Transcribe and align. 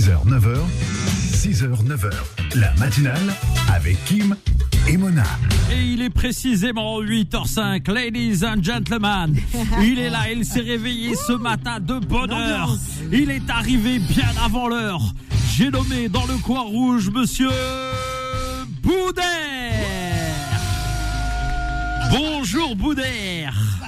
6h, 0.00 0.26
9h, 0.26 0.56
6h, 1.34 1.84
9h, 1.84 2.10
la 2.54 2.72
matinale 2.76 3.34
avec 3.70 4.02
Kim 4.06 4.34
et 4.88 4.96
Mona. 4.96 5.24
Et 5.70 5.92
il 5.92 6.00
est 6.00 6.08
précisément 6.08 7.02
8h05, 7.02 7.92
ladies 7.92 8.42
and 8.42 8.62
gentlemen. 8.62 9.36
Il 9.82 9.98
est 9.98 10.08
là, 10.08 10.30
il 10.32 10.46
s'est 10.46 10.62
réveillé 10.62 11.14
ce 11.14 11.32
matin 11.32 11.80
de 11.80 11.98
bonne 11.98 12.32
heure. 12.32 12.74
Il 13.12 13.30
est 13.30 13.50
arrivé 13.50 13.98
bien 13.98 14.30
avant 14.42 14.68
l'heure. 14.68 15.02
J'ai 15.54 15.70
nommé 15.70 16.08
dans 16.08 16.24
le 16.24 16.38
coin 16.38 16.62
rouge 16.62 17.10
monsieur 17.10 17.50
Boudère. 18.82 19.24
Bonjour 22.10 22.74
Boudère. 22.74 23.79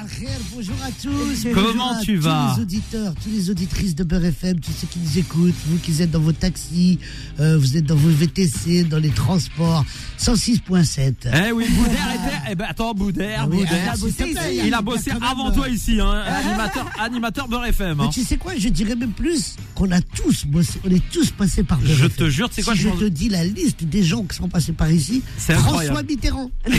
Bonjour 0.54 0.77
à 0.84 0.91
tous. 1.02 1.48
Comment 1.52 1.96
à 1.98 2.00
tu 2.00 2.16
tous 2.18 2.22
vas 2.25 2.54
les 2.57 2.62
auditeurs, 2.62 3.14
toutes 3.21 3.32
les 3.32 3.50
auditrices 3.50 3.95
de 3.96 4.04
Beurre 4.04 4.27
FM, 4.27 4.61
tous 4.61 4.71
ceux 4.80 4.86
qui 4.86 5.00
nous 5.00 5.18
écoutent, 5.18 5.54
vous 5.66 5.79
qui 5.79 6.00
êtes 6.00 6.11
dans 6.13 6.21
vos 6.21 6.30
taxis, 6.32 7.00
euh, 7.40 7.58
vous 7.58 7.76
êtes 7.76 7.85
dans 7.86 7.96
vos 7.96 8.08
VTC, 8.11 8.85
dans 8.85 8.99
les 8.99 9.11
transports, 9.11 9.85
106.7. 10.21 11.14
Eh 11.49 11.50
oui, 11.53 11.66
Boudère 11.71 12.14
était. 12.14 12.36
Eh 12.50 12.54
ben 12.54 12.66
attends, 12.68 12.94
Boudère, 12.94 13.40
Ah 13.43 13.46
oui, 13.50 13.58
Boudère. 13.58 13.72
il 13.82 13.89
a 13.89 13.96
bossé 13.96 14.14
Il 14.30 14.39
a 14.39 14.79
il 14.79 14.85
bossé 14.85 15.11
a 15.11 15.14
même, 15.14 15.22
avant 15.25 15.49
euh, 15.50 15.54
toi 15.54 15.68
ici, 15.68 15.99
hein, 16.00 16.22
animateur, 16.27 16.86
animateur 17.00 17.49
Beurre 17.49 17.66
FM. 17.66 17.99
hein. 18.00 18.04
Mais 18.07 18.11
tu 18.13 18.22
sais 18.22 18.36
quoi, 18.36 18.52
je 18.57 18.68
dirais 18.68 18.94
même 18.94 19.13
plus 19.13 19.57
qu'on 19.75 19.91
a 19.91 20.00
tous 20.00 20.44
bossé, 20.46 20.79
on 20.86 20.91
est 20.91 21.02
tous 21.11 21.30
passés 21.30 21.64
par 21.64 21.79
Beurre 21.79 21.96
Je 21.96 22.04
FM. 22.07 22.11
te 22.16 22.30
jure, 22.30 22.49
sais 22.52 22.63
quoi, 22.63 22.75
si 22.75 22.82
je 22.82 22.89
te 22.91 23.04
dis 23.07 23.29
la 23.29 23.44
liste 23.44 23.82
des 23.85 24.04
gens 24.04 24.22
qui 24.25 24.36
sont 24.36 24.49
passés 24.49 24.72
par 24.72 24.91
ici, 24.91 25.22
C'est 25.36 25.54
François. 25.54 26.02
Mitterrand. 26.04 26.50
non 26.68 26.72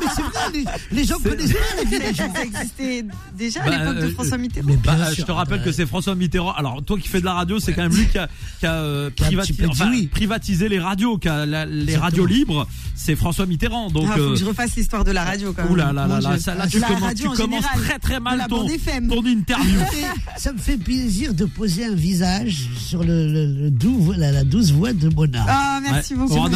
mais 0.00 0.06
c'est 0.14 0.22
vrai, 0.22 0.40
les, 0.54 0.64
les 0.96 1.04
gens 1.04 1.16
C'est- 1.22 1.28
connaissent 1.30 1.52
pas 1.52 1.58
la 1.76 1.84
vie 1.84 1.98
des 1.98 2.14
gens. 2.14 2.32
Existait 2.62 3.04
déjà 3.36 3.62
à 3.62 3.64
Bah, 3.70 3.78
l'époque 3.78 3.96
de 3.96 4.06
euh, 4.08 4.12
François 4.14 4.38
Mitterrand. 4.38 4.66
Mais 4.68 4.76
Bah, 4.76 4.96
euh, 4.98 5.06
sûr, 5.06 5.14
je 5.18 5.22
te 5.22 5.32
rappelle 5.32 5.58
bah, 5.58 5.64
que 5.64 5.72
c'est 5.72 5.86
François 5.86 6.14
Mitterrand. 6.14 6.52
Alors, 6.52 6.82
toi 6.84 6.98
qui 6.98 7.08
fais 7.08 7.20
de 7.20 7.24
la 7.24 7.34
radio, 7.34 7.58
c'est 7.58 7.72
quand 7.72 7.82
même 7.82 7.94
lui 7.94 8.06
qui 8.08 8.18
a, 8.18 8.28
qui 8.60 8.66
a, 8.66 8.74
euh, 8.74 9.10
Qui 9.10 9.24
a 9.24 9.26
un 9.26 9.30
privati- 9.30 9.46
petit 9.48 9.52
peu 9.54 9.64
dit 9.64 9.70
enfin, 9.70 9.90
oui. 9.90 10.06
privatisé 10.06 10.68
les 10.68 10.78
radios, 10.78 11.18
qui 11.18 11.28
a 11.28 11.46
la- 11.46 11.66
les 11.66 11.80
Exactement. 11.82 12.02
radios 12.04 12.26
libres. 12.26 12.66
C'est 12.94 13.16
François 13.16 13.46
Mitterrand. 13.46 13.90
Donc, 13.90 14.06
Ah, 14.10 14.14
faut 14.16 14.20
euh, 14.22 14.30
que 14.34 14.36
je 14.38 14.44
refasse 14.44 14.76
l'histoire 14.76 15.04
de 15.04 15.10
la 15.12 15.24
radio 15.24 15.52
quand 15.52 15.64
même. 15.64 15.72
ouh 15.72 15.76
là 15.76 15.92
là 15.92 16.06
là 16.06 16.20
là, 16.20 16.38
ça, 16.38 16.54
tu, 16.70 16.78
la 16.78 16.86
commences, 16.88 17.02
radio 17.02 17.24
tu 17.24 17.28
en 17.42 17.44
commences 17.44 17.62
général. 17.62 17.80
très 17.82 17.98
très 17.98 18.20
mal 18.20 18.44
ton, 18.48 18.66
ton 18.66 19.26
interview. 19.26 19.80
Ça 20.36 20.52
me 20.52 20.58
fait 20.58 20.76
plaisir 20.76 21.34
de 21.34 21.44
poser 21.44 21.84
un 21.86 21.94
visage 21.94 22.68
sur 22.78 23.02
le, 23.04 23.26
le- 23.32 23.46
le 23.64 23.70
doux- 23.70 24.12
la, 24.16 24.32
la 24.32 24.44
douce 24.44 24.70
voix 24.72 24.92
de 24.92 25.08
Mona. 25.08 25.44
Ah, 25.48 25.80
merci 25.82 26.14
Ouais. 26.14 26.20
beaucoup. 26.20 26.48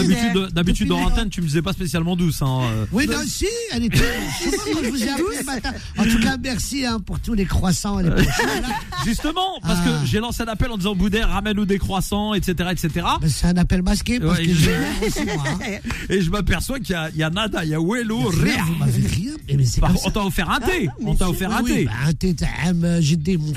D'habitude, 0.53 0.89
les- 0.89 0.95
l'antenne, 0.95 1.29
tu 1.31 1.41
me 1.41 1.47
disais 1.47 1.63
pas 1.63 1.73
spécialement 1.73 2.17
douce. 2.17 2.43
Hein. 2.43 2.61
euh. 2.63 2.85
Oui, 2.93 3.07
non, 3.07 3.17
si, 3.27 3.47
elle 3.73 3.85
était. 3.85 3.99
Je 4.45 4.51
sais 4.51 4.57
pas 4.57 4.63
quand 4.73 4.85
je 4.85 4.91
vous 4.91 5.03
ai 5.03 5.09
appelé 5.09 5.37
ce 5.41 5.45
matin. 5.45 5.71
En 5.99 6.05
tout 6.05 6.19
cas, 6.21 6.37
merci 6.43 6.85
hein, 6.85 7.01
pour 7.01 7.19
tous 7.21 7.35
les 7.35 7.45
croissants 7.47 8.01
et 8.01 8.05
les. 8.05 8.11
Justement, 9.05 9.59
parce 9.63 9.81
Ah. 9.83 10.01
que 10.03 10.07
j'ai 10.07 10.19
lancé 10.19 10.43
un 10.43 10.47
appel 10.47 10.71
en 10.71 10.77
disant 10.77 10.95
Boudère, 10.95 11.29
ramène-nous 11.31 11.65
des 11.67 11.79
croissants, 11.79 12.35
etc., 12.35 12.71
etc. 12.73 13.07
C'est 13.29 13.47
un 13.47 13.57
appel 13.57 13.83
masqué 13.83 14.19
parce 14.21 14.39
Ouais, 14.39 14.47
que 14.47 14.53
je- 14.55 14.71
aussi 15.07 15.25
moi. 15.25 15.45
hein. 15.49 15.59
Et 16.09 16.21
je 16.21 16.31
m'aperçois 16.31 16.79
qu'il 16.81 16.91
y 16.91 16.95
a, 16.95 17.09
il 17.11 17.17
y 17.17 17.23
a 17.23 17.31
nada, 17.31 17.65
il 17.65 17.71
y 17.71 17.75
a 17.75 17.81
Wello, 17.81 18.29
Rien, 18.29 18.55
rien. 18.55 18.65
vous 18.67 18.75
m'avez 18.77 19.07
rien. 19.07 19.33
Mais, 19.49 19.55
mais 19.57 19.65
c'est 19.65 19.81
Par- 19.81 19.91
comme 19.93 20.01
on 20.05 20.11
t'a 20.11 20.25
offert 20.25 20.51
un 20.51 20.61
thé. 20.61 20.89
On 21.05 21.15
t'a 21.15 21.29
offert 21.29 21.53
un 21.55 21.63
Oui, 21.63 21.71
thé. 21.73 21.85
bah, 21.85 21.93
un 22.07 22.13
thé, 22.13 22.35
t'as 22.35 22.47
un, 22.67 23.01
j'ai 23.01 23.17
des 23.17 23.37
mon 23.37 23.53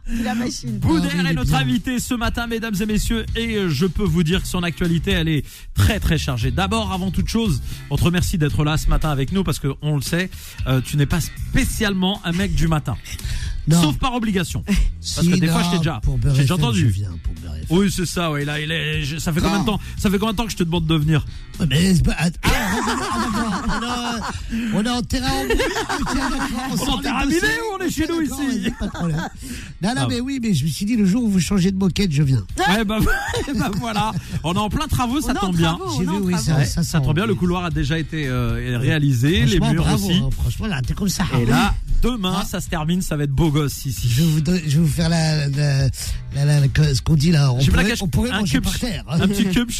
La 0.24 0.34
machine. 0.34 0.78
Boudère 0.78 1.26
est 1.26 1.30
est 1.30 1.34
notre 1.34 1.50
bien. 1.50 1.60
invité 1.60 1.98
ce 1.98 2.14
matin, 2.14 2.46
mesdames 2.46 2.74
et 2.80 2.86
messieurs, 2.86 3.24
et 3.36 3.56
euh, 3.56 3.68
je 3.68 3.86
peux 3.86 4.04
vous 4.04 4.22
dire 4.22 4.42
que 4.42 4.48
son 4.48 4.62
actualité, 4.62 5.12
elle 5.12 5.28
est 5.28 5.44
très 5.74 6.00
très 6.00 6.18
chargée. 6.18 6.50
D'abord, 6.50 6.92
avant 6.92 7.10
toute 7.10 7.28
chose, 7.28 7.62
on 7.90 7.96
te 7.96 8.04
remercie 8.04 8.38
d'être 8.38 8.64
là 8.64 8.76
ce 8.76 8.88
matin 8.88 9.10
avec 9.10 9.32
nous 9.32 9.44
parce 9.44 9.58
que 9.58 9.68
on 9.82 9.96
le 9.96 10.02
sait, 10.02 10.30
euh, 10.66 10.80
tu 10.80 10.96
n'es 10.96 11.06
pas 11.06 11.20
spécialement 11.20 12.20
un 12.24 12.32
mec 12.32 12.54
du 12.54 12.68
matin, 12.68 12.96
Non. 13.68 13.80
sauf 13.80 13.96
par 13.98 14.14
obligation. 14.14 14.62
Parce 14.66 14.76
Si, 15.00 15.30
que 15.30 15.36
des 15.36 15.46
fois, 15.46 15.62
je 15.62 15.70
t'ai 15.70 15.78
déjà, 15.78 16.00
j'ai 16.34 16.52
entendu. 16.52 16.80
Je 16.80 16.86
viens 16.86 17.10
pour 17.22 17.32
Beurre 17.34 17.54
FM. 17.54 17.66
Oui, 17.70 17.92
c'est 17.94 18.06
ça. 18.06 18.30
Ouais, 18.32 18.44
là, 18.44 18.58
il 18.60 18.72
est, 18.72 19.02
je- 19.04 19.18
ça 19.18 19.32
fait 19.32 19.40
combien 19.40 19.60
de 19.60 19.66
temps 19.66 19.78
Ça 19.98 20.10
fait 20.10 20.18
combien 20.18 20.32
de 20.32 20.36
temps 20.36 20.46
que 20.46 20.50
je 20.52 20.56
te 20.56 20.64
demande 20.64 20.86
de 20.86 20.94
venir 20.96 21.24
mais 21.68 21.92
ah, 22.18 22.28
ah, 22.42 22.48
on 23.68 23.82
est- 23.82 24.74
on 24.74 24.84
est 24.84 24.88
en 24.90 25.02
terrain 25.02 25.30
On 26.70 26.76
est 26.76 26.88
en 26.88 26.98
terrain 26.98 27.24
miné 27.26 27.36
ou 27.40 27.76
on 27.78 27.84
est 27.84 27.90
chez 27.90 28.06
nous 28.08 28.20
ici 28.20 28.32
vas-y, 28.46 28.70
pas 28.72 28.86
de 28.86 28.90
problème. 28.90 29.28
Non, 29.82 29.88
non, 29.94 30.02
Ah. 30.02 30.06
mais 30.08 30.20
oui, 30.20 30.40
mais 30.42 30.54
je 30.54 30.64
me 30.64 30.70
suis 30.70 30.84
dit 30.86 30.96
le 30.96 31.04
jour 31.04 31.22
où 31.24 31.28
vous 31.28 31.40
changez 31.40 31.70
de 31.70 31.76
moquette, 31.78 32.10
je 32.10 32.22
viens. 32.22 32.44
Ouais, 32.68 32.84
bah, 32.84 32.98
bah, 33.56 33.70
voilà. 33.78 34.12
On 34.42 34.54
est 34.54 34.58
en 34.58 34.68
plein 34.70 34.88
travaux, 34.88 35.20
ça 35.20 35.34
tombe 35.34 35.56
bien. 35.56 35.78
J'ai 35.98 36.04
vu, 36.04 36.16
oui, 36.22 36.34
ça, 36.66 37.00
tombe 37.00 37.14
bien, 37.14 37.26
le 37.26 37.34
couloir 37.34 37.64
a 37.64 37.70
déjà 37.70 37.98
été 37.98 38.26
euh, 38.26 38.78
réalisé, 38.80 39.44
les 39.44 39.60
murs 39.60 39.86
aussi. 39.94 40.14
hein, 40.14 40.30
franchement, 40.32 40.66
là, 40.66 40.80
t'es 40.84 40.94
comme 40.94 41.08
ça. 41.08 41.24
Et 41.40 41.46
là, 41.46 41.74
demain, 42.02 42.38
Ah. 42.42 42.44
ça 42.44 42.60
se 42.60 42.68
termine, 42.68 43.00
ça 43.02 43.16
va 43.16 43.24
être 43.24 43.30
beau 43.32 43.50
gosse 43.50 43.86
ici. 43.86 44.08
Je 44.10 44.22
vais 44.22 44.28
vous, 44.28 44.40
je 44.66 44.76
vais 44.76 44.82
vous 44.82 44.86
faire 44.88 45.08
la, 45.08 45.48
la, 45.48 45.82
la- 46.34 46.44
la- 46.44 46.60
la- 46.60 46.94
ce 46.94 47.00
qu'on 47.02 47.14
dit 47.14 47.30
là. 47.30 47.52
On 47.52 47.58
pourrait, 47.64 47.94
on 48.00 48.08
pourrait 48.08 48.30
un 48.30 48.40
manger 48.40 48.54
cube- 48.58 48.64
par 48.64 48.78
terre. 48.78 49.04
Un 49.08 49.28
petit 49.28 49.44
cube. 49.46 49.70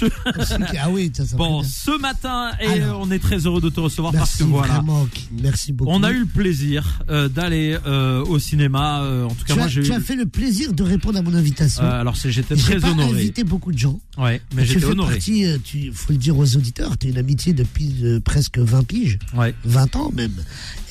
ah 0.80 0.90
oui, 0.90 1.10
ça, 1.14 1.26
ça 1.26 1.36
Bon, 1.36 1.62
ce 1.62 1.98
matin, 2.00 2.50
et 2.60 2.66
Alors. 2.82 3.00
on 3.00 3.10
est 3.10 3.18
très 3.18 3.38
heureux 3.46 3.60
de 3.60 3.68
te 3.68 3.80
recevoir 3.80 4.12
parce 4.12 4.30
Merci 4.30 4.38
que 4.44 4.48
voilà. 4.48 4.74
vraiment, 4.74 5.06
merci 5.42 5.72
beaucoup. 5.72 5.90
On 5.90 6.02
a 6.02 6.10
eu 6.10 6.20
le 6.20 6.26
plaisir 6.26 7.00
euh, 7.10 7.28
d'aller 7.28 7.76
euh, 7.86 8.24
au 8.24 8.38
cinéma. 8.38 9.02
euh, 9.02 9.24
en 9.24 9.28
tout 9.34 9.44
cas, 9.44 9.54
tu, 9.54 9.58
moi, 9.58 9.64
as, 9.66 9.68
j'ai 9.68 9.80
eu. 9.80 9.84
tu 9.84 9.92
as 9.92 10.00
fait 10.00 10.16
le 10.16 10.26
plaisir 10.26 10.72
de 10.72 10.82
répondre 10.82 11.18
à 11.18 11.22
mon 11.22 11.34
invitation. 11.34 11.82
euh, 11.82 12.00
alors, 12.00 12.16
c'est- 12.16 12.30
j'étais 12.30 12.56
J'ai 12.56 12.62
très 12.62 12.80
pas 12.80 12.90
honoré. 12.90 13.10
invité 13.10 13.44
beaucoup 13.44 13.72
de 13.72 13.78
gens. 13.78 13.98
Ouais, 14.18 14.40
mais 14.54 14.64
tu 14.64 14.74
j'étais 14.74 14.84
honoré. 14.84 15.14
partie, 15.14 15.44
euh, 15.46 15.58
tu 15.62 15.90
faut 15.92 16.12
le 16.12 16.18
dire 16.18 16.36
aux 16.38 16.56
auditeurs, 16.56 16.98
tu 16.98 17.06
as 17.06 17.10
une 17.10 17.18
amitié 17.18 17.52
depuis 17.52 17.94
euh, 18.04 18.20
presque 18.20 18.58
20 18.58 18.84
piges, 18.86 19.18
Ouais. 19.34 19.54
20 19.64 19.96
ans 19.96 20.10
même. 20.14 20.32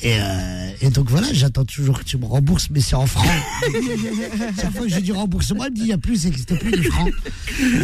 Et, 0.02 0.16
euh, 0.18 0.70
et 0.80 0.90
donc 0.90 1.08
voilà, 1.08 1.21
j'attends 1.32 1.64
toujours 1.64 1.98
que 1.98 2.04
tu 2.04 2.16
me 2.18 2.24
rembourses, 2.24 2.68
mais 2.70 2.80
c'est 2.80 2.94
en 2.94 3.06
francs. 3.06 3.26
Chaque 4.60 4.72
fois 4.72 4.82
que 4.82 4.88
je 4.88 5.00
dis 5.00 5.12
rembourse-moi, 5.12 5.66
il 5.68 5.70
me 5.70 5.76
dit 5.76 5.82
il 5.82 5.86
n'y 5.86 5.92
a 5.92 5.98
plus, 5.98 6.16
ça 6.16 6.28
n'existe 6.28 6.58
plus 6.58 6.70
les 6.70 6.82
francs. 6.84 7.12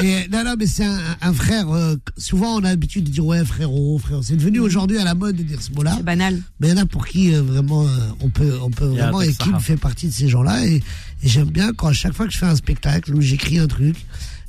Et, 0.02 0.28
non, 0.28 0.44
non, 0.44 0.54
mais 0.58 0.66
c'est 0.66 0.84
un, 0.84 0.98
un 1.20 1.32
frère, 1.32 1.70
euh, 1.70 1.96
souvent 2.16 2.56
on 2.56 2.58
a 2.58 2.70
l'habitude 2.70 3.04
de 3.04 3.10
dire 3.10 3.24
ouais 3.24 3.44
frérot, 3.44 3.98
frérot. 3.98 4.22
C'est 4.22 4.36
devenu 4.36 4.60
aujourd'hui 4.60 4.98
à 4.98 5.04
la 5.04 5.14
mode 5.14 5.36
de 5.36 5.42
dire 5.42 5.60
ce 5.60 5.72
mot-là. 5.72 5.94
C'est 5.96 6.04
banal. 6.04 6.40
Mais 6.60 6.68
il 6.68 6.70
y 6.70 6.74
en 6.78 6.82
a 6.82 6.86
pour 6.86 7.06
qui 7.06 7.34
euh, 7.34 7.42
vraiment 7.42 7.86
euh, 7.86 7.90
on 8.20 8.30
peut, 8.30 8.58
on 8.62 8.70
peut 8.70 8.86
vraiment, 8.86 9.22
et 9.22 9.32
arabe. 9.40 9.60
fait 9.60 9.76
partie 9.76 10.08
de 10.08 10.12
ces 10.12 10.28
gens-là. 10.28 10.66
Et, 10.66 10.76
et 10.76 11.28
j'aime 11.28 11.50
bien 11.50 11.72
quand 11.72 11.88
à 11.88 11.92
chaque 11.92 12.14
fois 12.14 12.26
que 12.26 12.32
je 12.32 12.38
fais 12.38 12.46
un 12.46 12.56
spectacle 12.56 13.14
ou 13.14 13.20
j'écris 13.20 13.58
un 13.58 13.66
truc, 13.66 13.96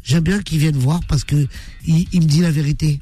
j'aime 0.03 0.23
bien 0.23 0.41
qu'ils 0.41 0.59
viennent 0.59 0.77
voir 0.77 0.99
parce 1.07 1.23
que 1.23 1.47
il, 1.85 2.07
il 2.11 2.21
me 2.21 2.27
dit 2.27 2.41
la 2.41 2.51
vérité. 2.51 2.99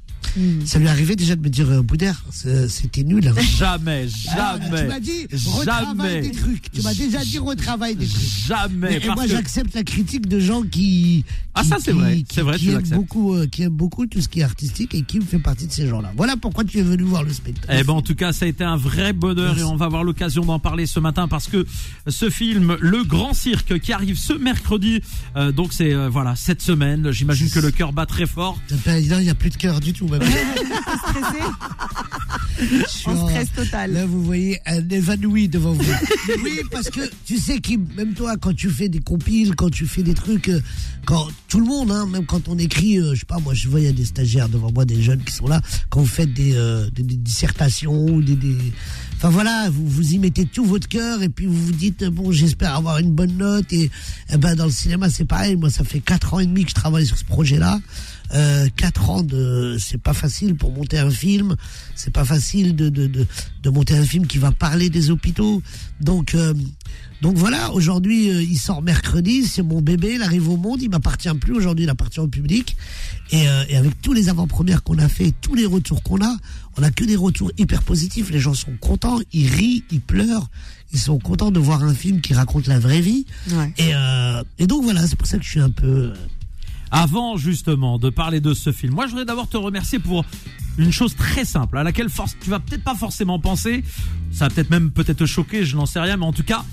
Ça 0.66 0.80
lui 0.80 0.88
arrivait 0.88 1.16
déjà 1.16 1.36
de 1.36 1.42
me 1.42 1.50
dire, 1.50 1.70
euh, 1.70 1.82
Boudère, 1.82 2.24
c'était 2.70 3.04
nul. 3.04 3.28
hein. 3.28 3.34
Jamais, 3.58 4.08
Ah, 4.30 4.58
Tu 4.60 4.66
jamais, 4.70 4.88
m'as 4.88 5.00
dit, 5.00 5.28
retravaille 5.46 6.22
des 6.22 6.32
trucs. 6.32 6.72
Tu 6.72 6.82
m'as 6.82 6.94
déjà 6.94 7.20
dit, 7.24 7.40
retravaille 7.40 7.96
des 7.96 8.08
trucs. 8.08 8.24
jamais. 8.48 9.00
Mais, 9.00 9.06
et 9.06 9.08
moi, 9.08 9.24
que- 9.26 9.30
j'accepte 9.32 9.74
la 9.76 9.84
critique 9.84 10.28
de 10.28 10.40
gens 10.40 10.64
qui. 10.64 11.24
Ah, 11.56 11.64
ça, 11.64 11.78
c'est 11.84 11.92
vrai, 11.92 12.24
c'est 12.32 12.42
vrai, 12.42 12.58
qui 12.60 12.66
tu 12.66 12.72
aiment 12.72 12.82
beaucoup, 12.90 13.34
euh, 13.34 13.48
qui 13.48 13.64
aiment 13.64 13.72
beaucoup 13.74 14.06
tout 14.06 14.22
ce 14.22 14.28
qui 14.30 14.42
est 14.42 14.44
artistique 14.44 14.94
et 14.94 15.02
qui 15.02 15.20
fait 15.22 15.40
partie 15.40 15.66
de 15.66 15.72
ces 15.72 15.88
gens-là. 15.88 16.14
Voilà 16.16 16.38
pourquoi 16.38 16.64
tu 16.64 16.78
es 16.78 16.84
venu 16.84 17.02
voir 17.04 17.24
le 17.24 17.34
spectacle. 17.34 17.74
Eh 17.80 17.84
ben, 17.84 17.94
en 17.94 18.02
tout 18.04 18.14
cas, 18.14 18.32
ça 18.32 18.46
a 18.46 18.48
été 18.48 18.64
un 18.64 18.78
vrai 18.78 19.12
bonheur 19.14 19.56
Merci. 19.56 19.62
et 19.62 19.64
on 19.64 19.76
va 19.76 19.86
avoir 19.86 20.04
l'occasion 20.04 20.46
d'en 20.46 20.60
parler 20.60 20.86
ce 20.86 21.00
matin 21.00 21.28
parce 21.28 21.48
que 21.48 21.66
ce 22.08 22.30
film, 22.30 22.78
Le 22.80 23.04
Grand 23.04 23.34
Cirque, 23.34 23.80
qui 23.80 23.92
arrive 23.92 24.18
ce 24.18 24.34
mercredi, 24.34 25.02
euh, 25.36 25.52
donc 25.52 25.74
c'est 25.74 25.94
euh, 25.94 26.10
voilà 26.10 26.36
cette 26.36 26.62
semaine. 26.62 27.12
J'imagine 27.12 27.50
que 27.50 27.60
le 27.60 27.72
cœur 27.72 27.92
bat 27.92 28.06
très 28.06 28.28
fort. 28.28 28.60
Il 28.86 29.08
n'y 29.08 29.30
a 29.30 29.36
plus 29.36 29.50
de 29.50 29.56
cœur 29.58 29.80
du 29.80 29.94
tout. 29.94 30.08
Même. 30.20 30.30
Stressé 31.08 31.44
Je 32.60 32.88
suis 32.88 33.08
En 33.10 33.28
stress 33.28 33.52
total. 33.54 33.94
Là, 33.94 34.06
vous 34.06 34.24
voyez 34.24 34.60
un 34.66 34.88
évanoui 34.90 35.48
devant 35.48 35.74
vous. 35.74 35.84
oui, 36.44 36.60
parce 36.72 36.90
que 36.90 37.02
tu 37.26 37.38
sais, 37.38 37.60
Kim, 37.60 37.86
même 37.96 38.14
toi, 38.14 38.36
quand 38.38 38.56
tu 38.56 38.70
fais 38.70 38.90
des 38.90 39.00
compiles, 39.00 39.56
quand 39.56 39.70
tu 39.70 39.86
fais 39.86 40.02
des 40.04 40.14
trucs, 40.16 40.50
euh, 40.50 40.62
quand 41.06 41.28
tout 41.48 41.60
le 41.60 41.66
monde, 41.66 41.92
hein, 41.92 42.08
même 42.08 42.26
quand 42.26 42.48
on 42.48 42.58
écrit, 42.58 42.98
euh, 43.00 43.14
je 43.14 43.20
sais 43.20 43.26
pas, 43.26 43.38
moi, 43.40 43.54
je 43.54 43.70
vois, 43.70 43.80
il 43.80 43.86
y 43.86 43.90
a 43.90 43.94
des 43.94 44.06
stagiaires 44.06 44.50
devant 44.50 44.72
moi, 44.72 44.86
des 44.86 45.02
jeunes 45.02 45.22
qui 45.24 45.34
sont 45.34 45.48
là, 45.48 45.62
quand 45.90 46.00
vous 46.02 46.08
faites 46.08 46.34
des, 46.34 46.54
euh, 46.56 46.90
des, 46.90 47.04
des 47.04 47.16
dissertations 47.16 48.06
ou 48.06 48.22
des, 48.22 48.36
des- 48.36 48.58
Enfin 49.18 49.30
voilà, 49.30 49.68
vous, 49.72 49.88
vous 49.88 50.14
y 50.14 50.20
mettez 50.20 50.46
tout 50.46 50.64
votre 50.64 50.88
cœur 50.88 51.24
et 51.24 51.30
puis 51.30 51.48
vous 51.48 51.66
vous 51.66 51.72
dites, 51.72 52.04
euh, 52.04 52.10
bon, 52.12 52.32
j'espère 52.32 52.76
avoir 52.76 53.00
une 53.00 53.12
bonne 53.12 53.36
note. 53.38 53.72
Et, 53.74 53.90
eh 54.32 54.38
ben, 54.38 54.56
dans 54.56 54.66
le 54.66 54.72
cinéma, 54.72 55.10
c'est 55.10 55.26
pareil. 55.26 55.56
Moi, 55.56 55.70
ça 55.72 55.84
fait 55.84 56.00
quatre 56.02 56.34
ans 56.36 56.40
et 56.40 56.46
demi 56.46 56.64
que 56.66 56.70
je 56.70 56.76
travaille 56.76 57.06
sur 57.08 57.18
ce 57.18 57.24
projet-là. 57.26 57.80
Euh, 58.34 58.68
quatre 58.76 59.10
ans 59.10 59.24
de, 59.24 59.78
c'est 59.80 60.02
pas 60.02 60.14
facile 60.14 60.56
pour 60.56 60.72
monter 60.72 60.98
un 61.00 61.10
film. 61.10 61.56
C'est 61.96 62.12
pas 62.14 62.26
facile 62.26 62.76
de, 62.76 62.90
de, 62.90 63.08
de, 63.08 63.26
de 63.64 63.70
monter 63.70 63.96
un 63.98 64.04
film 64.04 64.28
qui 64.28 64.38
va 64.38 64.52
parler 64.52 64.90
des 64.90 65.10
hôpitaux. 65.12 65.62
Donc, 66.02 66.36
euh, 66.36 66.54
donc 67.22 67.36
voilà, 67.38 67.72
aujourd'hui, 67.72 68.30
euh, 68.30 68.42
il 68.44 68.58
sort 68.58 68.82
mercredi, 68.82 69.44
c'est 69.46 69.64
mon 69.64 69.82
bébé, 69.82 70.16
il 70.16 70.22
arrive 70.22 70.50
au 70.50 70.58
monde, 70.58 70.82
il 70.82 70.90
m'appartient 70.90 71.34
plus 71.40 71.54
aujourd'hui, 71.54 71.86
il 71.86 71.90
appartient 71.90 72.20
au 72.20 72.28
public. 72.28 72.76
Et, 73.32 73.48
euh, 73.48 73.64
et 73.70 73.78
avec 73.78 74.00
tous 74.02 74.14
les 74.14 74.30
avant-premières 74.30 74.84
qu'on 74.84 75.00
a 75.00 75.10
fait, 75.10 75.34
tous 75.42 75.56
les 75.56 75.66
retours 75.66 76.04
qu'on 76.04 76.22
a, 76.22 76.38
on 76.78 76.84
a 76.84 76.92
que 76.92 77.04
des 77.06 77.16
retours 77.16 77.52
hyper 77.58 77.82
positifs. 77.84 78.30
Les 78.30 78.40
gens 78.40 78.54
sont 78.54 78.76
contents, 78.80 79.20
ils 79.34 79.48
rient, 79.48 79.84
ils 79.90 80.02
pleurent, 80.02 80.50
ils 80.94 81.00
sont 81.00 81.18
contents 81.18 81.52
de 81.52 81.60
voir 81.60 81.84
un 81.84 81.94
film 81.94 82.22
qui 82.22 82.34
raconte 82.34 82.68
la 82.68 82.80
vraie 82.80 83.02
vie. 83.02 83.26
Ouais. 83.52 83.74
Et, 83.78 83.96
euh, 83.96 84.44
et 84.60 84.68
donc 84.68 84.84
voilà, 84.84 85.08
c'est 85.08 85.16
pour 85.16 85.28
ça 85.28 85.38
que 85.38 85.44
je 85.44 85.50
suis 85.50 85.60
un 85.60 85.72
peu. 85.72 86.14
Avant 86.92 87.38
justement 87.38 88.00
de 88.00 88.10
parler 88.10 88.40
de 88.40 88.54
ce 88.54 88.72
film, 88.72 88.94
moi 88.94 89.06
je 89.06 89.12
voudrais 89.12 89.26
d'abord 89.26 89.48
te 89.50 89.58
remercier 89.58 90.00
pour 90.00 90.24
une 90.78 90.92
chose 90.92 91.16
très 91.16 91.44
simple 91.44 91.78
à 91.78 91.84
laquelle 91.84 92.10
force, 92.10 92.36
tu 92.40 92.50
vas 92.50 92.60
peut-être 92.60 92.84
pas 92.84 92.96
forcément 92.96 93.40
penser. 93.40 93.84
Ça 94.32 94.48
va 94.48 94.54
peut-être 94.54 94.70
même 94.70 94.92
peut-être 94.92 95.18
te 95.20 95.26
choquer, 95.26 95.66
je 95.66 95.76
n'en 95.76 95.86
sais 95.86 96.00
rien, 96.00 96.18
mais 96.18 96.26
en 96.26 96.34
tout 96.34 96.44
cas, 96.44 96.64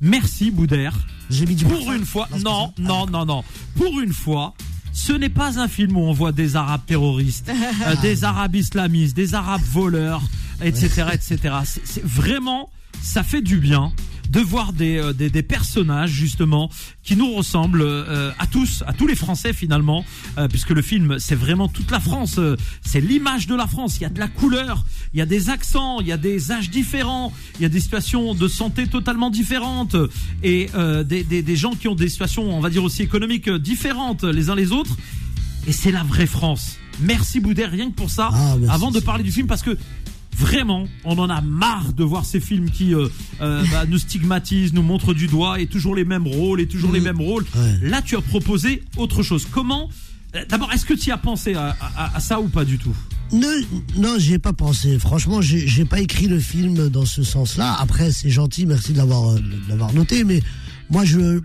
merci 0.00 0.50
Boudère. 0.50 0.94
J'ai 1.30 1.46
mis 1.46 1.54
du 1.56 1.64
Pour 1.64 1.92
une 1.92 2.04
fois, 2.06 2.28
non, 2.44 2.68
que 2.76 2.82
ça- 2.82 2.88
non, 2.88 3.06
non, 3.06 3.24
non. 3.26 3.44
Pour 3.74 3.98
une 4.00 4.12
fois, 4.12 4.54
ce 4.92 5.12
n'est 5.12 5.28
pas 5.28 5.58
un 5.58 5.68
film 5.68 5.96
où 5.96 6.00
on 6.00 6.12
voit 6.12 6.32
des 6.32 6.54
Arabes 6.56 6.82
terroristes, 6.86 7.50
euh, 7.86 7.96
des 8.02 8.24
Arabes 8.24 8.54
islamistes, 8.54 9.16
des 9.16 9.34
Arabes 9.34 9.62
voleurs, 9.72 10.22
etc., 10.62 11.06
etc. 11.12 11.54
C'est 11.84 12.04
vraiment, 12.04 12.70
ça 13.02 13.22
fait 13.22 13.42
du 13.42 13.58
bien 13.58 13.92
de 14.36 14.40
voir 14.42 14.74
des, 14.74 14.98
euh, 14.98 15.14
des, 15.14 15.30
des 15.30 15.42
personnages 15.42 16.10
justement 16.10 16.70
qui 17.02 17.16
nous 17.16 17.32
ressemblent 17.32 17.80
euh, 17.80 18.30
à 18.38 18.46
tous, 18.46 18.84
à 18.86 18.92
tous 18.92 19.06
les 19.06 19.14
Français 19.14 19.54
finalement, 19.54 20.04
euh, 20.36 20.46
puisque 20.46 20.70
le 20.70 20.82
film 20.82 21.16
c'est 21.18 21.34
vraiment 21.34 21.68
toute 21.68 21.90
la 21.90 22.00
France, 22.00 22.34
euh, 22.38 22.54
c'est 22.84 23.00
l'image 23.00 23.46
de 23.46 23.54
la 23.54 23.66
France. 23.66 23.96
Il 23.98 24.02
y 24.02 24.04
a 24.04 24.10
de 24.10 24.20
la 24.20 24.28
couleur, 24.28 24.84
il 25.14 25.18
y 25.18 25.22
a 25.22 25.26
des 25.26 25.48
accents, 25.48 26.00
il 26.00 26.06
y 26.08 26.12
a 26.12 26.18
des 26.18 26.52
âges 26.52 26.68
différents, 26.68 27.32
il 27.58 27.62
y 27.62 27.64
a 27.64 27.70
des 27.70 27.80
situations 27.80 28.34
de 28.34 28.46
santé 28.46 28.86
totalement 28.86 29.30
différentes 29.30 29.96
et 30.42 30.68
euh, 30.74 31.02
des, 31.02 31.24
des, 31.24 31.40
des 31.40 31.56
gens 31.56 31.72
qui 31.72 31.88
ont 31.88 31.94
des 31.94 32.10
situations, 32.10 32.54
on 32.54 32.60
va 32.60 32.68
dire 32.68 32.84
aussi 32.84 33.02
économiques 33.02 33.48
différentes 33.48 34.22
les 34.24 34.50
uns 34.50 34.54
les 34.54 34.70
autres. 34.70 34.96
Et 35.66 35.72
c'est 35.72 35.92
la 35.92 36.02
vraie 36.02 36.26
France. 36.26 36.76
Merci 37.00 37.40
Boudet, 37.40 37.64
rien 37.64 37.90
que 37.90 37.94
pour 37.96 38.10
ça. 38.10 38.28
Ah, 38.32 38.56
merci, 38.58 38.74
avant 38.74 38.90
de 38.90 39.00
parler 39.00 39.24
du 39.24 39.32
film, 39.32 39.46
parce 39.46 39.62
que 39.62 39.76
vraiment, 40.36 40.86
on 41.04 41.18
en 41.18 41.30
a 41.30 41.40
marre 41.40 41.92
de 41.92 42.04
voir 42.04 42.24
ces 42.24 42.40
films 42.40 42.70
qui 42.70 42.94
euh, 42.94 43.08
euh, 43.40 43.64
bah, 43.70 43.86
nous 43.86 43.98
stigmatisent, 43.98 44.72
nous 44.72 44.82
montrent 44.82 45.14
du 45.14 45.26
doigt 45.26 45.60
et 45.60 45.66
toujours 45.66 45.94
les 45.94 46.04
mêmes 46.04 46.26
rôles 46.26 46.60
et 46.60 46.66
toujours 46.66 46.92
les 46.92 47.00
mêmes 47.00 47.20
rôles. 47.20 47.44
Ouais. 47.54 47.88
Là, 47.88 48.02
tu 48.02 48.16
as 48.16 48.20
proposé 48.20 48.82
autre 48.96 49.22
chose. 49.22 49.46
Comment 49.50 49.88
euh, 50.34 50.44
D'abord, 50.48 50.72
est-ce 50.72 50.84
que 50.84 50.94
tu 50.94 51.08
y 51.08 51.12
as 51.12 51.16
pensé 51.18 51.54
à, 51.54 51.76
à- 51.80 52.16
à 52.16 52.20
ça 52.20 52.40
ou 52.40 52.48
pas 52.48 52.64
du 52.64 52.78
tout? 52.78 52.94
Non, 53.32 53.48
non, 53.96 54.16
j'y 54.18 54.34
ai 54.34 54.38
pas 54.38 54.52
pensé. 54.52 54.98
Franchement, 55.00 55.40
j'ai 55.40 55.66
j'ai 55.66 55.84
pas 55.84 56.00
écrit 56.00 56.28
le 56.28 56.38
film 56.38 56.88
dans 56.90 57.06
ce 57.06 57.24
sens-là. 57.24 57.74
Après, 57.80 58.12
c'est 58.12 58.30
gentil, 58.30 58.66
merci 58.66 58.92
de 58.92 58.98
l'avoir 58.98 59.92
noté, 59.94 60.22
mais 60.22 60.40
moi 60.90 61.04
je 61.04 61.40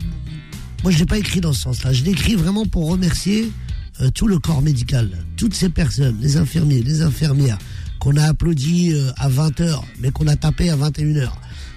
moi 0.84 0.92
je 0.92 1.00
l'ai 1.00 1.06
pas 1.08 1.18
écrit 1.18 1.42
dans 1.42 1.54
ce 1.54 1.62
sens-là. 1.62 1.92
Je 1.92 2.04
l'ai 2.04 2.12
écrit 2.12 2.36
vraiment 2.36 2.66
pour 2.68 2.88
remercier 2.88 3.52
euh, 4.02 4.12
tout 4.12 4.28
le 4.28 4.38
corps 4.38 4.62
médical, 4.62 5.10
toutes 5.38 5.56
ces 5.56 5.70
personnes, 5.70 6.18
les 6.22 6.38
infirmiers, 6.38 6.84
les 6.84 7.02
infirmières 7.02 7.58
qu'on 8.02 8.18
a 8.18 8.24
applaudi 8.26 8.92
euh, 8.94 9.12
à 9.18 9.30
20h, 9.30 9.80
mais 10.00 10.10
qu'on 10.12 10.26
a 10.28 10.36
tapé 10.36 10.70
à 10.72 10.76
21h. 10.76 11.30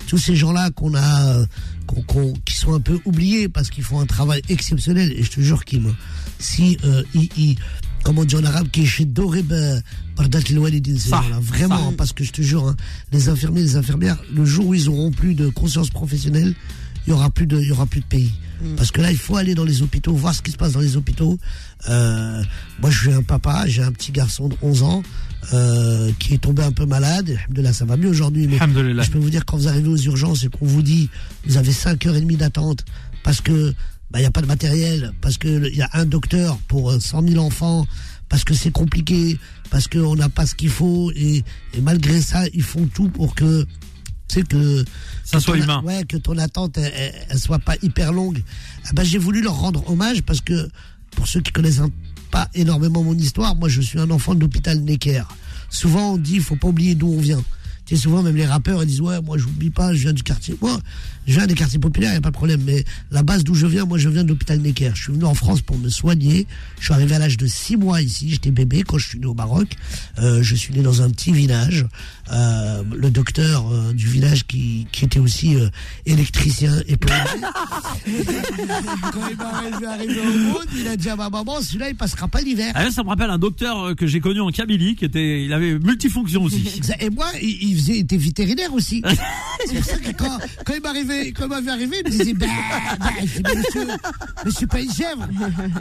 Tous 0.09 0.19
ces 0.19 0.35
gens-là 0.35 0.71
qu'on 0.71 0.95
a 0.95 1.27
euh, 1.35 1.47
qu'on- 1.87 2.03
qu'on- 2.03 2.33
qui 2.47 2.55
sont 2.57 2.73
un 2.75 2.81
peu 2.81 2.99
oubliés 3.05 3.49
parce 3.49 3.69
qu'ils 3.71 3.85
font 3.85 4.01
un 4.01 4.07
travail 4.07 4.41
exceptionnel 4.49 5.13
et 5.13 5.23
je 5.23 5.31
te 5.31 5.41
jure 5.41 5.65
qu'ils 5.67 5.83
me 5.83 5.93
si 6.39 6.79
euh, 6.85 7.03
ils, 7.15 7.29
ils- 7.37 7.57
comment 8.05 8.23
on 8.23 8.25
dit 8.25 8.37
en 8.37 8.45
arabe 8.45 8.69
qui 8.71 8.87
chez 8.87 9.05
Doreb 9.05 9.53
gens-là 11.23 11.41
vraiment 11.41 11.93
parce 11.93 12.13
que 12.13 12.25
je 12.25 12.33
te 12.33 12.41
jure 12.43 12.69
hein, 12.69 12.77
les 13.13 13.29
infirmiers 13.29 13.63
les 13.63 13.77
infirmières 13.77 14.17
le 14.35 14.45
jour 14.47 14.67
où 14.69 14.75
ils 14.75 14.89
auront 14.89 15.11
plus 15.11 15.35
de 15.35 15.49
conscience 15.49 15.91
professionnelle 15.91 16.55
il 17.07 17.11
y 17.11 17.13
aura 17.13 17.29
plus 17.31 17.47
de 17.47 17.59
il 17.61 17.69
y 17.69 17.73
aura 17.73 17.85
plus 17.87 18.01
de 18.01 18.07
pays. 18.07 18.33
Parce 18.79 18.91
que 18.91 19.03
là 19.03 19.11
il 19.11 19.19
faut 19.19 19.37
aller 19.37 19.55
dans 19.55 19.65
les 19.65 19.83
hôpitaux 19.83 20.15
voir 20.15 20.35
ce 20.35 20.41
qui 20.41 20.51
se 20.51 20.57
passe 20.57 20.73
dans 20.73 20.81
les 20.81 20.97
hôpitaux. 20.97 21.39
Euh, 21.91 22.43
moi 22.81 22.91
je 22.91 22.99
suis 22.99 23.13
un 23.13 23.23
papa 23.23 23.65
j'ai 23.67 23.83
un 23.83 23.93
petit 23.93 24.11
garçon 24.13 24.49
de 24.49 24.57
11 24.63 24.83
ans 24.83 25.03
euh, 25.53 26.11
qui 26.19 26.35
est 26.35 26.39
tombé 26.39 26.63
un 26.63 26.73
peu 26.73 26.87
malade 26.87 27.37
de 27.51 27.63
là 27.63 27.73
ça 27.73 27.85
va 27.85 27.97
mieux 27.97 28.09
aujourd'hui 28.09 28.47
mais 28.47 28.59
je 29.05 29.11
peux 29.11 29.19
vous 29.19 29.31
dire 29.31 29.45
quand 29.45 29.57
vous 29.57 29.69
arrivez 29.69 29.89
aux 29.89 29.97
urgences 29.99 30.45
et 30.45 30.49
qu'on 30.49 30.67
vous 30.67 30.83
dit 30.83 31.11
vous 31.47 31.57
avez 31.57 31.73
5 31.73 32.07
heures 32.07 32.17
et 32.17 32.21
demie 32.21 32.37
d'attente 32.37 32.85
parce 33.23 33.41
que 33.41 33.75
bah, 34.11 34.21
il 34.21 34.23
y 34.23 34.27
a 34.27 34.31
pas 34.31 34.43
de 34.43 34.47
matériel, 34.47 35.13
parce 35.21 35.39
que 35.39 35.69
il 35.69 35.75
y 35.77 35.83
a 35.83 35.89
un 35.95 36.05
docteur 36.05 36.59
pour 36.69 36.91
euh, 36.93 37.01
100 37.01 37.27
000 37.27 37.45
enfants, 37.45 37.85
parce 38.29 38.45
que 38.45 38.55
c'est 38.55 38.71
compliqué, 38.71 39.39
parce 39.71 39.89
qu'on 39.89 40.15
n'a 40.15 40.29
pas 40.29 40.47
ce 40.47 40.55
qu'il 40.55 40.69
faut 40.69 41.11
et, 41.17 41.43
et 41.73 41.81
malgré 41.81 42.21
ça 42.21 42.45
ils 42.53 42.63
font 42.63 42.87
tout 42.95 43.09
pour 43.09 43.35
que 43.35 43.67
sais 44.29 44.43
que 44.43 44.85
Ça 45.25 45.39
que 45.39 45.43
soit 45.43 45.57
ton- 45.57 45.65
humain. 45.65 45.83
Ouais, 45.85 46.05
que 46.05 46.17
ton 46.19 46.39
attente 46.39 46.79
elle, 46.79 46.93
elle- 46.95 47.15
elle 47.31 47.39
soit 47.41 47.59
pas 47.59 47.75
hyper 47.83 48.13
longue. 48.13 48.43
Ah 48.85 48.91
bah, 48.95 49.03
j'ai 49.03 49.19
voulu 49.19 49.43
leur 49.43 49.55
rendre 49.59 49.83
hommage 49.91 50.23
parce 50.23 50.41
que 50.43 50.69
pour 51.17 51.27
ceux 51.27 51.41
qui 51.41 51.51
connaissent 51.51 51.81
un- 51.81 51.91
pas 52.35 52.49
énormément 52.53 53.05
mon 53.05 53.15
histoire, 53.15 53.55
moi 53.55 53.69
je 53.69 53.81
suis 53.81 53.97
un 54.01 54.11
enfant 54.11 54.35
de 54.35 54.41
l'hôpital 54.41 54.81
Necker. 54.81 55.23
Souvent 55.71 56.15
on 56.15 56.19
dit 56.19 56.41
faut 56.41 56.57
pas 56.57 56.67
oublier 56.67 56.97
d'où 56.97 57.07
on 57.07 57.21
vient. 57.21 57.45
Tu 57.87 57.95
sais, 57.95 58.03
souvent 58.03 58.25
même 58.25 58.35
les 58.35 58.45
rappeurs 58.45 58.83
ils 58.83 58.89
disent 58.89 59.03
ouais 59.03 59.21
moi 59.21 59.39
j'oublie 59.39 59.71
pas, 59.71 59.95
je 59.95 60.01
viens 60.01 60.13
du 60.13 60.25
quartier. 60.25 60.57
Moi 60.61 60.77
je 61.27 61.35
viens 61.35 61.47
des 61.47 61.55
quartiers 61.55 61.79
populaires, 61.79 62.13
y 62.13 62.17
a 62.17 62.21
pas 62.21 62.31
de 62.31 62.35
problème. 62.35 62.63
Mais 62.65 62.85
la 63.11 63.23
base 63.23 63.45
d'où 63.45 63.55
je 63.55 63.67
viens, 63.67 63.85
moi 63.85 63.99
je 63.99 64.09
viens 64.09 64.25
de 64.25 64.29
l'hôpital 64.29 64.59
Necker. 64.61 64.93
Je 64.95 65.03
suis 65.05 65.13
venu 65.13 65.25
en 65.25 65.35
France 65.35 65.63
pour 65.63 65.79
me 65.79 65.89
soigner. 65.89 66.47
Je 66.79 66.85
suis 66.85 66.95
arrivé 66.95 67.15
à 67.15 67.19
l'âge 67.19 67.37
de 67.37 67.47
6 67.47 67.77
mois 67.77 68.03
ici. 68.03 68.31
J'étais 68.31 68.51
bébé 68.51 68.83
quand 68.83 68.99
je 68.99 69.09
suis 69.09 69.19
né 69.19 69.27
au 69.27 69.35
Maroc. 69.35 69.77
Euh, 70.19 70.43
je 70.43 70.55
suis 70.55 70.75
né 70.75 70.83
dans 70.83 71.03
un 71.03 71.11
petit 71.11 71.33
village. 71.33 71.87
Euh, 72.33 72.83
le 72.97 73.11
docteur 73.11 73.67
euh, 73.71 73.93
du 73.93 74.07
village 74.07 74.47
qui, 74.47 74.87
qui 74.93 75.05
était 75.05 75.19
aussi 75.19 75.57
euh, 75.57 75.69
électricien 76.07 76.73
et 76.89 76.97
plombier. 76.97 77.41
Quand 79.13 79.29
il 79.31 79.37
m'a 79.37 79.79
vu 79.79 79.87
arriver 79.87 80.21
au 80.21 80.39
monde, 80.53 80.67
il 80.77 80.89
a 80.89 80.97
dit 80.97 81.09
à 81.09 81.17
ma 81.17 81.31
maman, 81.31 81.61
celui-là, 81.61 81.91
il 81.91 81.97
passera 81.97 82.29
pas 82.29 82.41
l'hiver. 82.41 82.73
Ah, 82.75 82.91
ça 82.91 83.03
me 83.03 83.09
rappelle 83.09 83.31
un 83.31 83.39
docteur 83.39 83.81
euh, 83.81 83.95
que 83.95 84.07
j'ai 84.07 84.21
connu 84.21 84.41
en 84.41 84.51
Kabylie 84.51 84.97
qui 84.97 85.05
était, 85.05 85.45
il 85.45 85.53
avait 85.53 85.79
multifonction 85.79 86.43
aussi. 86.45 86.81
Et 87.01 87.11
moi, 87.11 87.27
il, 87.43 87.71
il 87.71 87.77
faisait, 87.77 87.95
il 87.95 88.01
était 88.01 88.17
vétérinaire 88.17 88.73
aussi. 88.73 89.03
C'est 89.67 89.75
pour 89.75 89.85
ça 89.85 89.99
que 89.99 90.13
quand, 90.13 90.39
quand 90.65 90.75
il 90.75 90.83
m'arrivait, 90.83 91.14
quand 91.37 91.45
il 91.45 91.49
m'avait 91.49 91.71
arrivé, 91.71 92.03
il 92.05 92.13
me 92.13 92.19
disait, 92.19 92.35
bah, 92.35 92.47
bah, 92.99 93.11
je 94.45 94.51
suis 94.51 94.67
pas 94.67 94.81
une 94.81 94.93
chèvre. 94.93 95.29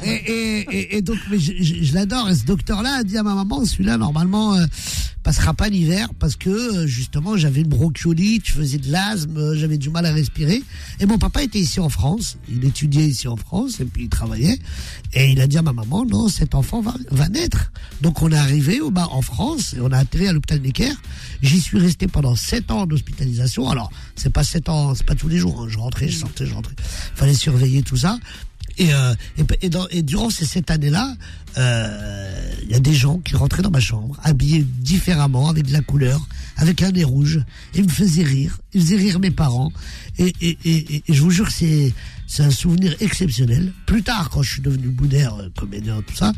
Et, 0.03 1.01
donc, 1.01 1.17
je, 1.31 1.93
l'adore. 1.93 2.29
Et 2.29 2.35
ce 2.35 2.45
docteur-là 2.45 2.97
a 2.99 3.03
dit 3.03 3.17
à 3.17 3.23
ma 3.23 3.35
maman, 3.35 3.65
celui-là, 3.65 3.97
normalement, 3.97 4.55
euh, 4.55 4.65
passera 5.23 5.53
pas 5.53 5.69
l'hiver 5.69 6.09
parce 6.19 6.35
que, 6.35 6.49
euh, 6.49 6.87
justement, 6.87 7.37
j'avais 7.37 7.61
une 7.61 7.69
bronchiolite, 7.69 8.45
je 8.45 8.51
faisais 8.51 8.77
de 8.77 8.91
l'asthme, 8.91 9.37
euh, 9.37 9.55
j'avais 9.55 9.77
du 9.77 9.89
mal 9.89 10.05
à 10.05 10.11
respirer. 10.11 10.61
Et 10.99 11.05
mon 11.05 11.17
papa 11.17 11.43
était 11.43 11.59
ici 11.59 11.79
en 11.79 11.89
France. 11.89 12.37
Il 12.49 12.63
étudiait 12.65 13.07
ici 13.07 13.27
en 13.27 13.37
France 13.37 13.79
et 13.79 13.85
puis 13.85 14.03
il 14.03 14.09
travaillait. 14.09 14.59
Et 15.13 15.31
il 15.31 15.41
a 15.41 15.47
dit 15.47 15.57
à 15.57 15.61
ma 15.61 15.73
maman, 15.73 16.05
non, 16.05 16.27
cet 16.27 16.53
enfant 16.55 16.81
va, 16.81 17.29
naître. 17.29 17.71
Donc 18.01 18.21
on 18.21 18.31
est 18.31 18.37
arrivé 18.37 18.81
au 18.81 18.91
bas 18.91 19.07
en 19.11 19.21
France 19.21 19.73
et 19.73 19.81
on 19.81 19.91
a 19.91 19.97
atterri 19.97 20.27
à 20.27 20.33
l'hôpital 20.33 20.59
Necker. 20.59 20.91
J'y 21.41 21.61
suis 21.61 21.79
resté 21.79 22.07
pendant 22.07 22.35
sept 22.35 22.69
ans 22.69 22.85
d'hospitalisation. 22.85 23.69
Alors, 23.69 23.91
c'est 24.15 24.31
pas 24.31 24.43
sept 24.43 24.67
ans, 24.69 24.93
c'est 24.93 25.05
pas 25.05 25.15
tous 25.23 25.29
les 25.29 25.37
jours. 25.37 25.61
hein. 25.61 25.67
Je 25.69 25.77
rentrais, 25.77 26.09
je 26.09 26.17
sortais, 26.19 26.45
je 26.45 26.53
rentrais. 26.53 26.75
Fallait 27.15 27.33
surveiller 27.33 27.81
tout 27.81 27.95
ça. 27.95 28.19
Et, 28.77 28.93
euh, 28.93 29.13
durant 30.03 30.29
ces 30.29 30.45
sept 30.45 30.69
années-là, 30.69 31.15
euh, 31.57 32.51
il 32.63 32.71
y 32.71 32.75
a 32.75 32.79
des 32.79 32.93
gens 32.93 33.19
qui 33.19 33.35
rentraient 33.37 33.61
dans 33.61 33.69
ma 33.71 33.79
chambre, 33.79 34.17
habillés 34.23 34.65
différemment, 34.79 35.47
avec 35.47 35.65
de 35.67 35.71
la 35.71 35.81
couleur, 35.81 36.27
avec 36.57 36.81
un 36.81 36.91
nez 36.91 37.03
rouge, 37.05 37.39
ils 37.75 37.83
me 37.83 37.89
faisaient 37.89 38.23
rire. 38.23 38.59
Ils 38.73 38.81
faisaient 38.81 38.97
rire 38.97 39.19
mes 39.19 39.31
parents. 39.31 39.71
Et- 40.17 40.33
et 40.41 41.03
je 41.07 41.21
vous 41.21 41.31
jure, 41.31 41.49
c'est 41.51 41.93
c'est 42.27 42.43
un 42.43 42.51
souvenir 42.51 42.95
exceptionnel. 42.99 43.73
Plus 43.85 44.03
tard, 44.03 44.29
quand 44.29 44.41
je 44.41 44.51
suis 44.53 44.61
devenu 44.61 44.87
boudère, 44.87 45.35
euh, 45.35 45.49
comédien, 45.57 46.01
tout 46.05 46.15
ça, 46.15 46.31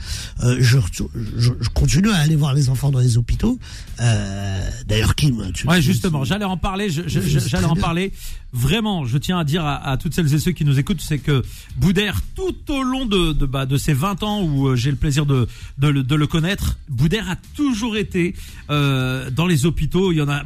euh, 0.44 0.58
je, 0.60 0.78
retourne- 0.78 1.12
je, 1.38 1.52
je 1.60 1.70
continue 1.70 2.10
à 2.10 2.18
aller 2.18 2.36
voir 2.36 2.54
les 2.54 2.70
enfants 2.70 2.92
dans 2.92 3.00
les 3.00 3.18
hôpitaux. 3.18 3.60
Euh, 4.02 4.70
D'ailleurs, 4.88 5.16
Kim, 5.16 5.52
tu 5.54 5.68
Ouais, 5.68 5.82
justement, 5.82 6.24
j'allais 6.24 6.46
en 6.46 6.58
parler. 6.58 6.90
J'allais 6.90 7.66
en 7.66 7.76
parler. 7.76 8.12
Vraiment, 8.54 9.06
je 9.06 9.18
tiens 9.18 9.38
à 9.40 9.44
dire 9.44 9.66
à, 9.66 9.76
à 9.90 9.98
toutes 9.98 10.14
celles 10.14 10.34
et 10.34 10.40
ceux 10.40 10.52
qui 10.54 10.64
nous 10.64 10.80
écoutent, 10.80 11.02
c'est 11.02 11.20
que 11.20 11.44
Boudère, 11.76 12.22
tout 12.36 12.56
au 12.72 12.84
long 12.84 13.06
de 13.06 13.34
de, 13.34 13.46
bah, 13.46 13.66
de 13.66 13.76
ces 13.78 13.94
20 13.94 14.24
ans 14.24 14.44
où 14.44 14.68
euh, 14.70 14.76
j'ai 14.78 14.92
le 14.92 14.96
plaisir 14.98 15.26
de 15.26 15.48
de 15.78 15.88
le, 15.90 16.04
de 16.04 16.16
le 16.16 16.28
connaître, 16.28 16.78
Boudère 16.88 17.30
a 17.30 17.36
toujours 17.56 17.98
été 17.98 18.34
euh, 18.70 19.30
dans 19.30 19.46
les 19.46 19.66
hôpitaux. 19.66 20.14
Il 20.14 20.18
y 20.18 20.22
en 20.22 20.30
a 20.30 20.44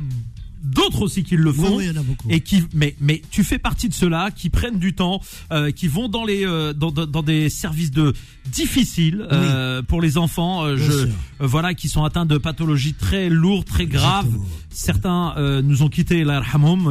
d'autres 0.62 1.02
aussi 1.04 1.24
qui 1.24 1.36
le 1.36 1.52
font 1.52 1.78
oui, 1.78 1.86
il 1.86 1.94
y 1.96 1.98
en 1.98 2.02
a 2.02 2.04
beaucoup. 2.04 2.28
et 2.30 2.42
qui 2.42 2.64
mais 2.74 2.96
mais 3.00 3.22
tu 3.32 3.44
fais 3.44 3.60
partie 3.60 3.90
de 3.90 3.94
ceux-là 3.94 4.32
qui 4.32 4.50
prennent 4.50 4.80
du 4.80 4.94
temps 4.94 5.22
euh, 5.52 5.72
qui 5.72 5.88
vont 5.88 6.10
dans 6.10 6.26
les 6.26 6.46
euh, 6.46 6.74
dans, 6.74 6.92
dans, 6.92 7.06
dans 7.06 7.24
des 7.24 7.50
services 7.50 7.92
de 7.92 8.14
difficiles 8.52 9.26
euh, 9.32 9.82
pour 9.82 10.02
les 10.02 10.18
enfants 10.18 10.64
euh, 10.66 10.76
je 10.78 11.10
voilà 11.40 11.74
qui 11.74 11.88
sont 11.88 12.04
atteints 12.04 12.26
de 12.26 12.38
pathologies 12.38 12.94
très 12.94 13.30
lourdes 13.30 13.66
très 13.66 13.86
graves 13.86 14.26
Exactement. 14.26 14.46
Certains 14.70 15.34
euh, 15.38 15.62
nous 15.62 15.84
ont 15.84 15.90
quittés 15.90 16.24
la 16.24 16.42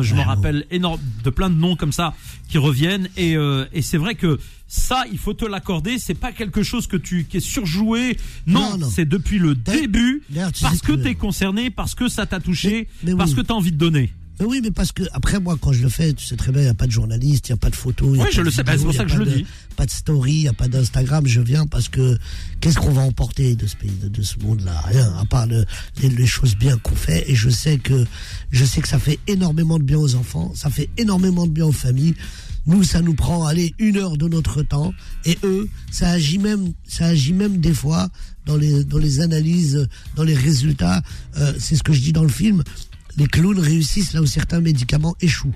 je 0.02 0.14
me 0.14 0.20
rappelle 0.20 0.66
énorme 0.70 1.00
de 1.24 1.30
plein 1.30 1.50
de 1.50 1.54
noms 1.56 1.76
comme 1.76 1.92
ça 1.92 2.14
qui 2.48 2.58
reviennent 2.58 3.08
et 3.16 3.36
euh, 3.36 3.66
et 3.72 3.82
c'est 3.82 3.98
vrai 3.98 4.14
que 4.14 4.38
ça, 4.70 5.04
il 5.10 5.16
faut 5.18 5.32
te 5.32 5.46
l'accorder. 5.46 5.98
C'est 5.98 6.12
pas 6.14 6.30
quelque 6.32 6.62
chose 6.62 6.86
que 6.86 6.96
tu 6.98 7.24
qui 7.24 7.38
est 7.38 7.40
surjoué. 7.40 8.18
Non, 8.46 8.72
Non, 8.72 8.78
non. 8.78 8.90
c'est 8.90 9.06
depuis 9.06 9.38
le 9.38 9.54
début, 9.54 10.22
parce 10.60 10.80
que 10.82 10.92
que- 10.92 11.02
t'es 11.02 11.14
concerné, 11.14 11.70
parce 11.70 11.94
que 11.94 12.08
ça 12.08 12.26
t'a 12.26 12.38
touché, 12.38 12.86
Mais- 13.02 13.12
mais 13.12 13.16
parce 13.16 13.30
oui. 13.30 13.36
que 13.36 13.40
t'as 13.42 13.54
envie 13.54 13.72
de 13.72 13.78
donner. 13.78 14.12
Mais 14.40 14.46
oui, 14.46 14.60
mais 14.62 14.70
parce 14.70 14.92
que 14.92 15.02
après 15.12 15.40
moi, 15.40 15.56
quand 15.60 15.72
je 15.72 15.82
le 15.82 15.88
fais, 15.88 16.12
tu 16.12 16.24
sais 16.24 16.36
très 16.36 16.52
bien, 16.52 16.60
il 16.62 16.64
n'y 16.64 16.70
a 16.70 16.74
pas 16.74 16.86
de 16.86 16.92
journaliste, 16.92 17.48
il 17.48 17.52
n'y 17.52 17.54
a 17.54 17.56
pas 17.58 17.70
de 17.70 17.76
a 17.76 18.22
Oui, 18.22 18.28
je 18.32 18.40
le 18.40 18.50
sais, 18.50 18.62
bah, 18.62 18.72
c'est 18.76 18.84
pour 18.84 18.94
ça 18.94 19.04
que 19.04 19.10
je 19.10 19.18
le 19.18 19.24
dis. 19.38 19.46
Pas 19.76 19.86
de 19.86 19.90
story, 19.90 20.32
il 20.34 20.40
n'y 20.42 20.48
a 20.48 20.52
pas 20.52 20.68
d'Instagram. 20.68 21.26
Je 21.26 21.40
viens 21.40 21.66
parce 21.66 21.88
que 21.88 22.16
qu'est-ce 22.60 22.78
qu'on 22.78 22.92
va 22.92 23.02
emporter 23.02 23.54
de 23.56 23.66
ce 23.66 23.76
pays, 23.76 23.90
de, 24.02 24.08
de 24.08 24.22
ce 24.22 24.38
monde-là? 24.40 24.80
Rien, 24.86 25.12
à 25.18 25.24
part 25.24 25.46
le- 25.46 25.64
les, 26.02 26.08
les 26.08 26.26
choses 26.26 26.56
bien 26.56 26.76
qu'on 26.78 26.94
fait. 26.96 27.30
Et 27.30 27.34
je 27.34 27.48
sais 27.50 27.78
que 27.78 28.04
je 28.50 28.64
sais 28.64 28.80
que 28.80 28.88
ça 28.88 28.98
fait 28.98 29.18
énormément 29.26 29.78
de 29.78 29.84
bien 29.84 29.98
aux 29.98 30.14
enfants, 30.14 30.52
ça 30.54 30.70
fait 30.70 30.88
énormément 30.98 31.46
de 31.46 31.52
bien 31.52 31.66
aux 31.66 31.72
familles. 31.72 32.14
Nous, 32.66 32.82
ça 32.84 33.00
nous 33.00 33.14
prend, 33.14 33.46
allez, 33.46 33.72
une 33.78 33.96
heure 33.96 34.16
de 34.18 34.28
notre 34.28 34.62
temps. 34.62 34.92
Et 35.24 35.38
eux, 35.42 35.68
ça 35.90 36.10
agit 36.10 36.38
même, 36.38 36.72
ça 36.86 37.06
agit 37.06 37.32
même 37.32 37.58
des 37.58 37.72
fois 37.72 38.08
dans 38.44 38.56
les, 38.56 38.84
dans 38.84 38.98
les 38.98 39.20
analyses, 39.20 39.88
dans 40.16 40.22
les 40.24 40.34
résultats. 40.34 41.02
Euh, 41.38 41.54
c'est 41.58 41.76
ce 41.76 41.82
que 41.82 41.92
je 41.94 42.00
dis 42.00 42.12
dans 42.12 42.24
le 42.24 42.28
film. 42.28 42.62
Les 43.18 43.26
clowns 43.26 43.58
réussissent 43.58 44.12
là 44.14 44.22
où 44.22 44.26
certains 44.26 44.60
médicaments 44.60 45.16
échouent. 45.20 45.52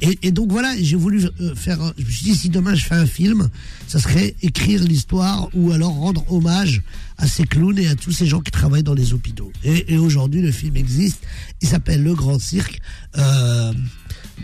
Et, 0.00 0.18
et 0.22 0.30
donc 0.30 0.50
voilà, 0.52 0.72
j'ai 0.80 0.96
voulu 0.96 1.24
euh, 1.40 1.54
faire. 1.54 1.82
un- 1.82 1.92
Je 1.98 2.04
me 2.04 2.10
suis 2.10 2.24
dit 2.24 2.34
si 2.36 2.48
demain 2.48 2.74
je 2.74 2.84
fais 2.84 2.94
un 2.94 3.06
film, 3.06 3.48
ça 3.88 3.98
serait 3.98 4.34
écrire 4.40 4.82
l'histoire 4.84 5.48
ou 5.54 5.72
alors 5.72 5.92
rendre 5.92 6.24
hommage 6.32 6.82
à 7.18 7.26
ces 7.26 7.44
clowns 7.44 7.78
et 7.78 7.88
à 7.88 7.96
tous 7.96 8.12
ces 8.12 8.26
gens 8.26 8.40
qui 8.40 8.50
travaillent 8.52 8.82
dans 8.82 8.94
les 8.94 9.12
hôpitaux. 9.12 9.52
Et, 9.64 9.92
et 9.94 9.98
aujourd'hui, 9.98 10.40
le 10.42 10.52
film 10.52 10.76
existe. 10.76 11.18
Il 11.60 11.68
s'appelle 11.68 12.02
Le 12.02 12.14
Grand 12.14 12.38
Cirque. 12.40 12.80
Euh, 13.18 13.72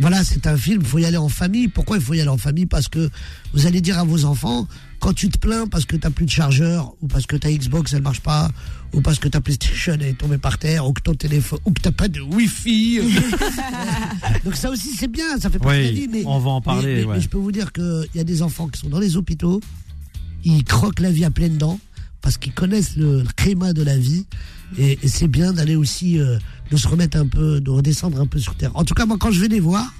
voilà, 0.00 0.22
c'est 0.24 0.46
un 0.46 0.56
film, 0.56 0.80
il 0.82 0.86
faut 0.86 0.98
y 0.98 1.04
aller 1.04 1.16
en 1.16 1.28
famille. 1.28 1.68
Pourquoi 1.68 1.96
il 1.96 2.02
faut 2.02 2.14
y 2.14 2.20
aller 2.20 2.28
en 2.28 2.38
famille? 2.38 2.66
Parce 2.66 2.88
que 2.88 3.08
vous 3.54 3.66
allez 3.66 3.80
dire 3.80 3.98
à 3.98 4.04
vos 4.04 4.24
enfants, 4.24 4.68
quand 5.00 5.12
tu 5.14 5.28
te 5.28 5.38
plains 5.38 5.66
parce 5.66 5.84
que 5.84 5.96
t'as 5.96 6.10
plus 6.10 6.24
de 6.26 6.30
chargeur, 6.30 6.92
ou 7.00 7.06
parce 7.08 7.26
que 7.26 7.36
ta 7.36 7.50
Xbox 7.50 7.92
elle 7.92 8.02
marche 8.02 8.20
pas, 8.20 8.50
ou 8.92 9.00
parce 9.00 9.18
que 9.18 9.28
ta 9.28 9.40
PlayStation 9.40 9.94
elle 9.94 10.02
est 10.02 10.12
tombée 10.18 10.38
par 10.38 10.58
terre, 10.58 10.86
ou 10.86 10.92
que 10.92 11.02
ton 11.02 11.14
téléphone, 11.14 11.58
ou 11.64 11.72
que 11.72 11.80
t'as 11.80 11.92
pas 11.92 12.08
de 12.08 12.20
Wi-Fi. 12.20 13.00
Donc 14.44 14.56
ça 14.56 14.70
aussi 14.70 14.90
c'est 14.96 15.08
bien, 15.10 15.38
ça 15.38 15.50
fait 15.50 15.58
partie 15.58 15.78
Oui, 15.78 15.84
de 15.84 15.88
la 15.88 15.92
vie. 15.92 16.08
Mais, 16.10 16.22
on 16.26 16.38
va 16.38 16.50
en 16.50 16.60
mais- 16.60 16.64
parler, 16.64 16.94
Mais, 16.96 17.04
ouais. 17.04 17.14
mais 17.16 17.20
je 17.20 17.28
peux 17.28 17.38
vous 17.38 17.52
dire 17.52 17.72
qu'il 17.72 18.08
y 18.14 18.20
a 18.20 18.24
des 18.24 18.42
enfants 18.42 18.68
qui 18.68 18.80
sont 18.80 18.88
dans 18.88 19.00
les 19.00 19.16
hôpitaux, 19.16 19.60
ils 20.44 20.64
croquent 20.64 21.02
la 21.02 21.10
vie 21.10 21.24
à 21.24 21.30
pleines 21.30 21.56
dents 21.58 21.78
parce 22.20 22.36
qu'ils 22.36 22.52
connaissent 22.52 22.96
le, 22.96 23.22
le 23.22 23.28
climat 23.36 23.72
de 23.72 23.82
la 23.82 23.96
vie. 23.96 24.26
Et, 24.76 24.98
et 25.02 25.08
c'est 25.08 25.28
bien 25.28 25.52
d'aller 25.54 25.76
aussi, 25.76 26.18
euh, 26.18 26.36
de 26.70 26.76
se 26.76 26.86
remettre 26.88 27.16
un 27.16 27.26
peu, 27.26 27.60
de 27.60 27.70
redescendre 27.70 28.20
un 28.20 28.26
peu 28.26 28.38
sur 28.38 28.54
terre. 28.54 28.70
En 28.74 28.84
tout 28.84 28.92
cas, 28.94 29.06
moi, 29.06 29.16
quand 29.18 29.30
je 29.30 29.40
vais 29.40 29.48
les 29.48 29.60
voir, 29.60 29.94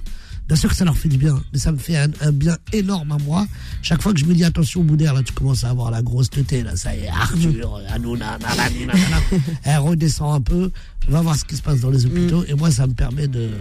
bien 0.49 0.55
sûr 0.55 0.69
que 0.71 0.75
ça 0.75 0.83
leur 0.83 0.97
fait 0.97 1.09
du 1.09 1.17
bien, 1.17 1.39
mais 1.53 1.59
ça 1.59 1.71
me 1.71 1.77
fait 1.77 1.95
un, 1.95 2.07
un 2.21 2.31
bien 2.31 2.57
énorme 2.73 3.11
à 3.11 3.19
moi. 3.19 3.45
Chaque 3.83 4.01
fois 4.01 4.13
que 4.13 4.19
je 4.19 4.25
me 4.25 4.33
dis, 4.33 4.43
attention, 4.43 4.83
Boudère, 4.83 5.13
là, 5.13 5.21
tu 5.21 5.31
commences 5.31 5.63
à 5.63 5.69
avoir 5.69 5.91
la 5.91 6.01
grosse 6.01 6.31
teuté, 6.31 6.63
là, 6.63 6.75
ça 6.75 6.95
y 6.95 7.01
est, 7.01 7.07
Arthur, 7.07 7.79
Hanouna, 7.87 8.39
nanani, 8.39 8.87
nanana. 8.87 9.21
Elle 9.63 9.77
redescend 9.77 10.33
un 10.33 10.41
peu, 10.41 10.71
va 11.07 11.21
voir 11.21 11.35
ce 11.35 11.45
qui 11.45 11.55
se 11.55 11.61
passe 11.61 11.81
dans 11.81 11.91
les 11.91 12.03
hôpitaux, 12.07 12.43
et 12.47 12.55
moi, 12.55 12.71
ça 12.71 12.87
me 12.87 12.93
permet 12.93 13.27
de, 13.27 13.51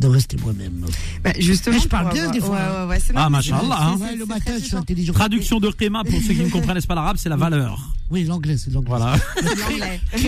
de 0.00 0.06
rester 0.06 0.36
moi-même. 0.42 0.84
Bah, 1.22 1.32
justement. 1.38 1.76
Eh, 1.78 1.82
je 1.82 1.88
parle 1.88 2.12
bien, 2.12 2.22
avoir- 2.22 2.34
des 2.34 2.40
fois, 2.40 2.56
Ouais, 2.56 2.86
ouais, 2.88 2.96
ouais, 2.96 3.14
Ah, 3.14 3.28
machallah, 3.30 3.78
hein. 3.80 3.98
le 4.18 4.24
matin, 4.26 4.52
je 4.58 4.64
suis 4.64 4.76
intelligent. 4.76 5.12
Traduction 5.12 5.60
de 5.60 5.68
Rima 5.78 6.02
pour 6.04 6.20
ceux 6.22 6.32
qui 6.34 6.40
ne 6.42 6.48
comprennent 6.48 6.80
pas 6.82 6.94
l'arabe, 6.94 7.16
c'est 7.18 7.28
la 7.28 7.36
valeur. 7.36 7.78
Oui, 8.10 8.24
l'anglais, 8.24 8.56
c'est 8.56 8.70
de 8.70 8.74
l'anglais. 8.74 8.88
Voilà. 8.88 9.16
L'anglais. 9.44 10.00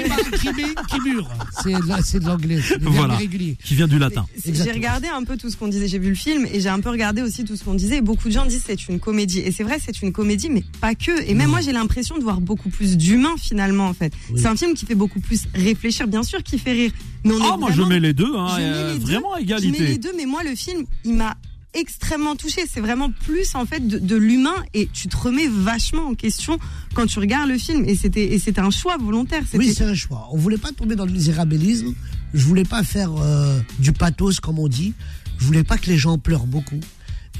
Qui 0.89 1.01
mure. 1.01 1.29
C'est 1.63 1.73
de, 1.73 1.89
la- 1.89 2.03
c'est 2.03 2.21
de 2.21 2.27
l'anglais. 2.27 2.61
Voilà. 2.81 3.15
irréguliers. 3.15 3.57
Qui 3.65 3.75
vient 3.75 3.89
du 3.89 3.99
latin. 3.99 4.27
C'est- 4.41 4.55
J'ai 4.55 4.71
regardé 4.71 5.09
un 5.09 5.25
peu 5.25 5.37
tout 5.37 5.51
ce 5.51 5.57
qu'on 5.57 5.67
disait. 5.69 5.89
J'ai 5.89 5.99
vu 5.99 6.11
le 6.11 6.15
film 6.15 6.47
et 6.53 6.61
j'ai 6.61 6.69
un 6.69 6.79
peu 6.81 6.91
regardé 6.91 7.23
aussi 7.23 7.45
tout 7.45 7.57
ce 7.57 7.65
qu'on 7.65 7.75
disait. 7.75 7.97
Et 7.99 8.01
beaucoup 8.01 8.29
de 8.29 8.33
gens 8.33 8.47
disent 8.47 8.63
c'est 8.67 8.89
une 8.89 9.01
comédie. 9.01 9.41
Et 9.41 9.51
c'est 9.51 9.65
vrai, 9.65 9.79
c'est 9.85 10.01
une 10.03 10.13
comédie, 10.13 10.49
mais 10.49 10.63
pas 10.81 10.95
que. 10.95 11.29
Et 11.29 11.35
même 11.35 11.51
moi, 11.51 11.61
j'ai 11.61 11.73
l'impression 11.73 12.17
de 12.19 12.23
voir 12.23 12.41
beaucoup 12.41 12.69
plus 12.71 12.97
d'humain 12.97 13.35
finalement 13.37 13.89
en 13.89 13.95
fait. 13.95 14.13
Oui. 14.31 14.41
C'est 14.41 14.47
un 14.49 14.57
film 14.57 14.75
qui 14.75 14.87
fait 14.87 14.95
beaucoup 14.95 15.19
plus 15.21 15.43
réfléchir, 15.55 16.07
bien 16.07 16.23
sûr, 16.23 16.43
qui 16.45 16.59
fait 16.59 16.73
rire. 16.73 16.93
Mais 17.25 17.33
on 17.35 17.39
Ah, 17.43 17.55
est 17.55 17.59
moi 17.59 17.71
je 17.73 17.83
mets 17.83 18.01
les 18.01 18.13
deux, 18.15 18.33
hein, 18.37 18.49
je 18.51 18.57
mets 18.57 18.63
euh, 18.67 18.93
les 18.95 18.99
deux. 18.99 19.05
vraiment 19.07 19.37
Je 19.67 19.71
mets 19.71 19.79
les 19.79 19.99
deux, 19.99 20.13
mais 20.17 20.27
moi, 20.27 20.43
le 20.43 20.55
film, 20.55 20.85
il 21.05 21.15
m'a 21.15 21.37
extrêmement 21.75 22.37
touché. 22.37 22.63
C'est 22.71 22.81
vraiment 22.81 23.11
plus 23.11 23.55
en 23.55 23.65
fait 23.65 23.87
de, 23.87 23.99
de 23.99 24.17
l'humain 24.17 24.55
et 24.75 24.89
tu 24.93 25.09
te 25.09 25.17
remets 25.17 25.49
vachement 25.49 26.09
en 26.09 26.15
question 26.15 26.59
quand 26.95 27.07
tu 27.07 27.19
regardes 27.19 27.49
le 27.49 27.59
film. 27.59 27.85
Et 27.87 27.97
c'était 27.97 28.33
et 28.33 28.39
c'était 28.39 28.61
un 28.61 28.71
choix 28.71 28.97
volontaire. 28.99 29.43
Oui, 29.55 29.73
c'est 29.75 29.85
un 29.85 29.95
choix. 29.95 30.29
On 30.33 30.37
voulait 30.37 30.59
pas 30.59 30.73
tomber 30.73 30.97
dans 30.97 31.07
le 31.07 31.13
misérabilisme. 31.13 31.95
Je 32.35 32.45
voulais 32.45 32.65
pas 32.65 32.83
faire 32.83 33.11
euh, 33.19 33.61
du 33.79 33.93
pathos, 33.93 34.41
comme 34.41 34.59
on 34.59 34.69
dit. 34.69 34.95
Je 35.39 35.47
voulais 35.47 35.65
pas 35.65 35.79
que 35.79 35.87
les 35.87 35.99
gens 35.99 36.19
pleurent 36.19 36.47
beaucoup. 36.47 36.81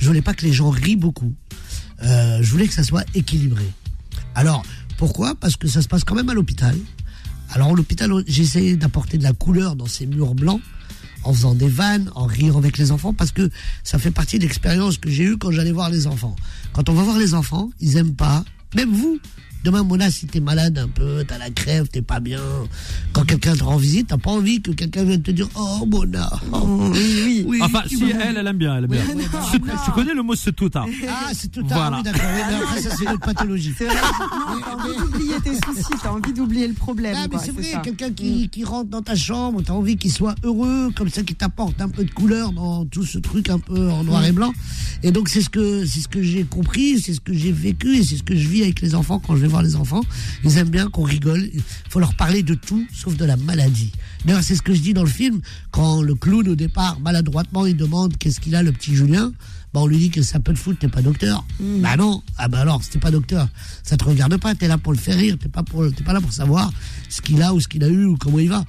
Je 0.01 0.07
voulais 0.07 0.23
pas 0.23 0.35
que 0.35 0.45
les 0.45 0.53
gens 0.53 0.71
rient 0.71 0.97
beaucoup. 0.97 1.33
Euh, 2.03 2.39
je 2.43 2.51
voulais 2.51 2.67
que 2.67 2.75
ça 2.75 2.83
soit 2.83 3.05
équilibré. 3.15 3.65
Alors, 4.35 4.65
pourquoi? 4.97 5.35
Parce 5.35 5.57
que 5.57 5.69
ça 5.69 5.83
se 5.83 5.89
passe 5.89 6.05
quand 6.05 6.15
même 6.15 6.29
à 6.29 6.35
l'hôpital. 6.35 6.77
Alors, 7.51 7.69
à 7.69 7.75
l'hôpital, 7.75 8.11
j'ai 8.27 8.43
essayé 8.43 8.77
d'apporter 8.77 9.19
de 9.19 9.23
la 9.23 9.33
couleur 9.33 9.77
dans 9.77 9.87
ces 9.87 10.07
murs 10.07 10.35
blancs, 10.35 10.61
en 11.25 11.33
faisant 11.33 11.55
des 11.55 11.69
vannes, 11.69 12.11
en 12.15 12.27
riant 12.27 12.59
avec 12.59 12.79
les 12.79 12.93
enfants, 12.93 13.13
parce 13.13 13.33
que 13.33 13.51
ça 13.85 13.99
fait 13.99 14.11
partie 14.11 14.39
de 14.39 14.45
l'expérience 14.45 14.99
que 14.99 15.11
j'ai 15.11 15.25
eue 15.25 15.37
quand 15.37 15.51
j'allais 15.51 15.73
voir 15.73 15.91
les 15.91 16.07
enfants. 16.07 16.37
Quand 16.73 16.89
on 16.89 16.95
va 16.95 17.03
voir 17.03 17.19
les 17.19 17.35
enfants, 17.35 17.71
ils 17.81 17.97
aiment 17.97 18.15
pas, 18.15 18.45
même 18.75 18.91
vous. 18.91 19.19
Demain, 19.65 19.85
Mona, 19.85 20.11
si 20.11 20.27
t'es 20.27 20.41
malade 20.41 20.77
un 20.79 20.89
peu, 20.89 21.25
t'as 21.27 21.39
la 21.39 21.49
crève, 21.51 21.87
t'es 21.89 22.03
pas 22.03 22.19
bien. 22.19 22.41
Quand 23.13 23.25
quelqu'un 23.25 23.55
te 23.55 23.63
rend 23.63 23.77
visite, 23.77 24.09
t'as 24.09 24.17
pas 24.19 24.31
envie 24.31 24.61
que 24.61 24.73
quelqu'un 24.73 25.05
vienne 25.05 25.23
te 25.23 25.31
dire 25.31 25.49
Oh, 25.55 25.87
Mona. 25.87 26.29
oh, 26.53 26.91
Oui, 26.93 27.23
oui. 27.25 27.45
oui, 27.47 27.59
Enfin, 27.63 27.83
si 27.87 28.03
elle, 28.03 28.37
elle 28.39 28.47
aime 28.47 28.57
bien, 28.59 28.77
elle 28.77 28.85
aime 28.85 28.91
bien. 28.91 29.01
Ouais, 29.07 29.25
Tu, 29.53 29.61
non, 29.61 29.75
tu 29.85 29.91
connais 29.93 30.15
le 30.15 30.23
mot 30.25 30.35
c'est 30.35 30.51
tout, 30.53 30.71
hein 30.75 30.87
Ah, 31.09 31.31
c'est 31.33 31.51
tout 31.53 31.63
Voilà. 31.65 31.97
à 31.97 31.99
oui, 31.99 32.03
d'accord. 32.03 32.23
Oui, 32.35 32.55
après, 32.63 32.83
ça, 32.83 32.91
c'est 32.97 33.05
une 33.05 33.11
autre 33.11 33.21
pathologie. 33.25 33.73
C'est 33.79 33.85
vrai. 33.87 33.95
Non, 33.95 34.61
T'as 34.61 34.75
envie 34.75 34.97
d'oublier 34.99 35.35
tes 35.45 35.55
soucis, 35.55 35.99
t'as 36.03 36.11
envie 36.11 36.33
d'oublier 36.33 36.67
le 36.67 36.75
problème. 36.75 37.15
Ah, 37.17 37.23
mais 37.25 37.29
quoi, 37.37 37.39
c'est 37.45 37.53
vrai, 37.53 37.63
ça. 37.63 37.79
Mm. 37.79 37.83
quelqu'un 37.83 38.11
qui, 38.11 38.49
qui 38.49 38.65
rentre 38.65 38.91
dans 38.91 39.03
ta 39.03 39.15
chambre, 39.15 39.63
t'as 39.63 39.73
envie 39.75 39.97
qu'il 39.97 40.11
soit 40.13 40.35
heureux, 40.43 40.91
comme 40.97 41.09
ça, 41.09 41.23
qui 41.23 41.37
t'apporte 41.37 41.81
un 41.81 41.89
peu 41.89 42.05
de 42.05 42.11
couleur 42.11 42.51
dans 42.53 42.85
tout 42.85 43.05
ce 43.05 43.19
truc 43.19 43.49
un 43.49 43.61
peu 43.61 43.91
en 43.91 44.03
noir 44.03 44.23
Mm. 44.23 44.27
et 44.27 44.33
blanc. 44.33 44.53
Et 45.05 45.13
donc, 45.13 45.29
c'est 45.29 45.41
ce 45.41 45.51
que, 45.51 45.85
c'est 45.87 46.01
ce 46.01 46.09
que 46.09 46.21
j'ai 46.23 46.43
compris, 46.45 46.99
c'est 47.01 47.15
ce 47.15 47.21
que 47.21 47.33
j'ai 47.33 47.53
vécu 47.53 47.97
et 47.99 48.03
c'est 48.05 48.17
ce 48.17 48.23
que 48.25 48.35
je 48.35 48.49
vis 48.49 48.63
avec 48.63 48.81
les 48.81 48.95
enfants 48.97 49.21
quand 49.25 49.37
je 49.37 49.43
vais 49.43 49.49
voir 49.53 49.63
les 49.63 49.77
enfants. 49.77 50.03
Ils 50.45 50.59
aiment 50.59 50.71
bien 50.71 50.89
qu'on 50.89 51.03
rigole. 51.03 51.49
Il 51.53 51.63
faut 51.89 52.01
leur 52.01 52.15
parler 52.15 52.43
de 52.43 52.55
tout, 52.55 52.85
sauf 52.93 53.17
de 53.17 53.25
la 53.25 53.37
maladie. 53.37 53.93
D'ailleurs, 54.25 54.43
c'est 54.43 54.57
ce 54.57 54.63
que 54.63 54.75
je 54.75 54.81
dis 54.81 54.95
dans 54.95 55.05
le 55.05 55.11
film, 55.11 55.41
quand 55.71 56.03
le 56.03 56.15
clown, 56.15 56.49
au 56.49 56.55
départ, 56.55 56.99
maladroitement, 57.01 57.67
il 57.67 57.77
demande 57.77 58.17
qu'est-ce 58.17 58.41
qu'il 58.41 58.55
a, 58.57 58.63
le 58.63 58.73
petit 58.73 58.97
Julien. 58.97 59.33
Bah, 59.73 59.81
on 59.81 59.87
lui 59.87 59.99
dit 59.99 60.11
que 60.11 60.23
ça 60.23 60.39
peut 60.41 60.53
le 60.53 60.59
foutre, 60.59 60.79
t'es 60.79 60.89
pas 60.89 61.03
docteur. 61.03 61.45
Mm. 61.61 61.81
Bah 61.81 61.97
non. 61.97 62.23
Ah 62.37 62.49
bah 62.49 62.61
alors, 62.61 62.83
t'es 62.87 62.99
pas 62.99 63.11
docteur, 63.11 63.49
ça 63.83 63.97
te 63.97 64.05
regarde 64.05 64.37
pas, 64.39 64.55
t'es 64.55 64.69
là 64.69 64.77
pour 64.77 64.93
le 64.93 64.99
faire 64.99 65.17
rire, 65.17 65.37
t'es 65.41 65.49
pas 65.49 65.63
pour, 65.63 65.85
pas 66.05 66.13
là 66.13 66.21
pour 66.21 66.33
savoir 66.33 66.71
ce 67.09 67.23
qu'il 67.23 67.41
a 67.43 67.55
ou 67.55 67.61
ce 67.61 67.69
qu'il 67.69 67.83
a 67.85 67.89
eu 67.89 68.05
ou 68.05 68.17
comment 68.17 68.39
il 68.39 68.51
va. 68.51 68.65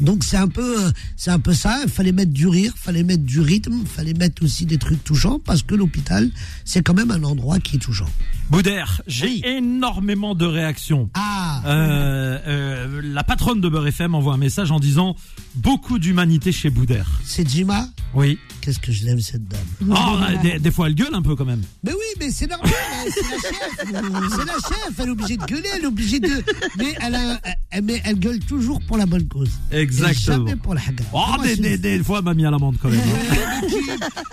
Donc 0.00 0.24
c'est 0.24 0.36
un 0.36 0.48
peu, 0.48 0.86
euh, 0.86 0.90
c'est 1.16 1.30
un 1.30 1.38
peu 1.38 1.54
ça. 1.54 1.80
Il 1.84 1.90
fallait 1.90 2.12
mettre 2.12 2.32
du 2.32 2.46
rire, 2.46 2.74
fallait 2.76 3.04
mettre 3.04 3.22
du 3.22 3.40
rythme, 3.40 3.84
fallait 3.86 4.14
mettre 4.14 4.42
aussi 4.42 4.66
des 4.66 4.78
trucs 4.78 5.02
touchants 5.02 5.38
parce 5.38 5.62
que 5.62 5.74
l'hôpital, 5.74 6.28
c'est 6.64 6.82
quand 6.82 6.94
même 6.94 7.10
un 7.10 7.22
endroit 7.22 7.58
qui 7.60 7.76
est 7.76 7.78
touchant. 7.78 8.08
Boudère, 8.50 9.00
j'ai 9.06 9.26
Oui. 9.26 9.42
énormément 9.46 10.34
de 10.34 10.44
réactions. 10.44 11.08
Ah, 11.14 11.62
Euh, 11.64 12.38
euh, 12.46 13.00
la 13.04 13.22
patronne 13.24 13.60
de 13.60 13.68
Beurre 13.68 13.86
FM 13.86 14.14
envoie 14.14 14.34
un 14.34 14.38
message 14.38 14.70
en 14.72 14.80
disant 14.80 15.14
beaucoup 15.54 15.98
d'humanité 15.98 16.50
chez 16.52 16.68
Boudère. 16.70 17.08
c'est 17.24 17.48
Jima. 17.48 17.86
Oui. 18.14 18.38
Qu'est-ce 18.60 18.78
que 18.78 18.92
je 18.92 19.04
l'aime 19.06 19.20
cette 19.20 19.46
dame. 19.48 19.60
Oh, 19.88 20.18
des, 20.42 20.58
des 20.58 20.70
fois 20.70 20.86
elle 20.88 20.94
gueule 20.94 21.14
un 21.14 21.22
peu 21.22 21.34
quand 21.34 21.44
même. 21.44 21.62
Mais 21.82 21.92
oui, 21.92 21.98
mais 22.20 22.30
c'est 22.30 22.46
normal, 22.46 22.70
hein, 22.72 23.10
c'est 23.10 23.22
la 23.22 23.38
chef. 23.40 24.30
C'est 24.36 24.44
la 24.44 24.52
chef, 24.54 24.92
elle 24.98 25.06
est 25.06 25.10
obligée 25.10 25.36
de 25.36 25.44
gueuler, 25.44 25.68
elle 25.74 25.82
est 25.82 25.86
obligée 25.86 26.20
de. 26.20 26.44
Mais 26.78 26.94
elle, 27.00 27.14
a, 27.14 27.40
elle, 27.70 27.82
mais 27.84 28.00
elle 28.04 28.18
gueule 28.18 28.38
toujours 28.40 28.80
pour 28.86 28.98
la 28.98 29.06
bonne 29.06 29.26
cause. 29.28 29.50
Et 29.72 29.78
Exactement. 29.78 30.46
Jamais 30.46 30.56
pour 30.56 30.74
la 30.74 30.80
hagra. 30.86 31.06
Oh, 31.38 31.42
des, 31.42 31.56
des, 31.56 31.78
des 31.78 32.04
fois 32.04 32.18
elle 32.18 32.24
m'a 32.24 32.34
mis 32.34 32.44
à 32.46 32.50
l'amende 32.50 32.76
quand 32.80 32.90
même. 32.90 33.00
hein. 33.00 33.60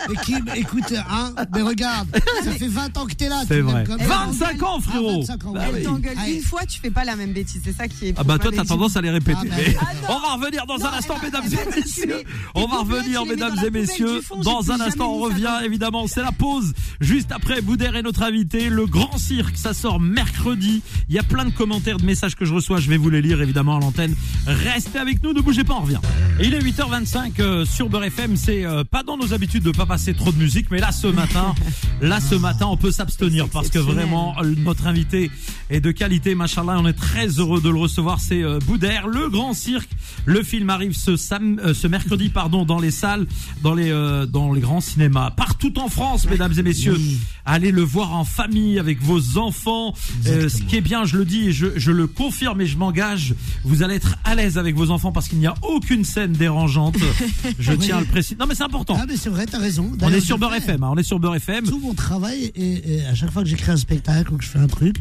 Mais 0.09 0.15
Kim, 0.15 0.43
mais 0.45 0.51
Kim, 0.53 0.55
écoute, 0.55 0.93
hein, 1.07 1.33
mais 1.53 1.61
regarde, 1.61 2.07
ça 2.43 2.51
fait 2.51 2.67
20 2.67 2.97
ans 2.97 3.05
que 3.05 3.13
t'es 3.13 3.29
là. 3.29 3.43
C'est 3.47 3.61
vrai. 3.61 3.83
même. 3.87 3.98
25 4.07 4.63
ans, 4.63 4.79
frérot. 4.79 5.09
Ah, 5.23 5.33
25 5.33 5.45
ans, 5.45 5.51
Bah 5.53 5.59
ouais. 5.59 5.65
Elle 5.69 5.75
oui. 5.75 5.83
t'engueule 5.83 6.17
Allez. 6.17 6.33
une 6.35 6.41
fois, 6.41 6.61
tu 6.65 6.79
fais 6.79 6.91
pas 6.91 7.03
la 7.03 7.15
même 7.15 7.33
bêtise. 7.33 7.61
C'est 7.63 7.75
ça 7.75 7.87
qui 7.87 8.07
est. 8.07 8.13
Ah 8.17 8.23
bah 8.23 8.37
toi 8.37 8.51
t'as 8.55 8.63
tendance 8.65 8.95
à 8.97 9.01
les 9.01 9.09
répéter. 9.09 9.37
Ah, 9.41 9.45
bah, 9.49 9.55
Mais 9.57 9.75
ah, 9.79 9.85
on 10.09 10.19
va 10.19 10.33
revenir 10.35 10.65
dans 10.65 10.85
un 10.85 10.93
instant, 10.93 11.15
mesdames 11.21 11.45
et 11.45 11.79
messieurs. 11.79 12.23
On 12.55 12.65
va 12.67 12.79
revenir, 12.79 13.25
mesdames 13.25 13.55
et 13.65 13.69
messieurs. 13.69 14.21
Dans 14.43 14.71
un 14.71 14.79
instant, 14.81 15.11
on 15.13 15.19
revient. 15.19 15.59
Évidemment, 15.63 16.07
c'est 16.07 16.21
la 16.21 16.31
pause. 16.31 16.73
Juste 17.01 17.31
après, 17.31 17.61
Boudère 17.61 17.95
est 17.95 18.01
notre 18.03 18.23
invité. 18.23 18.69
Le 18.69 18.85
Grand 18.85 19.17
Cirque, 19.17 19.57
ça 19.57 19.73
sort 19.73 19.99
mercredi. 19.99 20.81
Il 21.09 21.15
y 21.15 21.19
a 21.19 21.23
plein 21.23 21.45
de 21.45 21.51
commentaires, 21.51 21.97
de 21.97 22.05
messages 22.05 22.35
que 22.35 22.45
je 22.45 22.53
reçois. 22.53 22.79
Je 22.79 22.89
vais 22.89 22.97
vous 22.97 23.09
les 23.09 23.21
lire 23.21 23.41
évidemment 23.41 23.77
à 23.77 23.79
l'antenne. 23.79 24.15
Restez 24.47 24.99
avec 24.99 25.21
nous, 25.23 25.33
ne 25.33 25.41
bougez 25.41 25.63
pas, 25.63 25.73
on 25.75 25.81
revient. 25.81 25.99
Et 26.39 26.47
il 26.47 26.53
est 26.53 26.59
8h25 26.59 27.31
euh, 27.39 27.65
sur 27.65 27.89
Beurre 27.89 28.05
FM. 28.05 28.35
C'est 28.37 28.65
euh, 28.65 28.83
pas 28.83 29.03
dans 29.03 29.17
nos 29.17 29.33
habitudes 29.33 29.63
de 29.63 29.71
pas 29.71 29.85
passer 29.85 30.13
trop 30.13 30.31
de 30.31 30.37
musique, 30.37 30.67
mais 30.71 30.79
là 30.79 30.91
ce 30.91 31.07
matin, 31.07 31.53
là 32.01 32.19
ce 32.19 32.35
matin, 32.35 32.67
on 32.67 32.77
peut 32.77 32.91
s'abstenir 32.91 33.47
parce 33.49 33.69
que. 33.69 33.79
Vraiment 33.93 34.35
euh, 34.41 34.53
notre 34.57 34.87
invité 34.87 35.31
est 35.69 35.81
de 35.81 35.91
qualité, 35.91 36.35
machallah. 36.35 36.79
On 36.79 36.87
est 36.87 36.93
très 36.93 37.27
heureux 37.39 37.61
de 37.61 37.69
le 37.69 37.77
recevoir. 37.77 38.19
C'est 38.19 38.43
euh, 38.43 38.59
Boudère, 38.65 39.07
le 39.07 39.29
Grand 39.29 39.53
Cirque. 39.53 39.89
Le 40.25 40.43
film 40.43 40.69
arrive 40.69 40.93
ce 40.93 41.15
sam, 41.15 41.59
euh, 41.59 41.73
ce 41.73 41.87
mercredi, 41.87 42.29
pardon, 42.29 42.65
dans 42.65 42.79
les 42.79 42.91
salles, 42.91 43.25
dans 43.63 43.73
les 43.73 43.91
euh, 43.91 44.25
dans 44.25 44.53
les 44.53 44.61
grands 44.61 44.81
cinémas, 44.81 45.31
partout 45.31 45.77
en 45.79 45.89
France, 45.89 46.27
mesdames 46.29 46.53
et 46.57 46.63
messieurs. 46.63 46.95
Oui. 46.97 47.19
Allez 47.45 47.71
le 47.71 47.81
voir 47.81 48.13
en 48.13 48.25
famille 48.25 48.79
avec 48.79 49.01
vos 49.01 49.37
enfants. 49.37 49.93
Euh, 50.27 50.49
ce 50.49 50.61
qui 50.61 50.75
est 50.75 50.81
bien, 50.81 51.05
je 51.05 51.17
le 51.17 51.25
dis 51.25 51.47
et 51.47 51.51
je, 51.51 51.67
je 51.75 51.91
le 51.91 52.07
confirme 52.07 52.61
et 52.61 52.67
je 52.67 52.77
m'engage, 52.77 53.33
vous 53.63 53.81
allez 53.81 53.95
être 53.95 54.17
à 54.23 54.35
l'aise 54.35 54.57
avec 54.57 54.75
vos 54.75 54.91
enfants 54.91 55.11
parce 55.11 55.27
qu'il 55.27 55.39
n'y 55.39 55.47
a 55.47 55.55
aucune 55.63 56.03
scène 56.03 56.33
dérangeante. 56.33 56.97
Je 57.59 57.73
tiens 57.73 57.97
à 57.97 57.99
le 58.01 58.05
préciser. 58.05 58.35
Non 58.39 58.45
mais 58.47 58.55
c'est 58.55 58.63
important. 58.63 58.97
Ah, 58.99 59.05
mais 59.07 59.17
c'est 59.17 59.29
vrai, 59.29 59.45
t'as 59.45 59.59
raison. 59.59 59.91
On 60.01 60.11
est 60.11 60.19
sur 60.19 60.37
Beurre. 60.37 60.53
FM, 60.55 60.83
hein, 60.83 60.89
on 60.91 60.97
est 60.97 61.03
sur 61.03 61.19
Beurre 61.19 61.35
FM. 61.35 61.65
Tout 61.65 61.79
mon 61.79 61.93
travail, 61.93 62.51
et, 62.55 62.95
et 62.95 63.05
à 63.05 63.15
chaque 63.15 63.31
fois 63.31 63.43
que 63.43 63.49
j'écris 63.49 63.71
un 63.71 63.77
spectacle 63.79 64.33
ou 64.33 64.37
que 64.37 64.43
je 64.43 64.49
fais 64.49 64.59
un 64.59 64.67
truc, 64.67 64.97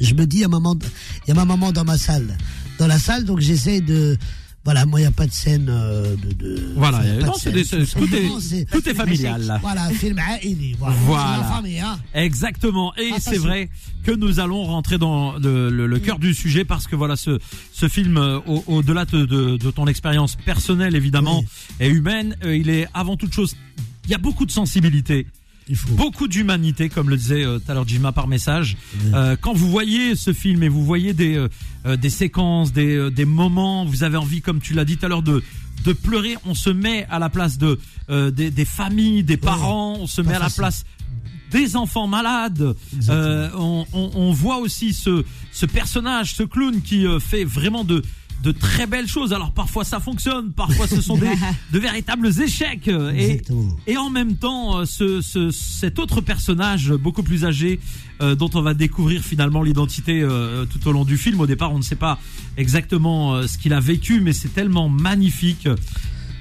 je 0.00 0.14
me 0.14 0.26
dis, 0.26 0.38
il 0.38 0.42
y 0.42 0.44
a 0.44 0.48
maman, 0.48 0.76
il 1.26 1.28
y 1.28 1.30
a 1.30 1.34
ma 1.34 1.44
maman 1.44 1.70
dans 1.72 1.84
ma 1.84 1.98
salle. 1.98 2.36
Dans 2.78 2.86
la 2.88 2.98
salle, 2.98 3.24
donc 3.24 3.40
j'essaie 3.40 3.80
de, 3.80 4.18
Voilà, 4.64 4.86
moi, 4.86 4.98
il 4.98 5.02
n'y 5.02 5.06
a 5.08 5.12
pas 5.12 5.26
de 5.26 5.32
scène 5.32 5.66
euh, 5.68 6.16
de, 6.16 6.32
de. 6.32 6.72
Voilà, 6.74 6.98
enfin, 6.98 7.26
non, 7.26 7.32
de 7.32 7.38
scène. 7.38 7.52
des- 7.52 7.86
tout 7.86 8.14
est- 8.54 8.64
tout 8.64 8.94
familial, 8.96 9.42
là. 9.44 9.58
Voilà, 9.60 9.90
film 9.90 10.18
aïli, 10.18 10.74
voilà. 10.78 10.94
Voilà. 11.04 11.44
Famille, 11.44 11.80
hein. 11.80 11.98
Exactement. 12.14 12.94
Et 12.96 13.10
c'est 13.20 13.36
vrai 13.36 13.68
que 14.04 14.10
nous 14.12 14.40
allons 14.40 14.64
rentrer 14.64 14.96
dans 14.96 15.34
le, 15.38 15.68
le- 15.68 15.86
le 15.86 15.98
cœur 15.98 16.18
du 16.18 16.32
sujet 16.32 16.64
parce 16.64 16.86
que 16.86 16.96
voilà, 16.96 17.14
ce, 17.14 17.38
ce 17.72 17.88
film, 17.88 18.16
euh, 18.16 18.38
au- 18.46 18.64
au-delà 18.66 19.04
de, 19.04 19.26
de- 19.26 19.58
de 19.58 19.70
ton 19.70 19.86
expérience 19.86 20.34
personnelle 20.36 20.96
évidemment 20.96 21.40
Oui. 21.40 21.46
et 21.80 21.88
humaine, 21.90 22.34
euh, 22.42 22.56
il 22.56 22.70
est 22.70 22.88
avant 22.94 23.16
toute 23.18 23.34
chose. 23.34 23.54
Il 24.06 24.10
y 24.10 24.14
a 24.14 24.18
beaucoup 24.18 24.46
de 24.46 24.50
sensibilité. 24.50 25.26
Il 25.68 25.76
faut. 25.76 25.94
beaucoup 25.94 26.28
d'humanité, 26.28 26.88
comme 26.90 27.08
le 27.08 27.16
disait 27.16 27.44
euh, 27.44 27.58
tout 27.58 27.70
à 27.70 27.74
l'heure 27.74 27.88
Jima 27.88 28.12
par 28.12 28.28
message. 28.28 28.76
Euh, 29.14 29.34
quand 29.40 29.54
vous 29.54 29.70
voyez 29.70 30.14
ce 30.14 30.32
film 30.34 30.62
et 30.62 30.68
vous 30.68 30.84
voyez 30.84 31.14
des 31.14 31.36
euh, 31.36 31.48
euh, 31.86 31.96
des 31.96 32.10
séquences, 32.10 32.72
des 32.72 32.94
euh, 32.96 33.10
des 33.10 33.24
moments, 33.24 33.84
vous 33.86 34.02
avez 34.04 34.16
envie, 34.18 34.42
comme 34.42 34.60
tu 34.60 34.74
l'as 34.74 34.84
dit 34.84 34.96
tout 34.98 35.06
à 35.06 35.08
l'heure, 35.08 35.22
de 35.22 35.42
de 35.84 35.92
pleurer. 35.92 36.36
On 36.44 36.54
se 36.54 36.70
met 36.70 37.06
à 37.10 37.18
la 37.18 37.30
place 37.30 37.56
de 37.58 37.78
euh, 38.10 38.30
des, 38.30 38.50
des 38.50 38.64
familles, 38.66 39.22
des 39.24 39.36
parents. 39.38 39.96
On 40.00 40.06
se 40.06 40.20
met 40.20 40.34
à 40.34 40.38
la 40.38 40.50
place 40.50 40.84
des 41.50 41.76
enfants 41.76 42.08
malades. 42.08 42.74
Euh, 43.08 43.48
on, 43.56 43.86
on, 43.92 44.10
on 44.14 44.32
voit 44.32 44.58
aussi 44.58 44.92
ce 44.92 45.24
ce 45.52 45.66
personnage, 45.66 46.34
ce 46.34 46.42
clown 46.42 46.82
qui 46.82 47.06
euh, 47.06 47.20
fait 47.20 47.44
vraiment 47.44 47.84
de 47.84 48.02
de 48.42 48.52
très 48.52 48.86
belles 48.86 49.08
choses. 49.08 49.32
Alors 49.32 49.52
parfois 49.52 49.84
ça 49.84 50.00
fonctionne, 50.00 50.52
parfois 50.52 50.86
ce 50.86 51.00
sont 51.00 51.16
des 51.16 51.30
de 51.72 51.78
véritables 51.78 52.28
échecs. 52.42 52.88
euh, 52.88 53.12
Et, 53.12 53.40
et 53.86 53.96
en 53.96 54.10
même 54.10 54.36
temps, 54.36 54.78
euh, 54.80 54.84
ce, 54.84 55.20
ce, 55.22 55.50
cet 55.50 55.98
autre 55.98 56.20
personnage 56.20 56.90
beaucoup 56.92 57.22
plus 57.22 57.44
âgé, 57.44 57.80
euh, 58.20 58.34
dont 58.34 58.50
on 58.54 58.62
va 58.62 58.74
découvrir 58.74 59.22
finalement 59.22 59.62
l'identité 59.62 60.20
euh, 60.22 60.66
tout 60.66 60.86
au 60.88 60.92
long 60.92 61.04
du 61.04 61.16
film. 61.16 61.40
Au 61.40 61.46
départ, 61.46 61.72
on 61.72 61.78
ne 61.78 61.82
sait 61.82 61.96
pas 61.96 62.18
exactement 62.56 63.34
euh, 63.34 63.46
ce 63.46 63.56
qu'il 63.58 63.72
a 63.72 63.80
vécu, 63.80 64.20
mais 64.20 64.32
c'est 64.32 64.52
tellement 64.52 64.88
magnifique. 64.88 65.68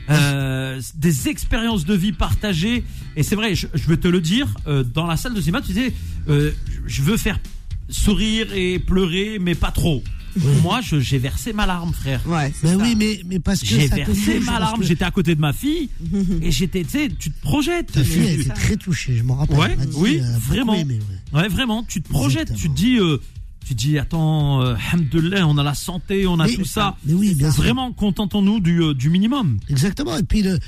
Euh, 0.09 0.81
des 0.95 1.29
expériences 1.29 1.85
de 1.85 1.93
vie 1.93 2.11
partagées 2.11 2.83
et 3.15 3.23
c'est 3.23 3.37
vrai 3.37 3.55
je, 3.55 3.67
je 3.73 3.87
veux 3.87 3.95
te 3.95 4.09
le 4.09 4.19
dire 4.19 4.49
euh, 4.67 4.83
dans 4.83 5.07
la 5.07 5.15
salle 5.15 5.33
de 5.33 5.39
cinéma 5.39 5.61
tu 5.61 5.67
disais 5.67 5.93
euh, 6.27 6.51
je 6.85 7.01
veux 7.03 7.15
faire 7.15 7.39
sourire 7.87 8.47
et 8.53 8.79
pleurer 8.79 9.37
mais 9.39 9.55
pas 9.55 9.71
trop 9.71 10.03
moi 10.61 10.81
je- 10.81 10.99
j'ai 10.99 11.17
versé 11.17 11.53
ma 11.53 11.65
larme 11.65 11.93
frère 11.93 12.21
Ouais, 12.27 12.51
ça. 12.61 12.75
oui, 12.77 12.95
mais, 12.97 13.21
mais 13.25 13.39
parce 13.39 13.59
que 13.61 13.65
j'ai 13.67 13.87
versé 13.87 14.35
touche, 14.37 14.45
ma 14.45 14.59
larme 14.59 14.79
que 14.79 14.85
j'étais 14.85 15.05
à 15.05 15.11
côté 15.11 15.35
de 15.35 15.41
ma 15.41 15.53
fille 15.53 15.89
et 16.41 16.51
j'étais 16.51 16.83
tu 16.83 16.89
sais 16.89 17.09
tu 17.17 17.31
te 17.31 17.41
projettes 17.41 17.91
Ta 17.91 18.03
fille, 18.03 18.25
elle 18.27 18.39
était 18.41 18.49
très 18.49 18.75
touchée, 18.77 19.15
je 19.15 19.23
m'en 19.23 19.35
rappelle. 19.35 19.57
Ouais, 19.57 19.75
dit, 19.75 19.87
oui, 19.97 20.19
euh, 20.21 20.37
vraiment. 20.39 20.73
aimé, 20.73 20.99
ouais. 21.33 21.41
Ouais, 21.41 21.47
vraiment, 21.47 21.83
tu 21.83 22.01
te 22.01 22.09
projettes, 22.09 22.51
Exactement. 22.51 22.59
tu 22.59 22.69
te 22.69 22.75
dis, 22.75 22.97
euh, 22.99 23.19
tu 23.65 23.73
dis, 23.75 23.97
attends, 23.99 24.61
euh, 24.61 24.75
alhamdoulilah, 24.91 25.47
on 25.47 25.57
a 25.57 25.63
la 25.63 25.73
santé, 25.73 26.27
on 26.27 26.39
a 26.39 26.45
Mais- 26.47 26.53
tout 26.55 26.65
ça. 26.65 26.95
Mais 27.05 27.13
oui, 27.13 27.33
bien. 27.35 27.49
Vraiment, 27.49 27.91
contentons-nous 27.93 28.59
du, 28.59 28.81
euh, 28.81 28.93
du 28.93 29.09
minimum. 29.09 29.59
Exactement. 29.69 30.17
Et 30.17 30.23
puis 30.23 30.41
le- 30.43 30.59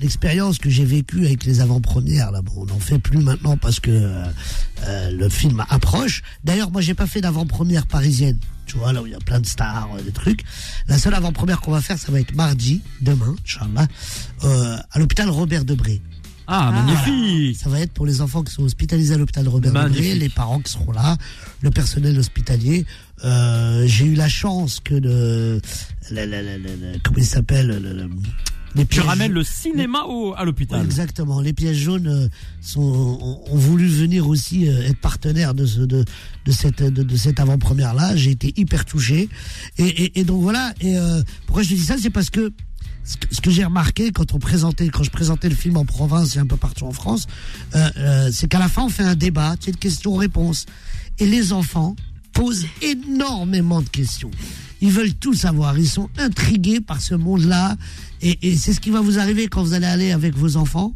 l'expérience 0.00 0.58
que 0.58 0.70
j'ai 0.70 0.84
vécue 0.84 1.24
avec 1.26 1.44
les 1.44 1.60
avant-premières, 1.60 2.30
là, 2.30 2.42
bon, 2.42 2.52
on 2.56 2.66
n'en 2.66 2.78
fait 2.78 2.98
plus 2.98 3.18
maintenant 3.18 3.56
parce 3.56 3.80
que 3.80 3.90
euh, 3.90 4.24
euh, 4.84 5.10
le 5.10 5.28
film 5.28 5.64
approche. 5.68 6.22
D'ailleurs, 6.44 6.70
moi, 6.70 6.80
j'ai 6.80 6.94
pas 6.94 7.06
fait 7.06 7.20
d'avant-première 7.20 7.86
parisienne. 7.86 8.38
Tu 8.66 8.78
vois, 8.78 8.92
là 8.94 9.02
où 9.02 9.06
il 9.06 9.12
y 9.12 9.14
a 9.14 9.18
plein 9.18 9.40
de 9.40 9.46
stars, 9.46 9.90
des 10.04 10.10
trucs. 10.12 10.42
La 10.88 10.98
seule 10.98 11.12
avant-première 11.14 11.60
qu'on 11.60 11.70
va 11.72 11.82
faire, 11.82 11.98
ça 11.98 12.10
va 12.10 12.18
être 12.20 12.34
mardi, 12.34 12.80
demain, 13.02 13.34
Inch'Allah, 13.44 13.86
euh, 14.44 14.76
à 14.90 14.98
l'hôpital 14.98 15.28
Robert 15.28 15.64
Debré. 15.66 16.00
Ah, 16.46 16.70
magnifique. 16.72 17.56
Ça 17.56 17.68
va 17.70 17.80
être 17.80 17.92
pour 17.92 18.06
les 18.06 18.20
enfants 18.20 18.42
qui 18.42 18.52
sont 18.52 18.62
hospitalisés 18.64 19.14
à 19.14 19.18
l'hôpital 19.18 19.48
Robert 19.48 19.72
Debré, 19.72 20.14
les 20.14 20.28
parents 20.28 20.60
qui 20.60 20.72
seront 20.72 20.92
là, 20.92 21.16
le 21.62 21.70
personnel 21.70 22.18
hospitalier. 22.18 22.84
Euh, 23.24 23.84
j'ai 23.86 24.04
eu 24.04 24.14
la 24.14 24.28
chance 24.28 24.80
que 24.80 24.94
le, 24.94 25.60
la- 26.10 26.26
comment 27.02 27.18
il 27.18 27.24
s'appelle, 27.26 27.68
le- 27.68 27.78
le- 27.78 28.10
les 28.76 28.84
Tu 28.86 28.98
ramènes 29.00 29.30
le 29.32 29.44
cinéma 29.44 30.02
au, 30.08 30.34
à 30.36 30.44
l'hôpital. 30.44 30.84
Exactement. 30.84 31.40
Les 31.40 31.52
pièces 31.52 31.76
jaunes 31.76 32.08
euh, 32.08 32.28
sont, 32.60 32.80
ont, 32.82 33.40
ont 33.48 33.56
voulu 33.56 33.86
venir 33.86 34.26
aussi 34.28 34.68
euh, 34.68 34.82
être 34.88 34.98
partenaires 35.00 35.54
de, 35.54 35.64
ce, 35.64 35.80
de, 35.80 36.04
de 36.44 36.52
cette, 36.52 36.82
de, 36.82 37.04
de 37.04 37.16
cette 37.16 37.38
avant-première-là. 37.38 38.16
J'ai 38.16 38.32
été 38.32 38.52
hyper 38.56 38.84
touché. 38.84 39.28
Et, 39.78 39.84
et, 39.86 40.18
et 40.20 40.24
donc 40.24 40.42
voilà. 40.42 40.74
Et 40.80 40.98
euh, 40.98 41.22
pourquoi 41.46 41.62
je 41.62 41.68
te 41.70 41.74
dis 41.74 41.84
ça? 41.84 41.94
C'est 42.02 42.10
parce 42.10 42.30
que 42.30 42.52
ce 43.04 43.40
que, 43.40 43.50
j'ai 43.50 43.64
remarqué 43.64 44.12
quand 44.12 44.32
on 44.32 44.38
présentait, 44.38 44.88
quand 44.88 45.02
je 45.02 45.10
présentais 45.10 45.48
le 45.48 45.54
film 45.54 45.76
en 45.76 45.84
province 45.84 46.36
et 46.36 46.38
un 46.38 46.46
peu 46.46 46.56
partout 46.56 46.86
en 46.86 46.92
France, 46.92 47.26
euh, 47.74 47.90
euh, 47.98 48.30
c'est 48.32 48.48
qu'à 48.48 48.58
la 48.58 48.68
fin 48.68 48.84
on 48.84 48.88
fait 48.88 49.02
un 49.02 49.14
débat, 49.14 49.56
c'est 49.60 49.72
une 49.72 49.76
question-réponse, 49.76 50.66
et 51.18 51.26
les 51.26 51.52
enfants 51.52 51.96
posent 52.32 52.66
énormément 52.82 53.82
de 53.82 53.88
questions. 53.88 54.30
Ils 54.80 54.90
veulent 54.90 55.14
tout 55.14 55.34
savoir, 55.34 55.78
ils 55.78 55.88
sont 55.88 56.08
intrigués 56.18 56.80
par 56.80 57.00
ce 57.00 57.14
monde-là, 57.14 57.76
et, 58.22 58.56
c'est 58.56 58.72
ce 58.72 58.80
qui 58.80 58.90
va 58.90 59.00
vous 59.00 59.18
arriver 59.18 59.48
quand 59.48 59.62
vous 59.62 59.74
allez 59.74 59.86
aller 59.86 60.10
avec 60.10 60.34
vos 60.34 60.56
enfants. 60.56 60.94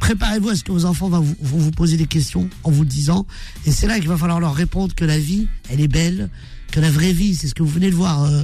Préparez-vous 0.00 0.50
à 0.50 0.56
ce 0.56 0.64
que 0.64 0.72
vos 0.72 0.84
enfants 0.84 1.08
vont 1.08 1.20
vous, 1.20 1.36
vont 1.40 1.58
vous 1.58 1.70
poser 1.70 1.96
des 1.96 2.06
questions 2.06 2.50
en 2.64 2.70
vous 2.70 2.84
disant, 2.84 3.26
et 3.64 3.72
c'est 3.72 3.86
là 3.86 3.98
qu'il 3.98 4.08
va 4.08 4.18
falloir 4.18 4.40
leur 4.40 4.54
répondre 4.54 4.94
que 4.94 5.04
la 5.04 5.18
vie, 5.18 5.48
elle 5.70 5.80
est 5.80 5.88
belle, 5.88 6.28
que 6.70 6.80
la 6.80 6.90
vraie 6.90 7.12
vie, 7.12 7.34
c'est 7.34 7.48
ce 7.48 7.54
que 7.54 7.62
vous 7.62 7.70
venez 7.70 7.90
de 7.90 7.94
voir 7.94 8.24
euh, 8.24 8.42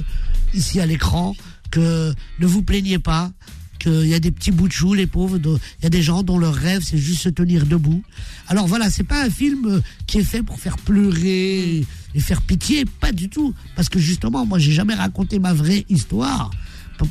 ici 0.53 0.79
à 0.79 0.85
l'écran, 0.85 1.35
que 1.71 2.13
ne 2.39 2.47
vous 2.47 2.63
plaignez 2.63 2.99
pas, 2.99 3.31
qu'il 3.79 4.07
y 4.07 4.13
a 4.13 4.19
des 4.19 4.31
petits 4.31 4.51
bouts 4.51 4.67
de 4.67 4.73
chou, 4.73 4.93
les 4.93 5.07
pauvres, 5.07 5.37
il 5.37 5.83
y 5.83 5.85
a 5.85 5.89
des 5.89 6.01
gens 6.01 6.21
dont 6.21 6.37
leur 6.37 6.53
rêve, 6.53 6.83
c'est 6.83 6.97
juste 6.97 7.21
se 7.21 7.29
tenir 7.29 7.65
debout. 7.65 8.03
Alors 8.47 8.67
voilà, 8.67 8.89
c'est 8.89 9.03
pas 9.03 9.23
un 9.23 9.29
film 9.29 9.65
euh, 9.65 9.81
qui 10.05 10.19
est 10.19 10.23
fait 10.23 10.43
pour 10.43 10.59
faire 10.59 10.77
pleurer 10.77 11.85
et 12.15 12.19
faire 12.19 12.41
pitié, 12.41 12.85
pas 12.85 13.11
du 13.11 13.29
tout. 13.29 13.53
Parce 13.75 13.89
que 13.89 13.99
justement, 13.99 14.45
moi, 14.45 14.59
j'ai 14.59 14.71
jamais 14.71 14.95
raconté 14.95 15.39
ma 15.39 15.53
vraie 15.53 15.85
histoire. 15.89 16.51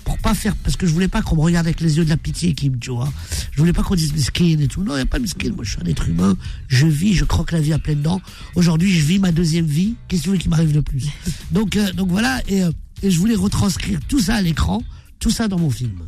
Pour, 0.05 0.19
pas 0.19 0.35
faire, 0.35 0.55
parce 0.57 0.77
que 0.77 0.87
je 0.87 0.93
voulais 0.93 1.09
pas 1.09 1.23
qu'on 1.23 1.37
me 1.37 1.41
regarde 1.41 1.67
avec 1.67 1.81
les 1.81 1.97
yeux 1.97 2.05
de 2.05 2.11
la 2.11 2.19
pitié, 2.19 2.53
Kim, 2.53 2.79
tu 2.79 2.91
vois. 2.91 3.11
Je 3.53 3.59
voulais 3.59 3.73
pas 3.73 3.83
qu'on 3.83 3.95
dise 3.95 4.13
miskin 4.13 4.59
et 4.61 4.69
tout. 4.69 4.83
Non, 4.83 4.93
il 4.93 4.97
n'y 4.97 5.03
a 5.03 5.07
pas 5.07 5.19
miskin. 5.19 5.49
Moi, 5.55 5.65
je 5.65 5.71
suis 5.71 5.79
un 5.83 5.87
être 5.87 6.07
humain. 6.07 6.37
Je 6.67 6.87
vis, 6.87 7.15
je 7.15 7.25
croque 7.25 7.53
la 7.53 7.61
vie 7.61 7.73
à 7.73 7.79
pleines 7.79 8.03
dents. 8.03 8.21
Aujourd'hui, 8.55 8.93
je 8.93 9.03
vis 9.03 9.19
ma 9.19 9.33
deuxième 9.33 9.65
vie. 9.65 9.95
Qu'est-ce 10.07 10.25
que 10.25 10.27
tu 10.27 10.31
veux 10.33 10.37
qui 10.37 10.51
m'arrive 10.51 10.73
de 10.73 10.81
plus? 10.81 11.07
Donc, 11.53 11.77
euh, 11.77 11.91
donc 11.95 12.11
voilà. 12.11 12.43
Et, 12.49 12.65
euh, 12.65 12.71
et 13.03 13.11
je 13.11 13.19
voulais 13.19 13.35
retranscrire 13.37 14.01
tout 14.09 14.21
ça 14.21 14.37
à 14.37 14.43
l'écran, 14.43 14.83
tout 15.19 15.31
ça 15.31 15.49
dans 15.49 15.59
mon 15.59 15.71
film. 15.71 15.99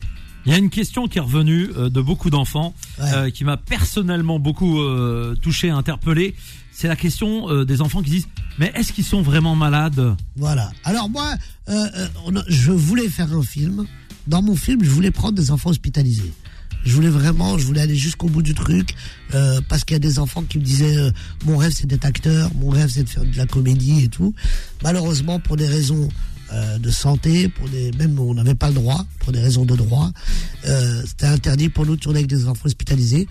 Il 0.46 0.52
y 0.52 0.54
a 0.54 0.58
une 0.58 0.70
question 0.70 1.06
qui 1.06 1.18
est 1.18 1.20
revenue 1.20 1.68
euh, 1.76 1.90
de 1.90 2.00
beaucoup 2.00 2.30
d'enfants, 2.30 2.74
Ouais. 2.98 3.12
euh, 3.14 3.30
qui 3.30 3.44
m'a 3.44 3.56
personnellement 3.58 4.38
beaucoup 4.38 4.80
euh, 4.80 5.34
touché, 5.42 5.68
interpellé. 5.70 6.34
C'est 6.72 6.88
la 6.88 6.96
question 6.96 7.50
euh, 7.50 7.64
des 7.66 7.82
enfants 7.82 8.02
qui 8.02 8.10
disent, 8.10 8.28
mais 8.58 8.72
est-ce 8.74 8.92
qu'ils 8.94 9.04
sont 9.04 9.20
vraiment 9.20 9.54
malades? 9.54 10.16
Voilà. 10.36 10.70
Alors 10.84 11.10
moi, 11.10 11.34
je 12.48 12.72
voulais 12.72 13.08
faire 13.08 13.32
un 13.34 13.42
film. 13.42 13.86
Dans 14.26 14.40
mon 14.42 14.56
film, 14.56 14.82
je 14.84 14.90
voulais 14.90 15.10
prendre 15.10 15.34
des 15.34 15.50
enfants 15.50 15.70
hospitalisés. 15.70 16.32
Je 16.84 16.94
voulais 16.94 17.10
vraiment, 17.10 17.58
je 17.58 17.66
voulais 17.66 17.82
aller 17.82 17.94
jusqu'au 17.96 18.28
bout 18.28 18.40
du 18.42 18.54
truc, 18.54 18.94
euh, 19.34 19.60
parce 19.68 19.84
qu'il 19.84 19.94
y 19.94 19.96
a 19.96 20.00
des 20.00 20.18
enfants 20.18 20.42
qui 20.42 20.58
me 20.58 20.64
disaient, 20.64 20.96
euh, 20.96 21.10
mon 21.44 21.58
rêve 21.58 21.72
c'est 21.74 21.86
d'être 21.86 22.06
acteur, 22.06 22.50
mon 22.54 22.70
rêve 22.70 22.88
c'est 22.90 23.04
de 23.04 23.08
faire 23.10 23.24
de 23.24 23.36
la 23.36 23.44
comédie 23.46 24.04
et 24.04 24.08
tout. 24.08 24.34
Malheureusement, 24.82 25.38
pour 25.40 25.56
des 25.58 25.66
raisons 25.66 26.08
euh, 26.52 26.78
de 26.78 26.90
santé, 26.90 27.48
pour 27.48 27.68
des, 27.68 27.90
même 27.92 28.18
on 28.18 28.34
n'avait 28.34 28.54
pas 28.54 28.68
le 28.68 28.74
droit, 28.74 29.04
pour 29.20 29.32
des 29.32 29.40
raisons 29.40 29.64
de 29.64 29.76
droit, 29.76 30.10
euh, 30.66 31.02
c'était 31.06 31.26
interdit 31.26 31.68
pour 31.68 31.86
nous 31.86 31.96
de 31.96 32.00
tourner 32.00 32.18
avec 32.18 32.28
des 32.30 32.46
enfants 32.46 32.66
hospitalisés. 32.66 33.28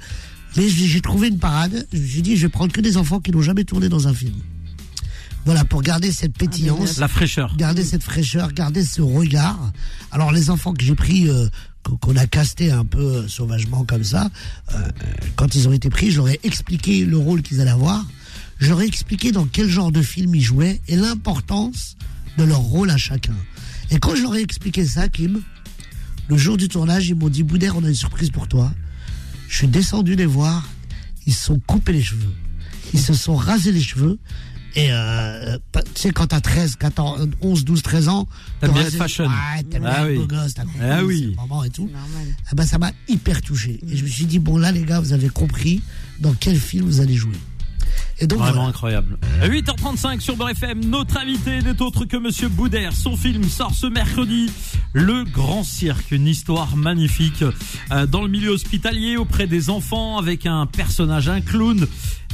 Mais 0.57 0.67
j'ai 0.67 0.87
j'ai 0.87 1.01
trouvé 1.01 1.27
une 1.27 1.37
parade. 1.39 1.85
Je 1.93 1.99
me 1.99 2.05
suis 2.07 2.21
dit, 2.21 2.35
je 2.35 2.43
vais 2.43 2.49
prendre 2.49 2.71
que 2.71 2.81
des 2.81 2.97
enfants 2.97 3.19
qui 3.19 3.31
n'ont 3.31 3.41
jamais 3.41 3.63
tourné 3.65 3.89
dans 3.89 4.07
un 4.07 4.13
film. 4.13 4.35
Voilà, 5.45 5.63
pour 5.63 5.81
garder 5.81 6.11
cette 6.11 6.37
pétillance 6.37 6.97
La 6.97 7.07
fraîcheur. 7.07 7.55
garder 7.55 7.83
cette 7.83 8.03
fraîcheur, 8.03 8.51
garder 8.51 8.83
ce 8.83 9.01
regard. 9.01 9.71
Alors 10.11 10.31
les 10.31 10.49
enfants 10.49 10.73
que 10.73 10.83
j'ai 10.83 10.95
pris, 10.95 11.29
euh, 11.29 11.47
qu'on 11.83 11.95
qu'on 11.97 12.15
a 12.17 12.27
casté 12.27 12.71
un 12.71 12.85
peu 12.85 12.99
euh, 12.99 13.27
sauvagement 13.27 13.83
comme 13.85 14.03
ça, 14.03 14.29
euh, 14.73 14.77
quand 15.35 15.55
ils 15.55 15.67
ont 15.67 15.71
été 15.71 15.89
pris, 15.89 16.11
je 16.11 16.17
leur 16.17 16.29
ai 16.29 16.39
expliqué 16.43 17.05
le 17.05 17.17
rôle 17.17 17.41
qu'ils 17.41 17.61
allaient 17.61 17.71
avoir. 17.71 18.05
Je 18.59 18.69
leur 18.69 18.81
ai 18.81 18.85
expliqué 18.85 19.31
dans 19.31 19.45
quel 19.45 19.69
genre 19.69 19.91
de 19.91 20.01
film 20.01 20.35
ils 20.35 20.43
jouaient 20.43 20.81
et 20.87 20.97
l'importance 20.97 21.95
de 22.39 22.43
leur 22.45 22.59
rôle 22.59 22.89
à 22.89 22.97
chacun. 22.97 23.35
Et 23.91 23.99
quand 23.99 24.15
je 24.15 24.21
leur 24.23 24.35
ai 24.35 24.41
expliqué 24.41 24.85
ça, 24.85 25.09
Kim, 25.09 25.41
le 26.29 26.37
jour 26.37 26.55
du 26.57 26.67
tournage, 26.69 27.07
ils 27.09 27.15
m'ont 27.15 27.27
dit 27.29 27.43
Boudère, 27.43 27.75
on 27.75 27.83
a 27.83 27.89
une 27.89 27.93
surprise 27.95 28.29
pour 28.31 28.47
toi. 28.47 28.71
Je 29.49 29.57
suis 29.57 29.67
descendu 29.67 30.15
les 30.15 30.25
voir, 30.25 30.67
ils 31.27 31.33
se 31.33 31.43
sont 31.45 31.59
coupés 31.59 31.91
les 31.93 32.01
cheveux. 32.03 32.33
Ils 32.93 32.99
se 32.99 33.13
sont 33.13 33.35
rasés 33.35 33.71
les 33.71 33.81
cheveux. 33.81 34.17
Et 34.75 34.89
euh, 34.91 35.57
tu 35.73 35.81
sais, 35.95 36.11
quand 36.11 36.27
t'as 36.27 36.39
13, 36.41 36.75
14, 36.77 37.29
11, 37.41 37.65
12, 37.65 37.81
13 37.81 38.07
ans, 38.07 38.27
T'aimes 38.61 38.71
bien 38.71 38.83
le 38.83 38.89
fashion. 38.91 39.25
Ouais, 39.25 39.63
t'aimes 39.63 39.83
Ah 39.85 39.95
bien 39.95 40.05
le 40.05 40.11
oui. 40.11 40.17
beau 40.19 40.27
gosse, 40.27 40.53
t'as 40.53 40.63
compris, 40.63 40.79
Ah 40.81 41.03
oui. 41.03 41.33
moment 41.35 41.63
et 41.63 41.69
tout. 41.71 41.89
Ah 42.51 42.55
bah, 42.55 42.65
ça 42.65 42.77
m'a 42.77 42.91
hyper 43.07 43.41
touché. 43.41 43.79
Et 43.89 43.97
je 43.97 44.03
me 44.03 44.09
suis 44.09 44.25
dit, 44.25 44.37
bon, 44.39 44.57
là, 44.57 44.71
les 44.71 44.83
gars, 44.83 44.99
vous 44.99 45.11
avez 45.11 45.29
compris 45.29 45.81
dans 46.19 46.33
quel 46.33 46.57
film 46.59 46.85
vous 46.85 47.01
allez 47.01 47.15
jouer. 47.15 47.35
Et 48.19 48.27
donc, 48.27 48.39
Vraiment 48.39 48.53
voilà. 48.55 48.69
incroyable. 48.69 49.17
8h35 49.43 50.19
sur 50.19 50.35
Beurre 50.35 50.49
FM, 50.49 50.83
notre 50.85 51.17
invité 51.17 51.61
n'est 51.61 51.81
autre 51.81 52.05
que 52.05 52.17
Monsieur 52.17 52.49
Boudère. 52.49 52.91
Son 52.93 53.15
film 53.15 53.43
sort 53.45 53.73
ce 53.73 53.87
mercredi, 53.87 54.51
Le 54.93 55.23
Grand 55.23 55.63
Cirque, 55.63 56.11
une 56.11 56.27
histoire 56.27 56.75
magnifique 56.75 57.43
euh, 57.91 58.05
dans 58.05 58.21
le 58.21 58.27
milieu 58.27 58.49
hospitalier 58.49 59.15
auprès 59.17 59.47
des 59.47 59.69
enfants 59.69 60.17
avec 60.17 60.45
un 60.45 60.65
personnage, 60.65 61.29
un 61.29 61.41
clown 61.41 61.87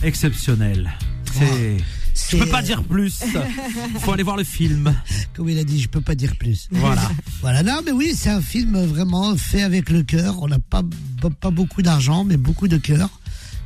exceptionnel. 0.04 0.92
C'est 1.34 1.78
Je 2.38 2.44
peux 2.44 2.50
pas 2.50 2.62
dire 2.62 2.82
plus. 2.84 3.24
Faut 4.00 4.12
aller 4.14 4.24
voir 4.24 4.38
le 4.38 4.44
film. 4.44 4.96
Comme 5.36 5.50
il 5.50 5.60
a 5.60 5.64
dit, 5.64 5.82
je 5.82 5.90
peux 5.90 6.02
pas 6.02 6.16
dire 6.16 6.36
plus. 6.38 6.68
Voilà. 6.72 7.02
Voilà, 7.42 7.62
non, 7.62 7.82
mais 7.86 7.92
oui, 7.92 8.14
c'est 8.16 8.32
un 8.32 8.42
film 8.42 8.84
vraiment 8.86 9.36
fait 9.38 9.62
avec 9.62 9.92
le 9.92 10.02
cœur. 10.02 10.42
On 10.42 10.48
n'a 10.48 10.58
pas, 10.58 10.82
pas, 11.22 11.30
pas 11.30 11.52
beaucoup 11.52 11.84
d'argent, 11.84 12.24
mais 12.24 12.38
beaucoup 12.38 12.68
de 12.68 12.78
cœur. 12.78 13.08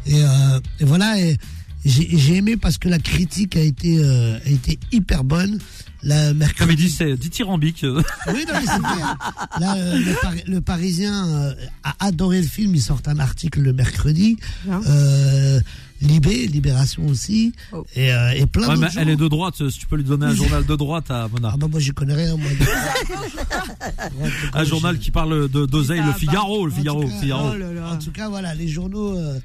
Et, 0.05 0.21
euh, 0.21 0.59
et 0.81 0.85
voilà, 0.85 1.17
et 1.17 1.37
j'ai 1.85 2.35
aimé 2.35 2.57
parce 2.57 2.77
que 2.77 2.89
la 2.89 2.99
critique 2.99 3.55
a 3.55 3.61
été, 3.61 3.97
euh, 3.99 4.37
a 4.45 4.49
été 4.49 4.77
hyper 4.91 5.23
bonne. 5.23 5.59
La 6.01 6.29
Comme 6.29 6.37
mercredi. 6.37 6.73
il 6.73 6.77
dit, 6.77 6.89
c'est 6.89 7.17
dithyrambique. 7.17 7.81
Oui, 7.83 8.45
non, 8.47 8.53
mais 8.53 8.65
c'est 8.65 8.79
vrai. 8.79 9.01
Là, 9.59 9.75
euh, 9.75 9.99
le, 9.99 10.13
Pari- 10.21 10.43
le 10.47 10.61
Parisien 10.61 11.27
euh, 11.27 11.53
a 11.83 11.93
adoré 12.05 12.41
le 12.41 12.47
film. 12.47 12.73
Il 12.73 12.81
sort 12.81 13.01
un 13.05 13.19
article 13.19 13.59
le 13.61 13.73
mercredi. 13.73 14.37
Libé, 16.01 16.47
Libération 16.47 17.05
aussi. 17.07 17.51
Oh. 17.73 17.85
Et, 17.97 18.13
euh, 18.13 18.31
et 18.31 18.45
plein 18.45 18.69
Ouais, 18.69 18.75
d'autres 18.75 18.97
elle 18.97 19.09
est 19.09 19.17
de 19.17 19.27
droite. 19.27 19.55
Si 19.69 19.79
tu 19.79 19.85
peux 19.85 19.97
lui 19.97 20.05
donner 20.05 20.27
un 20.27 20.35
journal 20.35 20.65
de 20.65 20.75
droite 20.77 21.11
à 21.11 21.27
Mona. 21.27 21.51
Ah 21.53 21.57
bah 21.57 21.67
moi, 21.69 21.81
j'y 21.81 21.91
connais 21.91 22.13
rien, 22.13 22.37
moi. 22.37 22.49
Un 24.53 24.63
journal 24.63 24.97
qui 24.99 25.11
parle 25.11 25.49
de 25.49 25.65
d'oseille, 25.65 25.99
Ça 25.99 26.05
le 26.05 26.11
va. 26.11 26.17
Figaro, 26.17 26.65
le 26.65 26.71
En 26.71 26.75
Figaro, 26.75 27.03
tout 27.03 27.09
cas, 27.09 27.19
Figaro. 27.19 27.49
Oh 27.53 27.57
là 27.57 27.73
là. 27.73 27.91
En 27.93 27.97
tout 27.97 28.11
cas, 28.11 28.29
voilà, 28.29 28.55
les 28.55 28.67
journaux 28.69 29.17
euh, 29.17 29.37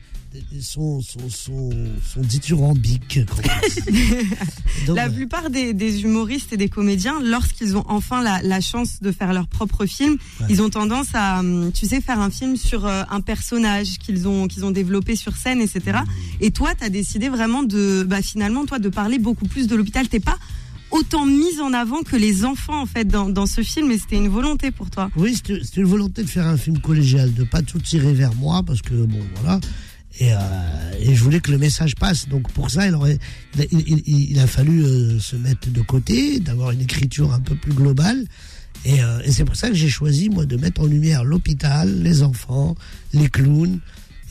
sont, 0.60 1.00
sont, 1.00 1.28
sont, 1.30 1.70
sont 2.02 2.20
dithyrambiques. 2.20 3.20
Donc, 4.86 4.96
La 4.96 5.08
plupart 5.08 5.50
des, 5.50 5.72
des 5.74 6.02
humoristes 6.02 6.52
et 6.52 6.56
des 6.56 6.68
comédiens, 6.68 7.20
lorsqu'ils 7.22 7.76
ont 7.76 7.84
enfin 7.88 8.22
la, 8.22 8.42
la 8.42 8.60
chance 8.60 9.00
de 9.00 9.12
faire 9.12 9.32
leur 9.32 9.46
propre 9.46 9.86
film, 9.86 10.16
Ouais. 10.40 10.46
ils 10.50 10.62
ont 10.62 10.70
tendance 10.70 11.08
à, 11.14 11.40
hum, 11.40 11.70
tu 11.72 11.86
sais, 11.86 12.00
faire 12.00 12.20
un 12.20 12.30
film 12.30 12.56
sur 12.56 12.86
euh, 12.86 13.02
un 13.10 13.20
personnage 13.20 13.98
qu'ils 13.98 14.26
ont 14.26 14.48
qu'ils 14.48 14.64
ont 14.64 14.70
développé 14.70 15.16
sur 15.16 15.36
scène, 15.36 15.60
etc. 15.60 15.80
Mmh. 16.04 16.10
Et 16.40 16.50
toi, 16.50 16.74
tu 16.74 16.84
as 16.84 16.88
décidé 16.90 17.28
vraiment 17.28 17.62
de, 17.62 18.04
bah, 18.06 18.22
finalement, 18.22 18.64
toi, 18.66 18.78
de 18.78 18.88
parler 18.88 19.18
beaucoup 19.18 19.46
plus 19.46 19.66
de 19.66 19.76
l'hôpital. 19.76 20.08
T'es 20.08 20.20
pas 20.20 20.38
autant 20.90 21.26
mise 21.26 21.60
en 21.60 21.72
avant 21.72 22.02
que 22.02 22.16
les 22.16 22.44
enfants, 22.44 22.80
en 22.80 22.86
fait, 22.86 23.04
dans, 23.06 23.28
dans 23.28 23.46
ce 23.46 23.62
film, 23.62 23.90
et 23.90 23.98
c'était 23.98 24.16
une 24.16 24.28
volonté 24.28 24.70
pour 24.70 24.90
toi. 24.90 25.10
Oui, 25.16 25.34
c'était 25.34 25.60
c'était 25.62 25.80
une 25.80 25.86
volonté 25.86 26.22
de 26.22 26.28
faire 26.28 26.46
un 26.46 26.56
film 26.56 26.78
collégial, 26.78 27.32
de 27.34 27.44
pas 27.44 27.62
tout 27.62 27.78
tirer 27.78 28.12
vers 28.12 28.34
moi, 28.34 28.62
parce 28.62 28.82
que 28.82 28.94
bon, 28.94 29.20
voilà. 29.40 29.60
Et, 30.20 30.32
euh, 30.32 30.36
et 31.00 31.14
je 31.14 31.22
voulais 31.24 31.40
que 31.40 31.50
le 31.50 31.58
message 31.58 31.94
passe. 31.96 32.28
Donc 32.28 32.50
pour 32.52 32.70
ça, 32.70 32.86
il, 32.86 32.94
aurait, 32.94 33.18
il, 33.58 33.80
il- 34.06 34.30
il- 34.30 34.38
a 34.38 34.46
fallu 34.46 34.84
euh, 34.84 35.18
se 35.18 35.34
mettre 35.36 35.68
de 35.70 35.80
côté, 35.82 36.38
d'avoir 36.40 36.70
une 36.70 36.80
écriture 36.82 37.32
un 37.32 37.40
peu 37.40 37.56
plus 37.56 37.72
globale. 37.72 38.24
Et, 38.84 39.02
euh, 39.02 39.20
et 39.24 39.32
c'est 39.32 39.44
pour 39.44 39.56
ça 39.56 39.68
que 39.68 39.74
j'ai 39.74 39.88
choisi, 39.88 40.28
moi, 40.28 40.46
de 40.46 40.56
mettre 40.56 40.82
en 40.82 40.86
lumière 40.86 41.24
l'hôpital, 41.24 42.02
les 42.02 42.22
enfants, 42.22 42.76
les 43.12 43.28
clowns. 43.28 43.80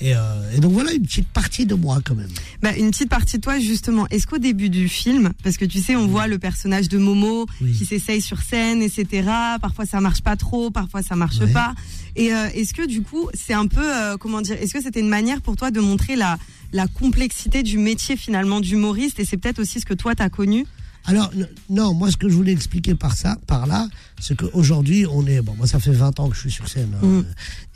Et, 0.06 0.14
euh, 0.16 0.52
et 0.54 0.60
donc 0.60 0.74
voilà 0.74 0.92
une 0.92 1.04
petite 1.04 1.30
partie 1.30 1.66
de 1.66 1.76
moi 1.76 2.00
quand 2.04 2.14
même. 2.16 2.28
Bah, 2.62 2.76
une 2.78 2.92
petite 2.92 3.08
partie 3.08 3.38
de 3.38 3.42
toi, 3.42 3.58
justement. 3.58 4.06
Est-ce 4.10 4.28
qu'au 4.28 4.38
début 4.38 4.70
du 4.70 4.90
film, 4.90 5.32
parce 5.44 5.56
que 5.56 5.64
tu 5.64 5.80
sais, 5.80 5.96
on 5.96 6.08
voit 6.08 6.28
le 6.28 6.38
personnage 6.40 6.90
de 6.90 6.98
Momo 6.98 7.46
Oui. 7.62 7.72
qui 7.72 7.86
s'essaye 7.86 8.22
sur 8.22 8.42
scène, 8.42 8.82
etc. 8.82 9.24
Parfois 9.62 9.86
ça 9.86 10.02
marche 10.02 10.22
pas 10.22 10.36
trop, 10.36 10.72
parfois 10.72 11.02
ça 11.04 11.16
marche 11.16 11.40
Ouais. 11.40 11.52
pas. 11.54 11.74
Et 12.18 12.34
euh, 12.34 12.48
est-ce 12.54 12.74
que 12.74 12.86
du 12.86 13.02
coup, 13.02 13.30
c'est 13.34 13.54
un 13.54 13.66
peu, 13.68 13.82
euh, 13.82 14.18
comment 14.18 14.42
dire, 14.42 14.58
est-ce 14.62 14.74
que 14.74 14.82
c'était 14.82 15.00
une 15.00 15.08
manière 15.10 15.42
pour 15.42 15.56
toi 15.56 15.72
de 15.72 15.80
montrer 15.80 16.16
la, 16.18 16.38
la 16.74 16.88
complexité 16.88 17.64
du 17.64 17.78
métier 17.78 18.18
finalement 18.18 18.60
d'humoriste? 18.60 19.20
Et 19.22 19.26
c'est 19.26 19.38
peut-être 19.38 19.60
aussi 19.60 19.80
ce 19.80 19.86
que 19.86 19.94
toi 19.94 20.16
t'as 20.16 20.30
connu? 20.30 20.66
Alors 21.06 21.32
non, 21.70 21.94
moi 21.94 22.12
ce 22.12 22.18
que 22.18 22.30
je 22.30 22.34
voulais 22.34 22.54
expliquer 22.54 22.96
par 22.96 23.16
ça, 23.18 23.38
par 23.46 23.68
là, 23.68 23.88
c'est 24.22 24.38
qu'aujourd'hui 24.38 25.06
on 25.06 25.26
est 25.28 25.42
bon. 25.42 25.54
Moi 25.56 25.68
ça 25.68 25.80
fait 25.80 25.92
20 25.92 26.20
ans 26.20 26.30
que 26.30 26.36
je 26.36 26.42
suis 26.42 26.52
sur 26.52 26.68
scène, 26.70 26.94
hein, 26.96 27.06
Mm. 27.06 27.26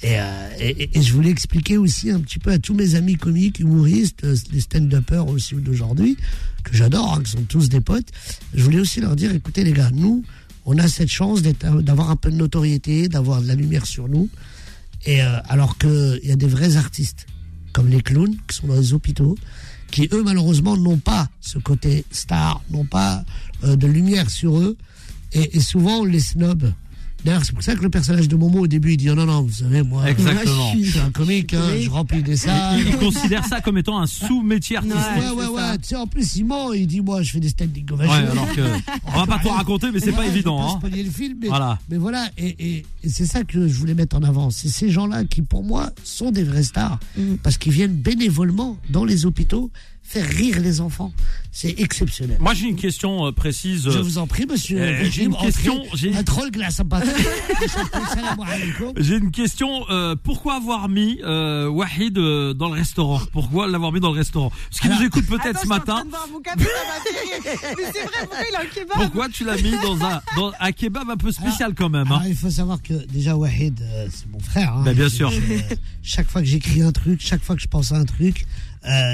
et, 0.04 0.20
euh, 0.20 0.50
et, 0.94 1.02
je 1.02 1.14
voulais 1.14 1.30
expliquer 1.30 1.78
aussi 1.78 2.10
un 2.10 2.20
petit 2.22 2.40
peu 2.40 2.52
à 2.52 2.60
tous 2.60 2.74
mes 2.74 2.96
amis 2.96 3.16
comiques, 3.16 3.60
humoristes, 3.60 4.24
euh, 4.24 4.36
les 4.52 4.62
stand-uppers 4.62 5.28
aussi 5.28 5.56
d'aujourd'hui, 5.56 6.18
que 6.64 6.76
j'adore, 6.76 7.16
hein, 7.16 7.24
qui 7.24 7.32
sont 7.32 7.44
tous 7.44 7.68
des 7.68 7.82
potes. 7.82 8.08
Je 8.54 8.64
voulais 8.64 8.80
aussi 8.80 9.02
leur 9.02 9.16
dire, 9.16 9.34
écoutez 9.34 9.64
les 9.64 9.74
gars, 9.74 9.92
nous 9.94 10.24
on 10.70 10.78
a 10.78 10.88
cette 10.88 11.10
chance 11.10 11.42
d'être, 11.42 11.66
euh, 11.66 11.82
d'avoir 11.82 12.10
un 12.10 12.16
peu 12.16 12.30
de 12.32 12.36
notoriété, 12.36 13.08
d'avoir 13.10 13.42
de 13.42 13.48
la 13.48 13.56
lumière 13.56 13.86
sur 13.86 14.08
nous, 14.08 14.30
et 15.06 15.22
euh, 15.22 15.40
alors 15.50 15.78
que 15.78 16.20
il 16.24 16.30
y 16.30 16.32
a 16.32 16.36
des 16.38 16.48
vrais 16.48 16.78
artistes 16.78 17.26
comme 17.78 17.90
les 17.90 18.02
clowns 18.02 18.36
qui 18.48 18.58
sont 18.58 18.66
dans 18.66 18.74
les 18.76 18.94
hôpitaux 18.94 19.36
qui 19.92 20.10
eux 20.12 20.24
malheureusement 20.24 20.76
n'ont 20.76 20.98
pas 20.98 21.30
ce 21.42 21.60
côté 21.60 22.06
star, 22.10 22.64
n'ont 22.72 22.86
pas 22.86 23.24
euh, 23.64 23.76
de 23.76 23.86
lumière 23.86 24.32
sur 24.32 24.58
eux, 24.58 24.76
et, 25.32 25.56
et 25.56 25.60
souvent 25.60 26.00
on 26.00 26.06
les 26.06 26.20
snob. 26.20 26.74
D'ailleurs, 27.26 27.44
c'est 27.44 27.54
pour 27.54 27.64
ça 27.64 27.76
que 27.76 27.82
le 27.82 27.90
personnage 27.90 28.28
de 28.28 28.36
Momo 28.36 28.60
au 28.62 28.68
début 28.68 28.94
il 28.94 28.98
dit 28.98 29.10
oh 29.10 29.16
non 29.16 29.26
non, 29.26 29.42
vous 29.42 29.52
savez 29.52 29.82
moi, 29.84 30.10
Exactement. 30.10 30.74
je 30.80 30.84
suis 30.90 31.00
un 31.00 31.12
comique, 31.12 31.54
hein, 31.54 31.62
je 31.82 31.90
remplis 31.90 32.24
des 32.24 32.38
salles. 32.38 32.80
Il 32.80 32.96
considère 32.98 33.44
ça 33.46 33.60
comme 33.60 33.78
étant 33.78 34.00
un 34.00 34.08
sous-métier 34.08 34.78
artistique. 34.78 35.02
Ouais, 35.18 35.30
ouais, 35.32 35.48
ouais. 35.48 35.78
Tu 35.80 35.90
sais, 35.90 35.96
en 35.96 36.08
plus, 36.08 36.36
il 36.38 36.46
ment, 36.46 36.72
il 36.74 36.88
dit, 36.88 37.02
moi, 37.02 37.22
je 37.24 37.32
fais 37.32 37.40
des 37.40 37.50
standing 37.50 37.86
Ouais, 37.90 38.06
ovations. 38.06 38.32
alors 38.32 38.54
que 38.54 38.62
on 39.06 39.12
va 39.12 39.26
pas 39.26 39.40
tout 39.40 39.50
raconter, 39.50 39.88
mais 39.92 40.00
c'est 40.00 40.12
pas 40.12 40.20
Ouais, 40.22 40.28
évident. 40.28 40.58
Je 40.60 40.64
peux 40.64 40.72
Hein. 40.74 40.78
spoiler 40.90 41.04
le 41.04 41.12
film, 41.12 41.38
mais, 41.42 41.48
Voilà. 41.48 41.80
mais 41.90 41.98
voilà. 41.98 42.28
Et, 42.38 42.48
et- 42.60 42.86
et 43.04 43.10
c'est 43.10 43.26
ça 43.26 43.44
que 43.44 43.68
je 43.68 43.74
voulais 43.74 43.94
mettre 43.96 44.16
en 44.16 44.24
avant. 44.24 44.50
C'est 44.50 44.70
ces 44.70 44.90
gens-là 44.90 45.24
qui, 45.26 45.42
pour 45.42 45.64
moi, 45.64 45.90
sont 46.04 46.32
des 46.32 46.44
vrais 46.44 46.64
stars. 46.64 47.00
Mhm. 47.18 47.38
Parce 47.44 47.58
qu'ils 47.58 47.74
viennent 47.74 47.94
bénévolement 47.96 48.78
dans 48.90 49.04
les 49.06 49.26
hôpitaux 49.26 49.72
faire 50.08 50.26
rire 50.26 50.60
les 50.62 50.80
enfants. 50.80 51.12
C'est 51.52 51.80
exceptionnel. 51.80 52.38
Moi, 52.40 52.54
j'ai 52.54 52.68
une 52.68 52.76
question 52.76 53.26
euh, 53.28 53.32
précise. 53.32 53.84
Je 53.90 53.98
euh, 53.98 54.02
vous 54.02 54.20
en 54.20 54.28
prie, 54.28 54.46
monsieur. 54.46 54.80
Euh, 54.80 55.04
j'ai 55.10 55.24
une 55.24 55.36
question, 55.36 55.84
j'ai- 55.96 56.16
Un 56.16 56.24
troll 56.24 56.52
glace. 56.52 56.82
J'ai 58.98 59.16
une 59.18 59.32
question. 59.32 59.86
euh, 59.90 60.16
pourquoi 60.22 60.56
avoir 60.56 60.88
mis 60.88 61.20
euh, 61.24 61.68
Wahid 61.68 62.18
euh, 62.18 62.54
dans 62.54 62.68
le 62.70 62.76
restaurant? 62.76 63.20
Pourquoi 63.34 63.68
l'avoir 63.68 63.92
mis 63.92 64.00
dans 64.00 64.12
le 64.12 64.18
restaurant? 64.18 64.52
Parce 64.70 64.80
qu'il 64.82 64.92
Alors- 64.92 65.02
nous 65.02 65.08
écoute 65.08 65.26
peut-être 65.26 65.60
ce 65.62 65.68
matin. 65.68 66.04
Pourquoi 68.96 69.30
tu 69.30 69.44
l'as 69.44 69.58
mis 69.62 69.72
dans 69.84 70.04
un, 70.06 70.22
dans 70.36 70.52
un 70.60 70.72
kebab 70.72 71.10
un 71.10 71.18
peu 71.18 71.32
spécial 71.32 71.74
quand 71.76 71.90
même 71.90 72.08
Alors, 72.08 72.20
hein 72.22 72.26
il 72.28 72.36
faut 72.36 72.50
savoir 72.50 72.82
que 72.82 72.94
déjà 73.08 73.36
Wahid, 73.36 73.80
euh, 73.82 74.08
c'est 74.14 74.30
mon 74.32 74.40
frère. 74.40 74.74
hein. 74.74 74.84
Bah, 74.86 74.94
bien 74.94 75.10
sûr. 75.10 75.32
Chaque 76.04 76.30
fois 76.30 76.42
que 76.42 76.48
j'écris 76.48 76.82
un 76.82 76.92
truc, 76.92 77.20
chaque 77.22 77.44
fois 77.44 77.56
que 77.56 77.62
je 77.62 77.68
pense 77.68 77.92
à 77.92 77.98
un 77.98 78.06
truc, 78.06 78.46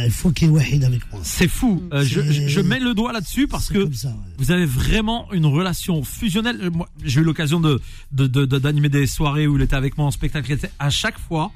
il 0.05 0.11
faut 0.11 0.31
qu'il 0.31 0.47
y 0.47 0.51
ait 0.51 0.53
Wahid 0.53 0.83
avec 0.83 1.01
moi. 1.11 1.21
C'est 1.23 1.47
fou. 1.47 1.81
Euh, 1.93 2.03
je, 2.03 2.61
mets 2.61 2.79
le 2.79 2.93
doigt 2.93 3.11
là-dessus 3.13 3.47
parce 3.47 3.69
que 3.69 3.79
comme 3.79 3.93
ça, 3.93 4.09
ouais. 4.09 4.13
vous 4.37 4.51
avez 4.51 4.65
vraiment 4.65 5.31
une 5.33 5.45
relation 5.45 6.03
fusionnelle. 6.03 6.59
Euh, 6.61 6.69
Moi, 6.71 6.87
j'ai 7.03 7.21
eu 7.21 7.23
l'occasion 7.23 7.59
de 7.59 7.81
de- 8.11 8.27
de- 8.27 8.45
de- 8.45 8.59
d'animer 8.59 8.89
des 8.89 9.07
soirées 9.07 9.47
où 9.47 9.55
il 9.57 9.61
était 9.63 9.75
avec 9.75 9.97
moi 9.97 10.07
en 10.07 10.11
spectacle. 10.11 10.55
À 10.79 10.89
chaque 10.89 11.17
fois, 11.19 11.51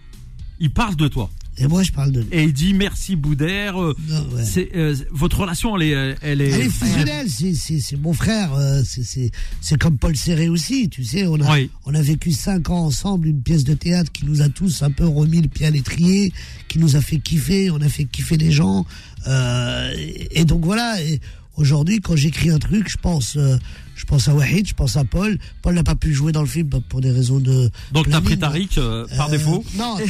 il 0.59 0.71
parle 0.71 0.95
de 0.95 1.07
toi 1.07 1.29
Et 1.59 1.67
moi, 1.67 1.81
je 1.83 1.91
parle 1.91 2.11
de 2.11 2.21
lui. 2.21 2.27
et 2.31 2.43
il 2.43 2.53
dit 2.53 2.73
merci 2.73 3.15
Boudère. 3.15 3.81
euh, 3.81 3.95
Non, 4.07 4.27
ouais. 4.35 4.43
C'est 4.45 4.69
euh, 4.75 4.95
votre 5.11 5.39
relation, 5.39 5.75
elle 5.75 5.83
est, 5.83 5.95
euh, 5.95 6.15
elle 6.21 6.41
est. 6.41 6.49
Elle 6.51 6.61
est 6.61 6.69
fusionnelle, 6.69 7.27
c'est, 7.29 7.53
c'est, 7.55 7.79
c'est 7.79 7.97
mon 7.97 8.13
frère, 8.13 8.53
euh, 8.53 8.83
c'est, 8.85 9.03
c'est, 9.03 9.31
c'est 9.59 9.77
comme 9.79 9.97
Paul 9.97 10.15
Serré 10.15 10.49
aussi, 10.49 10.87
tu 10.89 11.03
sais, 11.03 11.25
on 11.25 11.41
a, 11.41 11.51
Oui. 11.53 11.69
on 11.85 11.95
a 11.95 12.01
vécu 12.01 12.31
cinq 12.31 12.69
ans 12.69 12.85
ensemble, 12.85 13.27
une 13.27 13.41
pièce 13.41 13.63
de 13.63 13.73
théâtre 13.73 14.11
qui 14.11 14.25
nous 14.25 14.41
a 14.41 14.49
tous 14.49 14.83
un 14.83 14.91
peu 14.91 15.07
remis 15.07 15.41
le 15.41 15.47
pied 15.47 15.65
à 15.65 15.71
l'étrier, 15.71 16.31
qui 16.67 16.77
nous 16.79 16.95
a 16.95 17.01
fait 17.01 17.17
kiffer, 17.17 17.71
on 17.71 17.81
a 17.81 17.89
fait 17.89 18.05
kiffer 18.05 18.37
les 18.37 18.51
gens, 18.51 18.85
euh, 19.27 19.91
et, 19.97 20.41
et 20.41 20.45
donc 20.45 20.63
voilà, 20.63 21.01
et 21.01 21.19
aujourd'hui 21.55 21.99
quand 22.01 22.15
j'écris 22.15 22.51
un 22.51 22.59
truc, 22.59 22.87
je 22.89 22.97
pense, 22.97 23.35
euh, 23.35 23.57
je 23.97 24.05
pense 24.05 24.27
à 24.29 24.33
Wahid, 24.35 24.65
je 24.67 24.73
pense 24.73 24.95
à 24.95 25.03
Paul, 25.03 25.37
Paul 25.61 25.73
n'a 25.75 25.83
pas 25.83 25.95
pu 25.95 26.13
jouer 26.13 26.31
dans 26.31 26.41
le 26.41 26.47
film 26.47 26.69
pour 26.87 27.01
des 27.01 27.11
raisons 27.11 27.39
de... 27.39 27.69
Donc 27.91 28.09
t'as 28.09 28.21
pris. 28.21 28.37
Tariq 28.37 28.77
euh, 28.77 29.05
par 29.17 29.27
Euh, 29.27 29.31
défaut. 29.31 29.65
Non, 29.75 29.97
Tariq, 29.97 30.07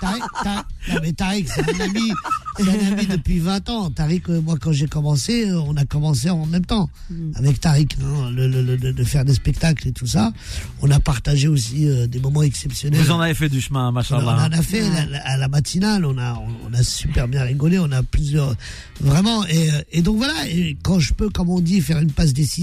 Tariq, 0.00 0.22
Tariq, 0.42 0.64
non, 0.88 0.98
mais 1.02 1.12
Tariq, 1.12 1.46
c'est 1.54 1.74
un 1.76 1.80
ami, 1.84 2.10
c'est 2.56 2.62
un 2.68 2.92
ami 2.92 3.06
depuis 3.06 3.38
20 3.38 3.68
ans. 3.70 3.90
Tariq, 3.90 4.22
euh, 4.30 4.40
moi, 4.40 4.56
quand 4.60 4.72
j'ai 4.72 4.86
commencé, 4.88 5.48
euh, 5.50 5.60
on 5.60 5.76
a 5.76 5.84
commencé 5.84 6.30
en 6.30 6.46
même 6.46 6.64
temps 6.64 6.88
avec 7.34 7.60
Tariq, 7.60 7.96
hein, 8.02 8.30
le, 8.30 8.48
le- 8.48 8.62
le- 8.76 8.92
de, 8.92 9.04
faire 9.04 9.24
des 9.24 9.34
spectacles 9.34 9.88
et 9.88 9.92
tout 9.92 10.06
ça. 10.06 10.32
On 10.80 10.90
a 10.90 10.98
partagé 10.98 11.48
aussi 11.48 11.86
euh, 11.86 12.06
des 12.06 12.20
moments 12.20 12.42
exceptionnels. 12.42 13.00
Vous 13.00 13.10
en 13.10 13.20
avez 13.20 13.34
fait 13.34 13.48
du 13.48 13.60
chemin, 13.60 13.86
On, 13.86 13.88
on 13.90 13.92
machallah. 13.92 14.46
en 14.48 14.52
a 14.52 14.62
fait 14.62 14.82
la- 15.10 15.20
à 15.26 15.36
la 15.36 15.48
matinale, 15.48 16.04
on 16.06 16.16
a, 16.18 16.34
on, 16.34 16.70
on 16.70 16.74
a 16.74 16.82
super 16.82 17.28
bien 17.28 17.42
rigolé, 17.42 17.78
on 17.78 17.92
a 17.92 18.02
plusieurs, 18.02 18.54
vraiment, 19.00 19.44
et, 19.46 19.68
et 19.92 20.02
donc 20.02 20.16
voilà, 20.16 20.48
et 20.48 20.76
quand 20.82 20.98
je 20.98 21.12
peux, 21.12 21.28
comme 21.28 21.50
on 21.50 21.60
dit, 21.60 21.80
faire 21.80 21.98
une 21.98 22.10
passe 22.12 22.32
décisive, 22.32 22.61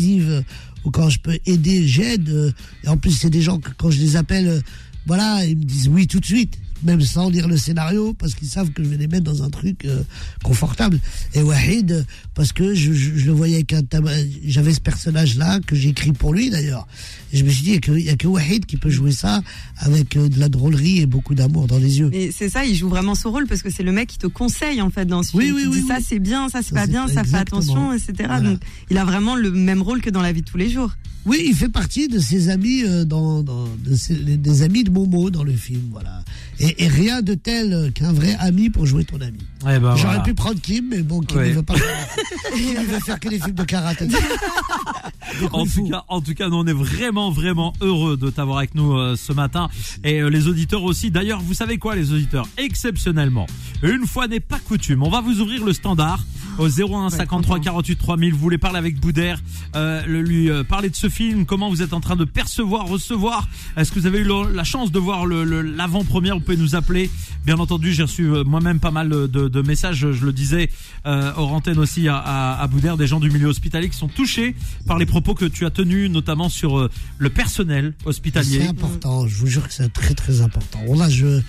ou 0.85 0.91
quand 0.91 1.09
je 1.09 1.19
peux 1.19 1.37
aider, 1.45 1.87
j'aide, 1.87 2.53
et 2.83 2.87
en 2.87 2.97
plus 2.97 3.11
c'est 3.11 3.29
des 3.29 3.41
gens 3.41 3.59
que 3.59 3.71
quand 3.77 3.91
je 3.91 3.99
les 3.99 4.15
appelle, 4.15 4.47
euh, 4.47 4.61
voilà, 5.05 5.45
ils 5.45 5.57
me 5.57 5.63
disent 5.63 5.89
oui 5.89 6.07
tout 6.07 6.19
de 6.19 6.25
suite, 6.25 6.57
même 6.83 7.01
sans 7.01 7.29
lire 7.29 7.47
le 7.47 7.57
scénario, 7.57 8.13
parce 8.13 8.35
qu'ils 8.35 8.47
savent 8.47 8.69
que 8.71 8.83
je 8.83 8.89
vais 8.89 8.97
les 8.97 9.07
mettre 9.07 9.23
dans 9.25 9.43
un 9.43 9.49
truc 9.49 9.85
euh, 9.85 10.01
confortable. 10.43 10.99
Et 11.33 11.41
Wahid, 11.41 12.05
parce 12.35 12.53
que 12.53 12.73
je, 12.73 12.93
je, 12.93 13.17
je 13.17 13.25
le 13.25 13.31
voyais 13.31 13.55
avec 13.55 13.73
un 13.73 13.83
tabac, 13.83 14.11
j'avais 14.45 14.73
ce 14.73 14.79
personnage-là 14.81 15.59
que 15.65 15.75
j'ai 15.75 15.89
écrit 15.89 16.11
pour 16.13 16.33
lui 16.33 16.49
d'ailleurs. 16.49 16.87
Et 17.31 17.37
je 17.37 17.45
me 17.45 17.49
suis 17.49 17.63
dit, 17.63 17.79
il 17.87 17.93
n'y 18.03 18.09
a 18.09 18.15
que 18.15 18.27
Wahid 18.27 18.65
qui 18.65 18.77
peut 18.77 18.89
jouer 18.89 19.11
ça 19.11 19.41
avec 19.77 20.15
euh, 20.17 20.29
de 20.29 20.39
la 20.39 20.49
drôlerie 20.49 20.99
et 20.99 21.05
beaucoup 21.05 21.35
d'amour 21.35 21.67
dans 21.67 21.77
les 21.77 21.99
yeux. 21.99 22.09
Et 22.13 22.31
c'est 22.31 22.49
ça, 22.49 22.65
il 22.65 22.75
joue 22.75 22.89
vraiment 22.89 23.15
son 23.15 23.31
rôle 23.31 23.45
parce 23.47 23.61
que 23.61 23.69
c'est 23.69 23.83
le 23.83 23.91
mec 23.91 24.07
qui 24.09 24.17
te 24.17 24.27
conseille 24.27 24.81
en 24.81 24.89
fait 24.89 25.05
dans 25.05 25.21
ce 25.23 25.35
Oui, 25.37 25.45
film. 25.45 25.55
oui, 25.57 25.63
oui, 25.69 25.81
dit 25.81 25.87
ça 25.87 25.95
oui. 25.99 26.05
c'est 26.07 26.19
bien, 26.19 26.49
ça 26.49 26.61
c'est 26.63 26.73
pas 26.73 26.87
bien, 26.87 27.07
ça 27.07 27.23
fait 27.23 27.37
attention, 27.37 27.93
etc. 27.93 28.13
Voilà. 28.25 28.41
Donc 28.51 28.59
il 28.89 28.97
a 28.97 29.05
vraiment 29.05 29.35
le 29.35 29.51
même 29.51 29.81
rôle 29.81 30.01
que 30.01 30.09
dans 30.09 30.21
la 30.21 30.31
vie 30.31 30.41
de 30.41 30.47
tous 30.49 30.57
les 30.57 30.69
jours. 30.69 30.91
Oui, 31.25 31.43
il 31.47 31.53
fait 31.53 31.69
partie 31.69 32.07
de 32.07 32.17
ses 32.17 32.47
amis, 32.49 32.83
euh, 32.85 33.03
dans, 33.03 33.43
dans- 33.43 33.67
de 33.85 33.93
ses- 33.95 34.15
des 34.15 34.61
amis 34.63 34.83
de 34.85 34.89
Momo 34.89 35.29
dans 35.29 35.43
le 35.43 35.51
film, 35.51 35.81
voilà. 35.91 36.23
Et, 36.61 36.68
et 36.77 36.87
rien 36.87 37.21
de 37.21 37.33
tel 37.33 37.91
qu'un 37.93 38.11
vrai 38.13 38.35
ami 38.39 38.69
pour 38.69 38.85
jouer 38.85 39.03
ton 39.05 39.19
ami. 39.21 39.39
Eh 39.61 39.65
ben, 39.65 39.79
J'aurais 39.95 39.95
voilà. 39.95 40.19
pu 40.21 40.33
prendre 40.33 40.59
Kim, 40.61 40.87
mais 40.89 41.01
bon, 41.01 41.21
Kim 41.21 41.37
Ouais. 41.37 41.49
ne 41.49 41.53
veut 41.55 41.63
pas. 41.63 41.75
Il 42.55 42.75
veut 42.87 42.99
faire 42.99 43.19
que 43.19 43.29
des 43.29 43.39
films 43.39 43.55
de 43.55 43.63
karaté. 43.63 44.07
En 45.51 45.65
tout, 45.65 45.89
cas, 45.89 46.03
en 46.07 46.21
tout 46.21 46.33
cas, 46.33 46.49
nous 46.49 46.55
on 46.57 46.65
est 46.65 46.73
vraiment, 46.73 47.31
vraiment 47.31 47.73
heureux 47.81 48.17
de 48.17 48.29
t'avoir 48.29 48.57
avec 48.59 48.75
nous 48.75 48.93
euh, 48.93 49.15
ce 49.15 49.31
matin 49.33 49.69
et 50.03 50.21
euh, 50.21 50.29
les 50.29 50.47
auditeurs 50.47 50.83
aussi. 50.83 51.11
D'ailleurs, 51.11 51.41
vous 51.41 51.53
savez 51.53 51.77
quoi, 51.77 51.95
les 51.95 52.11
auditeurs? 52.13 52.47
Exceptionnellement, 52.57 53.45
une 53.83 54.05
fois 54.07 54.27
n'est 54.27 54.39
pas 54.39 54.59
coutume, 54.59 55.03
on 55.03 55.09
va 55.09 55.21
vous 55.21 55.41
ouvrir 55.41 55.63
le 55.65 55.73
standard 55.73 56.23
au 56.57 56.67
01 56.67 57.09
53 57.09 57.59
48 57.59 57.95
3000. 57.97 58.33
Vous 58.33 58.39
voulez 58.39 58.57
parler 58.57 58.77
avec 58.77 58.99
Boudère, 58.99 59.39
euh, 59.75 60.05
lui 60.05 60.49
euh, 60.49 60.63
parler 60.63 60.89
de 60.89 60.95
ce 60.95 61.07
film, 61.09 61.45
comment 61.45 61.69
vous 61.69 61.81
êtes 61.81 61.93
en 61.93 61.99
train 62.01 62.15
de 62.15 62.25
percevoir, 62.25 62.87
recevoir? 62.87 63.47
Est-ce 63.77 63.91
que 63.91 63.99
vous 63.99 64.05
avez 64.07 64.19
eu 64.19 64.23
le- 64.23 64.51
la 64.53 64.63
chance 64.63 64.91
de 64.91 64.99
voir 64.99 65.25
le- 65.25 65.43
le- 65.43 65.61
l'avant-première? 65.61 66.35
Vous 66.35 66.41
pouvez 66.41 66.57
nous 66.57 66.75
appeler. 66.75 67.09
Bien 67.45 67.57
entendu, 67.59 67.93
j'ai 67.93 68.03
reçu 68.03 68.23
euh, 68.25 68.43
moi-même 68.43 68.79
pas 68.79 68.91
mal 68.91 69.09
de, 69.09 69.27
de 69.27 69.61
messages, 69.61 70.11
je 70.11 70.25
le 70.25 70.33
disais, 70.33 70.69
euh, 71.05 71.31
hors 71.37 71.53
antenne 71.53 71.79
aussi 71.79 72.07
à, 72.07 72.17
à, 72.17 72.61
à 72.61 72.67
Boudère, 72.67 72.97
des 72.97 73.07
gens 73.07 73.19
du 73.19 73.29
milieu 73.29 73.47
hospitalier 73.47 73.89
qui 73.89 73.97
sont 73.97 74.07
touchés 74.09 74.55
par 74.87 74.97
les 74.97 75.05
propos 75.05 75.18
que 75.21 75.45
tu 75.45 75.65
as 75.65 75.69
tenus, 75.69 76.09
notamment 76.09 76.49
sur 76.49 76.77
euh, 76.79 76.89
le 77.17 77.29
personnel 77.29 77.93
C'est 78.01 78.07
hospitalier. 78.07 78.61
important, 78.67 79.27
je 79.27 79.35
vous 79.35 79.47
jure 79.47 79.67
que 79.67 79.73
c'est 79.73 79.91
très 79.93 80.13
très 80.13 80.41
important. 80.41 80.79
Là, 80.95 81.09
je, 81.09 81.41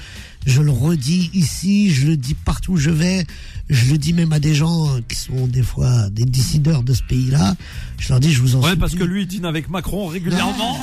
je 0.47 0.63
le 0.63 0.71
redis 0.71 1.31
ici, 1.35 1.91
je 1.91 2.07
le 2.09 2.17
dis 2.17 2.35
partout 2.35 2.73
où 2.73 2.77
je 2.77 2.91
vais, 2.91 3.27
je 3.69 3.91
le 3.93 3.99
dis 3.99 4.13
même 4.13 4.33
à 4.33 4.39
des 4.41 4.55
gens 4.55 4.89
qui 5.09 5.15
sont 5.17 5.47
des 5.47 5.63
fois 5.63 6.09
des 6.11 6.25
décideurs 6.25 6.83
de 6.83 6.95
ce 6.95 7.03
pays-là. 7.03 7.55
Je 7.99 8.09
leur 8.09 8.21
dis, 8.21 8.33
je 8.33 8.41
vous 8.41 8.57
en 8.57 8.61
Ouais, 8.61 8.71
supplie. 8.71 8.81
parce 8.81 8.95
que 8.95 9.05
lui, 9.05 9.23
il 9.23 9.27
dîne 9.27 9.45
avec 9.45 9.69
Macron 9.69 10.07
régulièrement. 10.07 10.79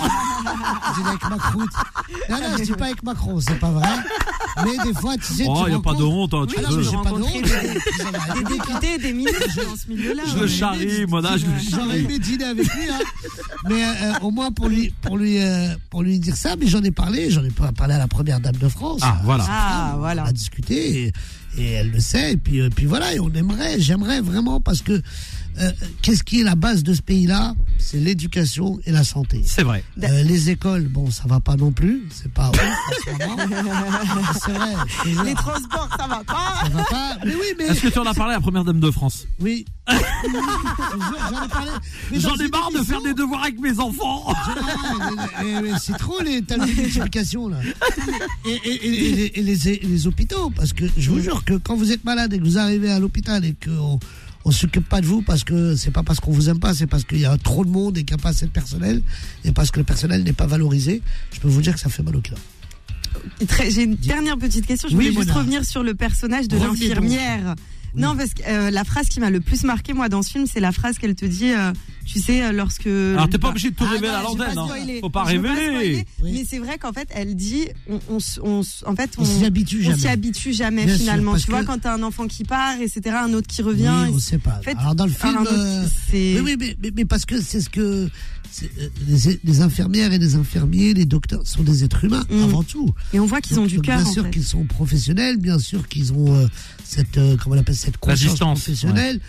Je 0.96 1.02
dis 1.02 1.08
avec 1.08 1.24
Macron. 1.30 1.60
Non, 2.30 2.38
non, 2.38 2.58
je 2.58 2.64
dis 2.64 2.72
pas 2.74 2.86
avec 2.86 3.04
Macron, 3.04 3.40
c'est 3.42 3.60
pas 3.60 3.72
vrai. 3.72 3.88
Mais 4.64 4.78
des 4.86 4.94
fois, 4.94 5.16
tu 5.18 5.34
sais, 5.34 5.46
Oh, 5.48 5.56
tu 5.64 5.70
il 5.70 5.74
n'y 5.74 5.76
a 5.80 5.82
pas 5.82 5.94
de 5.94 6.04
honte. 6.04 6.34
hein, 6.34 6.46
tu 6.48 6.56
peux. 6.56 6.82
j'ai 6.84 6.92
pas 6.92 7.10
de 7.12 7.24
honte. 7.24 7.34
des- 7.34 8.44
Des 8.44 8.56
députés, 8.58 8.98
des 9.00 9.14
ministres 9.14 9.48
dans 9.56 9.76
ce 9.76 9.88
milieu-là. 9.90 10.24
Je 10.34 10.40
le 10.40 10.48
charrie, 10.48 11.06
moi, 11.08 11.22
là, 11.22 11.38
je 11.38 11.46
le 11.46 11.52
J'aurais 11.70 11.86
charrie. 11.88 12.00
aimé 12.06 12.20
dîner 12.20 12.44
avec 12.46 12.66
lui, 12.74 12.90
hein. 12.90 13.00
mais 13.70 13.84
euh, 13.84 14.14
au 14.22 14.32
moins 14.32 14.52
pour 14.52 14.68
lui, 14.68 14.94
pour 15.02 15.18
lui, 15.18 15.38
euh, 15.40 15.76
pour 15.90 16.02
lui 16.04 16.20
dire 16.20 16.36
ça. 16.36 16.56
Mais 16.60 16.66
j'en 16.68 16.82
ai 16.84 16.92
parlé, 16.92 17.30
j'en 17.30 17.44
ai 17.44 17.52
pas 17.52 17.72
parlé 17.72 17.94
à 17.96 17.98
la 18.00 18.08
première 18.08 18.40
dame 18.40 18.56
de 18.56 18.68
France. 18.70 19.02
Ah, 19.04 19.20
voilà. 19.24 19.47
Ah, 19.50 19.94
On 19.96 20.00
voilà. 20.00 20.26
a 20.26 20.32
discuté 20.32 21.04
et, 21.06 21.14
et 21.58 21.72
elle 21.72 21.92
le 21.92 22.00
sait. 22.00 22.34
Et 22.34 22.38
puis, 22.38 22.62
euh, 22.62 22.70
puis 22.70 22.86
voilà, 22.86 23.14
et 23.14 23.20
on 23.20 23.32
aimerait, 23.34 23.80
j'aimerais 23.80 24.22
vraiment 24.22 24.60
parce 24.62 24.82
que 24.82 25.02
euh, 25.60 25.72
qu'est-ce 26.02 26.24
qui 26.24 26.42
est 26.42 26.44
la 26.44 26.56
base 26.56 26.84
de 26.84 26.94
ce 26.94 27.02
pays-là? 27.02 27.56
C'est 27.80 27.98
l'éducation 28.00 28.80
et 28.86 28.92
la 28.92 29.04
santé. 29.04 29.42
C'est 29.46 29.64
vrai. 29.64 29.84
Euh, 30.04 30.24
les 30.24 30.50
écoles, 30.50 30.88
bon, 30.88 31.10
ça 31.12 31.24
va 31.28 31.40
pas 31.40 31.56
non 31.56 31.72
plus, 31.72 32.04
c'est 32.12 32.32
pas 32.32 32.50
ouf. 32.50 32.60
C'est 34.46 34.52
vrai. 34.54 34.74
Les 35.26 35.34
transports, 35.34 35.90
ça 36.00 36.08
va 36.08 36.24
pas. 36.24 36.64
ça 36.64 36.70
va 36.70 36.84
pas. 36.84 37.18
Mais 37.26 37.34
oui, 37.36 37.48
mais 37.58 37.66
Est-ce 37.66 37.82
que 37.82 37.88
tu 37.88 38.00
en 38.00 38.06
as 38.06 38.14
parlé 38.14 38.34
à 38.34 38.38
la 38.38 38.42
première 38.42 38.64
dame 38.64 38.80
de 38.80 38.92
France? 38.92 39.26
Oui. 39.40 39.66
J'en 39.88 41.44
ai 41.44 41.48
parlé. 41.50 41.72
J'en 42.14 42.36
marre 42.52 42.72
de 42.72 42.84
faire 42.84 43.02
des 43.02 43.14
devoirs 43.14 43.44
avec 43.44 43.60
mes 43.60 43.80
enfants. 43.80 44.26
C'est 45.80 45.98
trop 45.98 46.20
les 46.22 46.42
talents 46.42 46.66
de 46.66 46.72
multiplication 46.72 47.48
là. 47.50 47.58
Et, 48.46 48.50
et- 48.52 48.70
et- 48.70 48.86
et 48.86 48.92
les, 48.92 49.32
et 49.36 49.42
les- 49.44 49.68
et 49.70 49.86
les 49.88 50.08
hôpitaux, 50.08 50.50
parce 50.56 50.74
que 50.74 50.86
je 50.98 51.10
vous 51.10 51.20
jure 51.20 51.44
que 51.46 51.54
quand 51.54 51.76
vous 51.76 51.92
êtes 51.92 52.04
malade 52.04 52.34
et 52.34 52.40
que 52.40 52.44
vous 52.44 52.58
arrivez 52.58 52.92
à 52.92 53.00
l'hôpital 53.00 53.46
et 53.46 53.54
qu'on 53.64 53.72
on 53.94 54.00
s'occupe 54.52 54.88
pas 54.88 55.02
de 55.02 55.06
vous 55.06 55.22
parce 55.22 55.44
que 55.44 55.76
c'est 55.76 55.92
pas 55.92 56.04
parce 56.04 56.20
qu'on 56.20 56.32
vous 56.32 56.50
aime 56.50 56.60
pas, 56.60 56.74
c'est 56.74 56.88
parce 56.88 57.04
qu'il 57.04 57.20
y 57.20 57.26
a 57.26 57.38
trop 57.38 57.64
de 57.66 57.70
monde 57.70 57.98
et 57.98 58.04
qu'il 58.04 58.16
n'y 58.16 58.22
a 58.22 58.24
pas 58.24 58.30
assez 58.30 58.46
de 58.46 58.52
personnel 58.52 59.02
et 59.44 59.52
parce 59.52 59.72
que 59.72 59.80
le 59.80 59.84
personnel 59.86 60.24
n'est 60.24 60.34
pas 60.34 60.48
valorisé, 60.48 61.02
je 61.34 61.40
peux 61.40 61.48
vous 61.48 61.62
dire 61.62 61.74
que 61.74 61.80
ça 61.80 61.90
fait 61.90 62.04
mal 62.04 62.16
au 62.16 62.22
cœur. 62.22 62.38
J'ai 63.70 63.84
une 63.84 63.96
dernière 63.96 64.38
petite 64.38 64.66
question. 64.66 64.90
Je 64.90 64.96
Oui, 64.96 65.10
voulais 65.10 65.22
juste 65.26 65.36
revenir 65.36 65.66
sur 65.66 65.84
le 65.84 65.94
personnage 65.96 66.48
de 66.48 66.58
l'infirmière. 66.58 67.56
Non, 67.98 68.16
parce 68.16 68.34
que 68.34 68.44
euh, 68.48 68.72
la 68.72 68.84
phrase 68.84 69.08
qui 69.10 69.20
m'a 69.20 69.30
le 69.30 69.40
plus 69.42 69.64
marqué 69.64 69.94
moi 69.94 70.08
dans 70.10 70.22
ce 70.22 70.32
film, 70.32 70.46
c'est 70.52 70.60
la 70.60 70.72
phrase 70.72 70.98
qu'elle 70.98 71.16
te 71.16 71.26
dit, 71.26 71.52
euh, 71.52 71.72
tu 72.06 72.20
sais, 72.20 72.44
euh, 72.44 72.52
lorsque. 72.52 72.88
Alors, 72.88 73.28
t'es 73.30 73.38
pas 73.38 73.50
obligé 73.50 73.72
de 73.72 73.76
tout 73.76 73.84
Ah, 73.88 73.92
révéler 73.94 74.14
à 74.14 74.22
l'antenne. 74.22 74.58
hein. 74.58 74.68
Faut 75.02 75.10
pas 75.10 75.24
révéler. 75.24 75.56
spoiler, 75.56 76.06
Oui. 76.24 76.32
Mais 76.34 76.46
c'est 76.50 76.60
vrai 76.60 76.78
qu'en 76.78 76.94
fait, 76.94 77.08
elle 77.12 77.36
dit, 77.36 77.66
on, 77.90 78.00
on 78.10 78.18
on 78.44 78.62
en 78.86 78.96
fait, 78.96 79.10
On 79.18 79.26
s'y 79.26 79.46
habitue 79.46 79.80
on 79.82 79.84
jamais. 79.90 79.98
s'y 79.98 80.08
habitue 80.08 80.54
jamais 80.54 80.86
Bien 80.86 80.98
finalement. 80.98 81.36
tu 81.38 81.50
vois, 81.50 81.64
quand 81.64 81.80
t'as 81.80 81.94
un 81.94 82.04
enfant 82.04 82.28
qui 82.28 82.44
part, 82.44 82.80
etc., 82.80 83.16
un 83.24 83.34
autre 83.34 83.48
qui 83.48 83.62
Oui, 83.62 83.70
revient. 83.70 83.92
on 84.12 84.18
et- 84.18 84.22
sait 84.22 84.38
pas. 84.38 84.58
en 84.60 84.62
fait, 84.62 84.76
Alors 84.78 84.96
dans 84.96 85.06
le 85.06 85.12
film, 85.12 85.38
autre- 85.42 85.90
c'est- 86.12 86.36
Oui, 86.40 86.42
oui, 86.44 86.56
mais, 86.60 86.78
mais, 86.82 86.92
mais 86.96 87.06
parce 87.06 87.26
que 87.26 87.42
c'est 87.42 87.62
ce 87.62 87.70
que 87.70 88.10
les, 89.08 89.40
les 89.44 89.62
infirmières 89.62 90.14
et 90.14 90.18
les 90.20 90.36
infirmiers, 90.36 90.94
les 90.94 91.06
docteurs 91.06 91.46
sont 91.46 91.64
des 91.64 91.84
êtres 91.84 92.06
humains 92.06 92.26
Mm. 92.30 92.44
avant 92.44 92.64
tout. 92.64 92.90
Et 93.14 93.20
on 93.20 93.26
voit 93.26 93.42
qu'ils 93.42 93.60
ont 93.60 93.66
du 93.66 93.82
cœur. 93.82 93.98
Bien 93.98 94.06
en 94.06 94.12
sûr 94.14 94.24
fait. 94.24 94.32
qu'ils 94.32 94.44
sont 94.46 94.64
professionnels, 94.66 95.38
bien 95.38 95.60
sûr 95.60 95.88
qu'ils 95.88 96.14
ont 96.14 96.34
euh, 96.36 96.48
cette 96.88 97.18
euh, 97.18 97.36
comment 97.38 97.56
on 97.56 97.60
appelle 97.60 97.76
cette 97.76 97.98
conscience 97.98 98.40
professionnelle. 98.56 99.20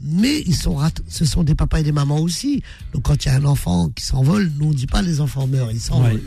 Mais 0.00 0.42
ils 0.46 0.56
sont 0.56 0.74
rat- 0.74 0.90
ce 1.08 1.24
sont 1.24 1.44
des 1.44 1.54
papas 1.54 1.78
et 1.78 1.82
des 1.84 1.92
mamans 1.92 2.18
aussi. 2.18 2.62
Donc 2.92 3.04
quand 3.04 3.24
il 3.24 3.28
y 3.28 3.30
a 3.30 3.36
un 3.36 3.44
enfant 3.44 3.88
qui 3.90 4.04
s'envole, 4.04 4.50
nous 4.58 4.66
on 4.70 4.72
dit 4.74 4.86
pas 4.88 5.02
les 5.02 5.20
enfants 5.20 5.46
meurent, 5.46 5.70
ils 5.70 5.80
s'envolent. 5.80 6.14
Ouais. 6.14 6.22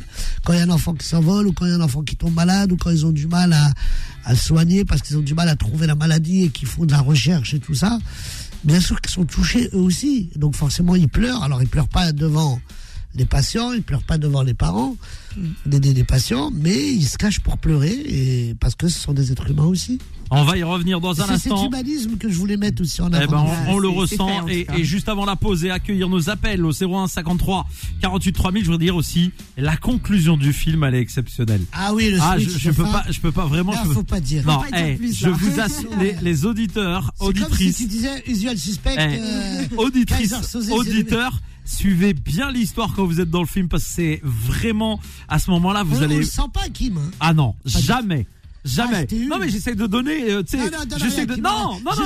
Quand 0.46 0.54
il 0.54 0.60
y 0.60 0.62
a 0.62 0.64
un 0.64 0.70
enfant 0.70 0.94
qui 0.94 1.06
s'envole 1.06 1.48
ou 1.48 1.52
quand 1.52 1.66
il 1.66 1.70
y 1.70 1.74
a 1.74 1.76
un 1.76 1.82
enfant 1.82 2.02
qui 2.02 2.16
tombe 2.16 2.34
malade 2.34 2.72
ou 2.72 2.78
quand 2.78 2.90
ils 2.92 3.06
ont 3.06 3.12
du 3.12 3.28
mal 3.28 3.52
à, 3.52 3.72
à 4.24 4.36
soigner 4.36 4.86
parce 4.86 5.02
qu'ils 5.02 5.18
ont 5.18 5.22
du 5.22 5.34
mal 5.34 5.50
à 5.50 5.56
trouver 5.58 5.86
la 5.86 5.96
maladie 5.96 6.44
et 6.44 6.50
qu'ils 6.50 6.68
font 6.68 6.86
de 6.86 6.92
la 6.92 7.02
recherche 7.02 7.54
et 7.54 7.60
tout 7.60 7.76
ça, 7.76 8.00
bien 8.64 8.80
sûr 8.80 9.00
qu'ils 9.02 9.12
sont 9.12 9.26
touchés 9.26 9.70
eux 9.74 9.80
aussi. 9.80 10.30
Donc 10.38 10.56
forcément 10.56 10.96
ils 10.96 11.10
pleurent. 11.10 11.44
Alors 11.44 11.62
ils 11.62 11.68
pleurent 11.68 11.90
pas 11.90 12.14
devant 12.14 12.60
les 13.18 13.26
patients, 13.26 13.72
ils 13.74 13.82
pleurent 13.84 14.04
pas 14.04 14.18
devant 14.18 14.44
les 14.44 14.54
parents 14.54 14.96
des, 15.66 15.80
des- 15.80 15.94
des 15.94 16.04
patients, 16.04 16.52
mais 16.54 16.76
ils 16.94 17.06
se 17.06 17.18
cachent 17.18 17.40
pour 17.42 17.58
pleurer 17.58 17.92
et 17.94 18.56
parce 18.60 18.76
que 18.76 18.88
ce 18.88 19.00
sont 19.00 19.14
des 19.14 19.32
êtres 19.32 19.50
humains 19.52 19.66
aussi. 19.66 20.00
On 20.30 20.44
va 20.44 20.58
y 20.58 20.64
revenir 20.64 21.00
dans 21.00 21.12
un 21.22 21.26
C'est 21.28 21.38
cet 21.38 21.52
instant. 21.54 21.68
humanisme 21.68 22.18
que 22.18 22.30
je 22.30 22.36
voulais 22.38 22.58
mettre 22.58 22.82
aussi 22.82 23.02
en 23.02 23.10
Eh 23.14 23.16
avant. 23.16 23.46
ben, 23.46 23.52
on, 23.68 23.76
on 23.76 23.80
le 23.80 23.88
c'est 23.90 23.96
ressent 23.96 24.48
et, 24.48 24.84
juste 24.84 25.08
avant 25.08 25.26
la 25.26 25.38
pause 25.38 25.64
et 25.64 25.70
accueillir 25.72 26.10
nos 26.10 26.30
appels 26.30 26.66
au 26.66 26.72
01 26.74 27.08
53 27.08 27.66
48 28.02 28.34
3000, 28.34 28.62
je 28.66 28.72
voudrais 28.72 28.86
dire 28.86 28.96
aussi 28.98 29.32
la 29.58 29.78
conclusion 29.78 30.36
du 30.36 30.52
film 30.54 30.84
elle 30.84 30.96
est 30.96 31.00
exceptionnelle. 31.02 31.62
ah 31.72 31.94
oui, 31.94 32.10
le 32.12 32.18
Ah, 32.22 32.38
je, 32.38 32.50
je 32.50 32.72
peux 32.72 32.84
fin. 32.84 32.92
pas, 32.92 33.06
je 33.10 33.20
peux 33.22 33.32
pas 33.32 33.46
vraiment. 33.46 33.72
Là, 33.72 33.82
je 33.84 33.88
peux- 33.90 33.94
faut 33.94 34.04
pas 34.04 34.20
dire. 34.20 34.44
Non, 34.46 34.60
pas 34.60 34.66
dire 34.72 34.86
eh, 34.90 34.96
plus, 34.96 35.18
je 35.18 35.30
vous 35.30 35.60
assure, 35.62 35.90
les, 36.00 36.16
les 36.22 36.46
auditeurs, 36.46 37.14
C'est 37.18 37.26
comme 37.26 37.34
si 37.36 37.42
auditrices, 37.44 37.78
tu 37.78 37.86
disais 37.86 38.24
usual 38.28 38.58
suspect. 38.58 38.96
Eh, 38.98 39.20
euh, 39.22 39.64
auditrices, 39.78 40.34
auditeurs, 40.72 41.40
suivez 41.68 42.14
bien 42.14 42.52
l'histoire 42.52 42.94
quand 42.96 43.06
vous 43.06 43.20
êtes 43.22 43.30
dans 43.30 43.42
le 43.42 43.48
film 43.48 43.68
parce 43.68 43.84
que 43.84 43.90
c'est 43.90 44.22
vraiment 44.24 45.00
à 45.28 45.38
ce 45.40 45.52
moment-là 45.52 45.84
vous 45.84 45.98
on, 45.98 46.00
on 46.00 46.04
allez. 46.04 46.18
le 46.18 46.24
sent 46.24 46.42
pas, 46.54 46.68
Kim. 46.70 46.98
hein. 46.98 47.12
Ah 47.20 47.34
non, 47.34 47.56
jamais. 47.66 48.26
Jamais. 48.68 49.08
une. 49.12 49.28
non 49.30 49.38
mais 49.40 49.50
j'essaie 49.50 49.76
de 49.76 49.88
donner, 49.88 50.32
euh, 50.32 50.44
tu 50.44 50.58
sais, 50.58 50.58
Non, 50.58 50.66
non, 50.66 50.72
non, 50.72 50.78
non, 50.78 50.98
Je 50.98 51.04
non, 51.06 51.10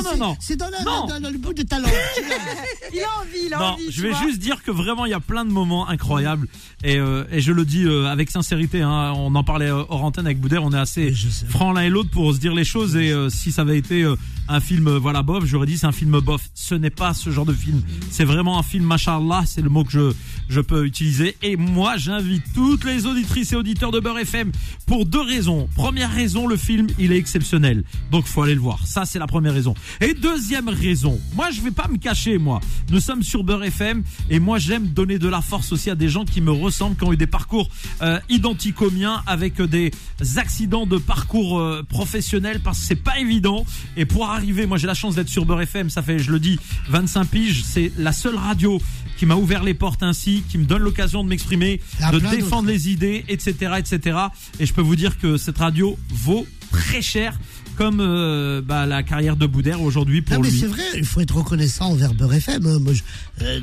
sais, 0.04 0.18
non, 0.18 0.18
non. 0.28 0.38
C'est 0.40 0.56
dans, 0.58 0.68
le- 0.68 1.38
bout 1.38 1.54
de 1.54 1.64
talent. 1.64 1.88
Tu 2.16 2.22
l'as. 2.22 2.36
Il 2.94 3.00
a 3.00 3.06
envie, 3.22 3.46
il 3.48 3.54
a 3.54 3.58
Non, 3.60 3.66
envie. 3.74 3.90
je 3.90 4.02
vais 4.02 4.14
juste 4.14 4.40
dire 4.40 4.62
que 4.64 4.70
vraiment 4.72 5.06
il 5.06 5.12
y 5.12 5.14
a 5.14 5.20
plein 5.22 5.46
de 5.46 5.52
moments 5.52 5.88
incroyables 5.88 6.48
et, 6.84 6.98
euh, 6.98 7.24
et 7.32 7.40
je 7.40 7.54
le 7.54 7.64
dis 7.64 7.86
euh, 7.86 8.06
avec 8.08 8.30
sincérité. 8.30 8.82
Hein, 8.82 9.14
on 9.16 9.34
en 9.36 9.44
parlait 9.46 9.70
euh, 9.72 9.84
hors 9.90 10.04
antenne 10.04 10.26
avec 10.26 10.40
Boudère, 10.42 10.64
on 10.64 10.74
est 10.74 10.78
assez 10.78 11.14
francs 11.48 11.74
l'un 11.76 11.82
et 11.84 11.90
l'autre 11.90 12.10
pour 12.10 12.34
se 12.34 12.40
dire 12.40 12.54
les 12.54 12.66
choses 12.66 12.96
et 12.98 13.12
euh, 13.12 13.30
si 13.30 13.52
ça 13.54 13.62
avait 13.62 13.78
été 13.78 14.04
euh, 14.04 14.16
un 14.50 14.60
film 14.60 14.90
voilà 14.98 15.24
bof, 15.24 15.46
j'aurais 15.46 15.68
dit 15.68 15.78
c'est 15.78 15.88
un 15.88 15.92
film 15.94 16.20
bof. 16.20 16.42
Ce 16.54 16.76
n'est 16.76 16.90
pas 16.90 17.14
ce 17.14 17.30
genre 17.30 17.46
de 17.46 17.54
film. 17.54 17.82
C'est 18.10 18.26
vraiment 18.26 18.60
un 18.60 18.64
film 18.64 18.84
machallah, 18.86 19.44
c'est 19.46 19.62
le 19.62 19.70
mot 19.70 19.84
que 19.86 19.92
je 19.92 20.12
je 20.50 20.60
peux 20.60 20.86
utiliser 20.86 21.38
et 21.42 21.56
moi 21.56 21.96
j'invite 21.96 22.44
toutes 22.54 22.84
les 22.84 23.06
auditrices 23.06 23.54
et 23.54 23.56
auditeurs 23.56 23.92
de 23.92 24.02
Beurre 24.02 24.20
FM 24.20 24.52
pour 24.86 25.06
deux 25.06 25.22
raisons. 25.22 25.70
Première 25.76 26.12
raison, 26.12 26.46
le 26.52 26.58
film 26.58 26.88
il 27.00 27.14
est 27.14 27.18
exceptionnel. 27.18 27.84
Donc 28.12 28.26
faut 28.26 28.44
aller 28.44 28.56
le 28.56 28.62
voir. 28.62 28.86
Ça 28.86 29.06
c'est 29.06 29.20
la 29.20 29.28
première 29.28 29.54
raison. 29.54 29.74
Et 30.02 30.14
deuxième 30.14 30.68
raison, 30.68 31.18
moi 31.34 31.50
je 31.52 31.62
vais 31.62 31.72
pas 31.72 31.88
me 31.88 31.98
cacher 31.98 32.38
moi. 32.38 32.60
Nous 32.90 33.00
sommes 33.00 33.24
sur 33.24 33.44
Beurre 33.44 33.64
FM 33.64 34.04
et 34.30 34.40
moi 34.40 34.60
j'aime 34.60 34.88
donner 34.88 35.18
de 35.18 35.30
la 35.30 35.42
force 35.42 35.72
aussi 35.72 35.90
à 35.90 35.96
des 35.96 36.10
gens 36.10 36.26
qui 36.26 36.42
me 36.42 36.52
ressemblent, 36.52 36.98
qui 36.98 37.06
ont 37.06 37.14
eu 37.14 37.18
des 37.18 37.28
parcours 37.28 37.70
euh, 38.02 38.20
identiques 38.30 38.82
aux 38.82 38.92
miens 38.92 39.24
avec 39.28 39.62
des 39.62 39.92
accidents 40.36 40.86
de 40.86 40.98
parcours 40.98 41.60
euh, 41.60 41.84
professionnels 41.88 42.60
parce 42.60 42.80
que 42.80 42.86
c'est 42.86 42.96
pas 42.96 43.20
évident. 43.20 43.66
Et 43.96 44.06
pour 44.06 44.30
arriver, 44.30 44.66
moi 44.66 44.78
j'ai 44.78 44.88
la 44.88 44.94
chance 44.94 45.16
d'être 45.16 45.30
sur 45.30 45.46
Beurre 45.46 45.62
FM, 45.62 45.90
ça 45.90 46.02
fait, 46.02 46.20
je 46.20 46.32
le 46.32 46.40
dis, 46.40 46.60
25 46.90 47.26
piges. 47.28 47.64
C'est 47.64 47.94
la 47.98 48.12
seule 48.12 48.36
radio 48.36 48.82
qui 49.22 49.28
m'a 49.28 49.36
ouvert 49.36 49.64
les 49.64 49.76
portes 49.76 50.02
ainsi, 50.02 50.42
qui 50.50 50.58
me 50.58 50.66
donne 50.66 50.82
l'occasion 50.82 51.24
de 51.24 51.30
m'exprimer, 51.30 51.80
de 52.12 52.18
défendre 52.38 52.68
les 52.70 52.90
idées, 52.90 53.24
etc., 53.28 53.74
etc. 53.78 54.18
Et 54.60 54.66
je 54.66 54.74
peux 54.74 54.82
vous 54.82 54.96
dire 54.96 55.20
que 55.20 55.38
cette 55.38 55.60
radio 55.60 55.96
vaut 56.10 56.48
très 56.72 57.04
cher, 57.04 57.40
comme 57.76 58.00
euh, 58.02 58.64
bah, 58.66 58.88
la 58.88 59.04
carrière 59.04 59.36
de 59.36 59.46
Boudère 59.46 59.80
aujourd'hui 59.84 60.24
pour 60.24 60.38
Non, 60.38 60.42
mais 60.42 60.50
c'est 60.50 60.66
vrai, 60.66 60.82
il 60.98 61.06
faut 61.06 61.22
être 61.22 61.36
reconnaissant 61.36 61.92
envers 61.92 62.16
Beurre 62.16 62.34
FM. 62.34 62.66
hein. 62.66 62.80
Moi, 62.80 62.94
je- 62.94 63.04
euh, 63.44 63.60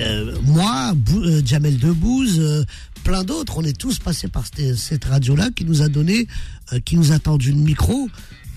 euh, 0.00 0.34
moi, 0.46 0.94
Bou- 0.96 1.20
euh, 1.24 1.42
Jamel 1.44 1.76
Debbouze, 1.76 2.40
euh, 2.40 2.64
plein 3.04 3.22
d'autres, 3.22 3.58
on 3.58 3.64
est 3.64 3.76
tous 3.76 3.98
passés 3.98 4.28
par 4.28 4.44
cette, 4.46 4.76
cette 4.78 5.04
radio-là 5.04 5.50
qui 5.54 5.66
nous 5.66 5.82
a 5.82 5.90
donné, 5.90 6.26
euh, 6.72 6.80
qui 6.80 6.96
nous 6.96 7.12
a 7.12 7.18
tendu 7.18 7.50
le 7.50 7.58
micro 7.58 8.08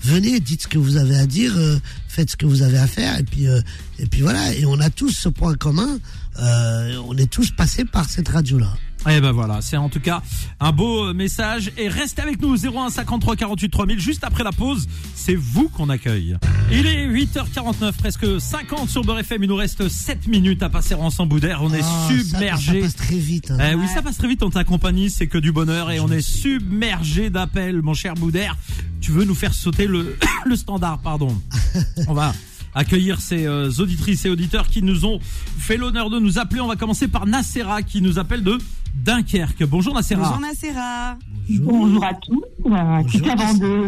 venez, 0.02 0.38
dites 0.40 0.62
ce 0.62 0.68
que 0.68 0.78
vous 0.78 0.98
avez 0.98 1.16
à 1.16 1.26
dire, 1.26 1.52
euh, 1.56 1.78
faites 2.06 2.30
ce 2.30 2.36
que 2.36 2.46
vous 2.46 2.62
avez 2.62 2.78
à 2.78 2.86
faire, 2.86 3.18
et 3.18 3.24
puis, 3.24 3.48
euh, 3.48 3.60
et 3.98 4.06
puis 4.06 4.20
voilà. 4.20 4.54
Et 4.54 4.64
on 4.64 4.78
a 4.78 4.88
tous 4.88 5.10
ce 5.10 5.28
point 5.28 5.54
commun. 5.54 5.98
Euh, 6.40 7.00
on 7.06 7.16
est 7.16 7.30
tous 7.30 7.50
passés 7.50 7.84
par 7.84 8.08
cette 8.08 8.28
radio-là. 8.28 8.72
Et 9.08 9.20
ben 9.20 9.30
voilà, 9.30 9.60
c'est 9.60 9.76
en 9.76 9.88
tout 9.88 10.00
cas 10.00 10.20
un 10.58 10.72
beau 10.72 11.14
message. 11.14 11.70
Et 11.78 11.86
restez 11.88 12.22
avec 12.22 12.40
nous 12.40 12.56
01 12.56 12.90
53 12.90 13.36
48 13.36 13.68
3000. 13.68 14.00
Juste 14.00 14.24
après 14.24 14.42
la 14.42 14.50
pause, 14.50 14.88
c'est 15.14 15.36
vous 15.36 15.68
qu'on 15.68 15.88
accueille. 15.90 16.36
Il 16.72 16.86
est 16.88 17.06
8h49, 17.06 17.92
presque 17.92 18.40
50 18.40 18.88
sur 18.90 19.02
Beurre 19.04 19.20
FM. 19.20 19.44
Il 19.44 19.48
nous 19.48 19.54
reste 19.56 19.88
7 19.88 20.26
minutes 20.26 20.60
à 20.64 20.70
passer 20.70 20.94
en 20.94 21.08
Boudère. 21.26 21.60
On 21.62 21.72
est 21.72 21.82
ça- 21.82 22.08
submergé. 22.08 22.80
Ça, 22.80 22.86
passe 22.86 22.96
très 22.96 23.18
vite. 23.18 23.52
hein. 23.52 23.58
Eh 23.70 23.74
oui, 23.76 23.86
ça 23.94 24.02
passe 24.02 24.18
très 24.18 24.26
vite 24.28 24.42
en 24.42 24.50
ta 24.50 24.64
compagnie, 24.64 25.08
c'est 25.08 25.28
que 25.28 25.38
du 25.38 25.52
bonheur 25.52 25.92
et 25.92 26.00
on 26.00 26.10
est 26.10 26.20
submergé 26.20 27.30
d'appels, 27.30 27.82
mon 27.82 27.94
cher 27.94 28.14
Boudère. 28.14 28.56
Tu 29.00 29.12
veux 29.12 29.24
nous 29.24 29.36
faire 29.36 29.54
sauter 29.54 29.86
le, 29.86 30.16
le 30.46 30.56
standard, 30.56 30.98
pardon. 30.98 31.28
On 32.08 32.14
va 32.14 32.34
accueillir 32.76 33.20
ces 33.20 33.46
euh, 33.46 33.70
auditrices 33.78 34.24
et 34.26 34.30
auditeurs 34.30 34.68
qui 34.68 34.82
nous 34.82 35.06
ont 35.06 35.18
fait 35.20 35.76
l'honneur 35.76 36.10
de 36.10 36.20
nous 36.20 36.38
appeler. 36.38 36.60
On 36.60 36.68
va 36.68 36.76
commencer 36.76 37.08
par 37.08 37.26
Nacera 37.26 37.82
qui 37.82 38.02
nous 38.02 38.18
appelle 38.18 38.44
de 38.44 38.58
Dunkerque. 38.94 39.64
Bonjour 39.64 39.94
Nacera. 39.94 40.20
Bonjour 40.20 40.40
Nacera. 40.40 41.16
Bonjour 41.62 42.04
à 42.04 42.14
tous. 42.14 42.44
Euh, 42.66 42.70
avant 42.70 43.54
de, 43.54 43.86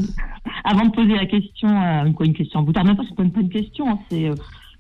avant 0.65 0.87
de 0.87 0.91
poser 0.91 1.15
la 1.15 1.27
question, 1.27 1.69
euh, 1.69 2.11
quoi, 2.13 2.27
une 2.27 2.35
question 2.35 2.61
à 2.61 2.63
Boutard, 2.63 2.85
même 2.85 2.97
pas, 2.97 3.05
c'est 3.09 3.15
pas 3.15 3.23
une, 3.23 3.33
pas 3.33 3.41
une 3.41 3.51
question, 3.51 3.91
hein, 3.91 3.99
c'est 4.11 4.29
euh, 4.29 4.35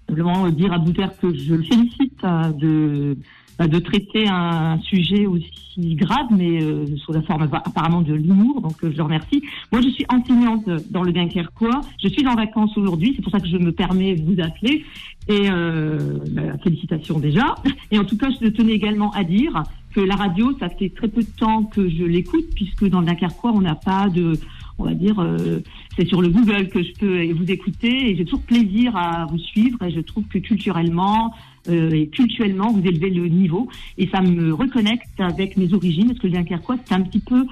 simplement 0.08 0.48
dire 0.48 0.72
à 0.72 0.78
Boutard 0.78 1.16
que 1.18 1.34
je 1.34 1.54
le 1.54 1.62
félicite 1.62 2.24
euh, 2.24 2.52
de, 2.52 3.18
de 3.66 3.78
traiter 3.80 4.28
un 4.28 4.78
sujet 4.82 5.26
aussi 5.26 5.50
grave, 5.94 6.26
mais 6.30 6.62
euh, 6.62 6.86
sous 6.98 7.12
la 7.12 7.22
forme 7.22 7.42
appa- 7.42 7.62
apparemment 7.64 8.02
de 8.02 8.14
l'humour, 8.14 8.60
donc 8.60 8.84
euh, 8.84 8.90
je 8.92 8.96
le 8.96 9.02
remercie. 9.02 9.42
Moi, 9.72 9.80
je 9.80 9.88
suis 9.88 10.04
enseignante 10.08 10.68
dans 10.90 11.02
le 11.02 11.12
Dunkerquois, 11.12 11.80
je 12.02 12.08
suis 12.08 12.26
en 12.26 12.34
vacances 12.34 12.76
aujourd'hui, 12.76 13.14
c'est 13.16 13.22
pour 13.22 13.32
ça 13.32 13.40
que 13.40 13.48
je 13.48 13.56
me 13.56 13.72
permets 13.72 14.14
de 14.14 14.24
vous 14.24 14.40
appeler, 14.40 14.84
et 15.28 15.50
euh, 15.50 16.18
bah, 16.30 16.56
félicitations 16.62 17.18
déjà. 17.18 17.56
Et 17.90 17.98
en 17.98 18.04
tout 18.04 18.16
cas, 18.16 18.28
je 18.30 18.48
tenais 18.48 18.72
également 18.72 19.10
à 19.12 19.24
dire 19.24 19.62
que 19.94 20.00
la 20.00 20.16
radio, 20.16 20.56
ça 20.58 20.68
fait 20.68 20.90
très 20.90 21.08
peu 21.08 21.22
de 21.22 21.30
temps 21.38 21.64
que 21.64 21.88
je 21.88 22.04
l'écoute, 22.04 22.46
puisque 22.54 22.88
dans 22.88 23.00
le 23.00 23.06
Dunkerquois, 23.06 23.52
on 23.52 23.60
n'a 23.60 23.74
pas 23.74 24.08
de, 24.08 24.34
on 24.78 24.84
va 24.84 24.94
dire, 24.94 25.18
euh, 25.20 25.60
c'est 25.96 26.06
sur 26.06 26.22
le 26.22 26.28
Google 26.28 26.68
que 26.68 26.82
je 26.82 26.92
peux 26.92 27.32
vous 27.32 27.50
écouter, 27.50 28.10
et 28.10 28.16
j'ai 28.16 28.24
toujours 28.24 28.42
plaisir 28.42 28.96
à 28.96 29.26
vous 29.26 29.38
suivre, 29.38 29.82
et 29.82 29.90
je 29.90 30.00
trouve 30.00 30.24
que 30.24 30.38
culturellement 30.38 31.32
euh, 31.68 31.90
et 31.90 32.08
culturellement, 32.08 32.72
vous 32.72 32.86
élevez 32.86 33.10
le 33.10 33.28
niveau, 33.28 33.68
et 33.96 34.08
ça 34.08 34.20
me 34.20 34.52
reconnecte 34.52 35.08
avec 35.18 35.56
mes 35.56 35.72
origines, 35.74 36.08
parce 36.08 36.18
que 36.18 36.26
le 36.26 36.34
Dunkerquois, 36.34 36.76
c'est 36.84 36.94
un 36.94 37.02
petit 37.02 37.20
peu, 37.20 37.46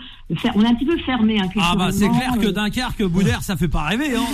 on 0.54 0.60
est 0.62 0.66
un 0.66 0.74
petit 0.74 0.86
peu 0.86 0.96
fermé, 0.98 1.38
hein, 1.40 1.48
Ah 1.60 1.74
bah 1.76 1.92
c'est 1.92 2.08
clair 2.08 2.32
que 2.40 2.46
euh, 2.48 2.52
Dunkerque, 2.52 3.02
Boudère, 3.04 3.42
ça 3.42 3.56
fait 3.56 3.68
pas 3.68 3.82
rêver. 3.82 4.14
Hein. 4.16 4.24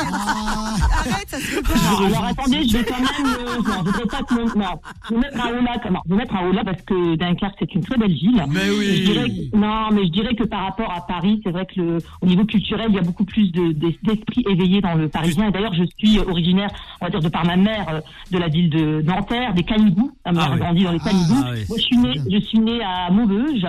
Arrête, 0.00 1.28
ça 1.28 1.38
se 1.38 1.42
fait 1.42 1.62
pas. 1.62 1.74
Non, 1.74 2.06
alors 2.06 2.24
attendez, 2.24 2.66
je 2.68 2.76
vais 2.78 2.84
quand 2.84 2.98
même. 2.98 3.06
euh, 3.26 3.56
non, 3.56 3.74
je 3.84 3.90
voudrais 3.90 4.06
pas 4.06 4.22
que 4.22 4.34
mon- 4.34 4.44
non, 4.60 4.80
je 5.08 5.14
vais 5.14 5.20
mettre 5.20 5.44
un 5.44 5.48
haut 5.50 5.62
là, 5.62 5.90
non, 5.90 6.00
je 6.06 6.10
vais 6.10 6.16
mettre 6.18 6.36
un 6.36 6.46
haut 6.48 6.52
là 6.52 6.62
parce 6.64 6.82
que 6.82 7.16
Dunkerque 7.16 7.56
c'est 7.58 7.74
une 7.74 7.82
très 7.84 7.96
belle 7.96 8.12
ville. 8.12 8.44
Mais 8.48 8.70
oui. 8.70 9.02
Je 9.06 9.12
dirais 9.12 9.28
que- 9.28 9.56
non, 9.56 9.88
mais 9.92 10.04
je 10.06 10.12
dirais 10.12 10.34
que 10.36 10.44
par 10.44 10.62
rapport 10.64 10.92
à 10.92 11.06
Paris, 11.06 11.40
c'est 11.44 11.50
vrai 11.50 11.66
que 11.66 11.80
le, 11.80 11.98
au 12.20 12.26
niveau 12.26 12.44
culturel, 12.44 12.86
il 12.90 12.94
y 12.94 12.98
a 12.98 13.02
beaucoup 13.02 13.24
plus 13.24 13.50
de- 13.50 13.72
d'es- 13.72 13.98
d'esprit 14.04 14.44
éveillé 14.48 14.80
dans 14.80 14.94
le 14.94 15.08
Parisien. 15.08 15.48
Et 15.48 15.50
d'ailleurs, 15.50 15.74
je 15.74 15.84
suis 15.98 16.18
originaire, 16.20 16.70
on 17.00 17.06
va 17.06 17.10
dire 17.10 17.20
de 17.20 17.28
par 17.28 17.44
ma 17.44 17.56
mère, 17.56 17.86
euh, 17.88 18.00
de 18.30 18.38
la 18.38 18.48
ville 18.48 18.70
de 18.70 19.02
Nanterre, 19.02 19.52
des 19.54 19.64
Canigous. 19.64 20.12
Ma 20.26 20.32
mère 20.32 20.44
Ah 20.46 20.50
a 20.50 20.54
oui. 20.54 20.60
grandi 20.60 20.84
dans 20.84 20.92
les 20.92 21.00
Canigous. 21.00 21.42
Ah 21.44 21.50
oui. 21.54 21.64
Moi, 21.68 21.78
je 21.78 21.82
suis 21.82 21.96
née, 21.96 22.20
je 22.30 22.40
suis 22.46 22.58
née 22.60 22.80
à 22.84 23.10
Maubeuge. 23.10 23.66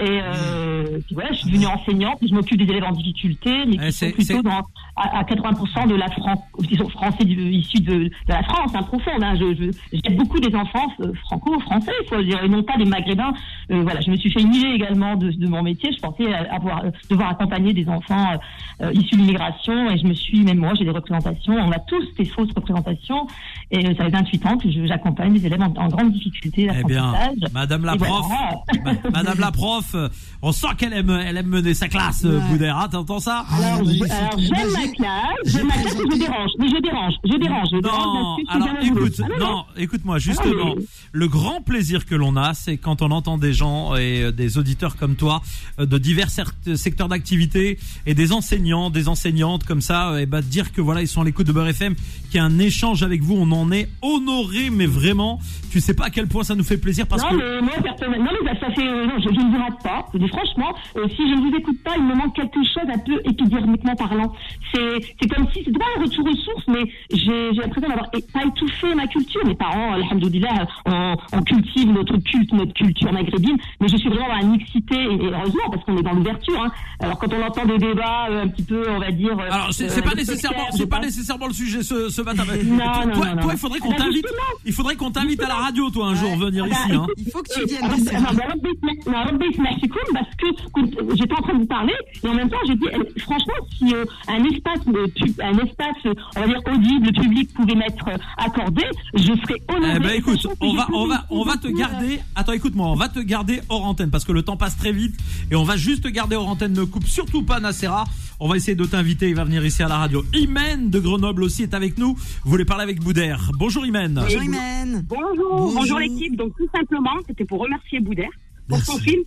Et 0.00 0.20
euh, 0.22 0.98
puis 1.06 1.14
voilà, 1.14 1.30
je 1.32 1.38
suis 1.38 1.50
devenue 1.50 1.66
enseignante. 1.66 2.18
Je 2.26 2.34
m'occupe 2.34 2.58
des 2.58 2.64
élèves 2.70 2.84
en 2.84 2.92
difficulté, 2.92 3.50
mais 3.66 3.76
qui 4.16 4.24
sont 4.24 4.32
plutôt 4.36 4.42
dans 4.42 4.62
à, 4.96 5.18
à 5.20 5.22
80% 5.24 5.88
de 5.88 5.94
la 5.94 6.08
France, 6.10 6.38
qui 6.68 6.76
sont 6.76 6.88
français 6.88 7.24
du- 7.24 7.50
issus 7.52 7.80
de, 7.80 8.04
de 8.04 8.10
la 8.28 8.42
France, 8.42 8.72
hein, 8.74 8.82
profonde. 8.82 9.22
Hein. 9.22 9.34
Je, 9.38 9.54
je, 9.54 10.10
beaucoup 10.16 10.40
des 10.40 10.54
enfants 10.54 10.86
euh, 11.00 11.12
franco-français, 11.24 11.92
il 12.02 12.08
faut 12.08 12.22
dire, 12.22 12.42
et 12.42 12.48
non 12.48 12.62
pas 12.62 12.76
des 12.76 12.84
maghrébins. 12.84 13.32
Euh, 13.70 13.82
voilà, 13.82 14.00
je 14.00 14.10
me 14.10 14.16
suis 14.16 14.30
fait 14.30 14.40
une 14.42 14.54
idée 14.54 14.68
également 14.74 15.16
de, 15.16 15.30
de 15.30 15.46
mon 15.46 15.62
métier. 15.62 15.90
Je 15.92 16.00
pensais 16.00 16.32
avoir 16.34 16.84
euh, 16.84 16.90
devoir 17.08 17.30
accompagner 17.30 17.72
des 17.72 17.88
enfants 17.88 18.32
euh, 18.32 18.86
euh, 18.86 18.92
issus 18.92 19.16
de 19.16 19.20
l'immigration, 19.20 19.90
et 19.90 19.98
je 19.98 20.06
me 20.06 20.14
suis, 20.14 20.40
même 20.42 20.58
moi, 20.58 20.72
j'ai 20.78 20.84
des 20.84 20.90
représentations. 20.90 21.54
On 21.54 21.70
a 21.72 21.78
tous 21.80 22.04
des 22.18 22.24
fausses 22.24 22.50
représentations, 22.54 23.26
et 23.70 23.82
ça 23.94 24.04
fait 24.04 24.10
28 24.10 24.46
ans 24.46 24.58
que 24.58 24.68
j'accompagne 24.86 25.34
des 25.34 25.46
élèves 25.46 25.62
en, 25.62 25.72
en 25.76 25.88
grande 25.88 26.12
difficulté 26.12 26.68
Eh 26.78 26.84
bien. 26.84 27.12
Madame 27.52 27.84
la 27.84 27.94
Et 27.94 27.98
prof, 27.98 28.26
voilà. 28.26 28.98
Madame 29.12 29.38
la 29.40 29.50
prof, 29.50 29.89
euh, 29.94 30.08
on 30.42 30.52
sent 30.52 30.66
qu'elle 30.78 30.92
aime, 30.92 31.10
elle 31.10 31.36
aime 31.36 31.46
mener 31.48 31.74
sa 31.74 31.88
classe, 31.88 32.24
euh, 32.24 32.38
Ouais. 32.38 32.48
Boudère. 32.50 32.78
hein, 32.78 32.88
T'entends 32.88 33.20
ça? 33.20 33.44
Ah, 33.50 33.56
Alors, 33.56 33.88
j'aime 33.88 33.98
ma 33.98 34.88
classe, 34.88 35.30
j'aime 35.44 35.66
ma 35.66 35.74
classe, 35.74 35.94
mais 35.96 36.10
je 36.12 36.18
dérange, 36.18 36.50
mais 36.58 36.68
je 36.68 36.80
dérange, 36.82 37.14
je 37.24 37.36
dérange, 37.36 37.68
je 37.72 37.76
Non, 37.76 38.36
alors 38.48 38.76
écoute, 38.82 39.20
Ah, 39.22 39.28
non, 39.38 39.46
non. 39.46 39.64
écoute-moi 39.76 40.18
justement. 40.18 40.74
mais- 40.76 40.84
Le 41.12 41.28
grand 41.28 41.60
plaisir 41.60 42.06
que 42.06 42.14
l'on 42.14 42.36
a, 42.36 42.54
c'est 42.54 42.76
quand 42.78 43.02
on 43.02 43.10
entend 43.10 43.38
des 43.38 43.52
gens 43.52 43.94
et 43.96 44.22
euh, 44.24 44.32
des 44.32 44.58
auditeurs 44.58 44.96
comme 44.96 45.16
toi 45.16 45.42
euh, 45.78 45.86
de 45.86 45.98
divers 45.98 46.28
secteurs 46.74 47.08
d'activité 47.08 47.78
et 48.06 48.14
des 48.14 48.32
enseignants, 48.32 48.90
des 48.90 49.08
enseignantes 49.08 49.64
comme 49.64 49.80
ça, 49.80 50.20
et 50.20 50.26
bah 50.26 50.40
dire 50.42 50.72
que 50.72 50.80
voilà 50.80 51.02
ils 51.02 51.08
sont 51.08 51.20
à 51.20 51.24
l'écoute 51.24 51.46
de 51.46 51.52
Beurre 51.52 51.68
FM, 51.68 51.94
qu'il 52.30 52.36
y 52.36 52.38
a 52.38 52.44
un 52.44 52.58
échange 52.58 53.02
avec 53.02 53.22
vous, 53.22 53.34
on 53.36 53.50
en 53.52 53.70
est 53.72 53.88
honoré, 54.02 54.70
mais 54.70 54.86
vraiment, 54.86 55.40
tu 55.70 55.80
sais 55.80 55.94
pas 55.94 56.04
à 56.06 56.10
quel 56.10 56.26
point 56.28 56.44
ça 56.44 56.54
nous 56.54 56.64
fait 56.64 56.76
plaisir 56.78 57.06
parce 57.06 57.22
non, 57.22 57.30
que 57.30 57.36
mais 57.36 57.60
moi, 57.62 57.72
personnellement, 57.82 58.30
non, 58.32 58.38
mais 58.44 58.54
ça, 58.54 58.66
ça 58.68 58.72
fait, 58.74 58.86
euh, 58.88 59.06
non, 59.06 59.14
je, 59.18 59.28
je 59.34 59.40
ne 59.40 59.50
vous 59.56 59.62
rate 59.62 59.79
pas. 59.82 60.06
Je 60.14 60.18
dis 60.18 60.28
franchement, 60.28 60.72
euh, 60.96 61.06
si 61.08 61.28
je 61.28 61.34
ne 61.34 61.48
vous 61.50 61.56
écoute 61.56 61.82
pas, 61.84 61.92
il 61.96 62.04
me 62.04 62.14
manque 62.14 62.34
quelque 62.34 62.62
chose 62.62 62.88
un 62.92 62.98
peu 62.98 63.20
épidermiquement 63.24 63.94
parlant. 63.96 64.32
C'est, 64.74 65.00
c'est 65.20 65.28
comme 65.28 65.46
si, 65.52 65.62
c'est 65.64 65.72
pas 65.78 65.84
un 65.96 66.02
retour 66.02 66.24
aux 66.26 66.36
sources, 66.36 66.64
mais 66.68 66.84
j'ai, 67.12 67.54
j'ai 67.54 67.60
l'impression 67.60 67.88
d'avoir 67.88 68.10
pas 68.10 68.44
étouffé 68.44 68.94
ma 68.94 69.06
culture. 69.06 69.40
Mes 69.46 69.54
parents, 69.54 69.92
alhamdoulilah, 69.94 70.66
on, 70.86 71.16
on 71.32 71.42
cultive 71.42 71.90
notre 71.90 72.16
culte, 72.18 72.52
notre 72.52 72.72
culture 72.74 73.12
maghrébine, 73.12 73.56
mais 73.80 73.88
je 73.88 73.96
suis 73.96 74.08
vraiment 74.08 74.28
dans 74.28 74.34
la 74.36 74.42
mixité, 74.56 74.94
et, 74.96 75.14
et 75.24 75.30
heureusement, 75.32 75.70
parce 75.72 75.84
qu'on 75.84 75.96
est 75.96 76.02
dans 76.02 76.12
l'ouverture, 76.12 76.62
hein. 76.62 76.70
Alors, 77.02 77.18
quand 77.18 77.32
on 77.32 77.42
entend 77.42 77.64
des 77.64 77.78
débats, 77.78 78.26
euh, 78.30 78.42
un 78.44 78.48
petit 78.48 78.62
peu, 78.62 78.84
on 78.90 78.98
va 78.98 79.10
dire, 79.10 79.38
euh, 79.38 79.48
Alors 79.50 79.72
c'est 79.72 79.84
euh, 79.84 79.88
c'est 79.88 80.02
pas 80.02 80.14
nécessairement, 80.14 80.66
c'est 80.72 80.86
pas 80.88 81.00
nécessairement 81.00 81.46
le 81.46 81.52
sujet 81.54 81.82
ce, 81.82 82.08
ce 82.10 82.20
matin. 82.22 82.44
Mais 82.46 82.62
Non, 82.64 82.76
toi, 82.78 83.06
non, 83.06 83.12
toi, 83.12 83.34
non, 83.34 83.42
toi, 83.42 83.52
il 83.54 83.58
faudrait 83.58 83.78
qu'on 83.78 83.90
Ah 83.90 83.96
bah, 83.96 84.04
t'invite, 84.04 84.26
il 84.66 84.72
faudrait 84.72 84.96
qu'on 84.96 85.10
t'invite 85.10 85.42
à 85.42 85.48
la 85.48 85.54
radio, 85.54 85.90
toi, 85.90 86.06
un 86.08 86.14
jour 86.14 86.36
venir 86.36 86.66
Ah 86.66 86.68
bah, 86.70 86.76
ici. 86.84 86.94
Hein. 86.96 87.06
Il 87.16 87.30
faut 87.30 87.42
que 87.42 87.54
tu 87.54 87.64
viennes. 87.66 87.80
Ah, 87.82 89.30
Rabbi 89.70 89.80
Ismaïkoum, 89.80 90.12
parce 90.14 90.34
que 90.36 90.70
quand 90.72 91.14
j'étais 91.16 91.32
en 91.34 91.42
train 91.42 91.54
de 91.54 91.58
vous 91.58 91.66
parler 91.66 91.92
et 92.22 92.28
en 92.28 92.34
même 92.34 92.50
temps 92.50 92.58
j'ai 92.66 92.74
dit 92.74 92.86
eh, 92.92 93.20
franchement 93.20 93.54
si 93.76 93.94
euh, 93.94 94.04
un 94.28 94.44
espace 94.44 94.80
euh, 94.88 95.06
un 95.42 95.58
espace 95.58 95.96
euh, 96.06 96.14
on 96.36 96.40
va 96.40 96.46
dire 96.46 96.60
audible 96.72 97.12
public 97.12 97.52
pouvait 97.54 97.74
m'être 97.74 98.08
euh, 98.08 98.16
accordé 98.36 98.82
je 99.14 99.22
serais 99.24 99.60
honoré 99.68 99.92
Eh 99.96 99.98
ben 100.00 100.10
écoute, 100.14 100.46
on 100.60 100.74
va, 100.74 100.86
on 100.92 101.06
va, 101.06 101.24
on 101.30 101.44
va 101.44 101.56
te 101.56 101.68
euh, 101.68 101.72
garder. 101.72 102.20
Attends, 102.34 102.52
écoute-moi, 102.52 102.86
on 102.88 102.94
va 102.94 103.08
te 103.08 103.18
garder 103.20 103.60
hors 103.68 103.84
antenne 103.84 104.10
parce 104.10 104.24
que 104.24 104.32
le 104.32 104.42
temps 104.42 104.56
passe 104.56 104.76
très 104.76 104.92
vite 104.92 105.14
et 105.50 105.56
on 105.56 105.64
va 105.64 105.76
juste 105.76 106.04
te 106.04 106.08
garder 106.08 106.36
hors 106.36 106.48
antenne. 106.48 106.72
Ne 106.72 106.84
coupe 106.84 107.06
surtout 107.06 107.42
pas 107.42 107.60
Nacera. 107.60 108.04
On 108.38 108.48
va 108.48 108.56
essayer 108.56 108.74
de 108.74 108.84
t'inviter. 108.84 109.28
Il 109.28 109.34
va 109.34 109.44
venir 109.44 109.64
ici 109.64 109.82
à 109.82 109.88
la 109.88 109.98
radio. 109.98 110.24
Imen 110.34 110.88
de 110.90 110.98
Grenoble 110.98 111.42
aussi 111.42 111.62
est 111.62 111.74
avec 111.74 111.98
nous. 111.98 112.14
Vous 112.44 112.50
voulez 112.50 112.64
parler 112.64 112.84
avec 112.84 113.00
Boudère. 113.00 113.50
Bonjour 113.58 113.84
Imen. 113.84 114.14
Bonjour 114.22 114.42
Imen. 114.42 115.04
Bonjour, 115.08 115.34
Bonjour. 115.50 115.74
bonjour, 115.74 115.98
l'équipe. 115.98 116.36
Donc 116.36 116.52
tout 116.56 116.68
simplement, 116.74 117.10
c'était 117.26 117.44
pour 117.44 117.60
remercier 117.60 118.00
Boudère 118.00 118.30
pour 118.68 118.78
Merci. 118.78 118.92
son 118.92 118.98
film. 118.98 119.22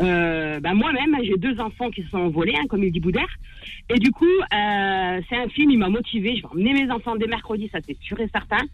Euh, 0.00 0.58
ben, 0.60 0.74
moi-même, 0.74 1.16
j'ai 1.22 1.36
deux 1.36 1.58
enfants 1.60 1.90
qui 1.90 2.02
se 2.02 2.08
sont 2.10 2.18
envolés, 2.18 2.54
hein, 2.56 2.64
comme 2.68 2.82
il 2.82 2.90
dit 2.92 3.00
Boudère. 3.00 3.28
Et 3.90 3.98
du 3.98 4.10
coup, 4.10 4.24
euh, 4.24 5.20
c'est 5.28 5.36
un 5.36 5.48
film, 5.48 5.70
il 5.70 5.78
m'a 5.78 5.88
motivé. 5.88 6.36
Je 6.36 6.42
vais 6.42 6.48
emmener 6.48 6.72
mes 6.84 6.90
enfants 6.90 7.16
dès 7.16 7.26
mercredi, 7.26 7.68
ça 7.72 7.78
c'est 7.86 7.96
sûr 8.00 8.18
et 8.20 8.28
certain. 8.32 8.64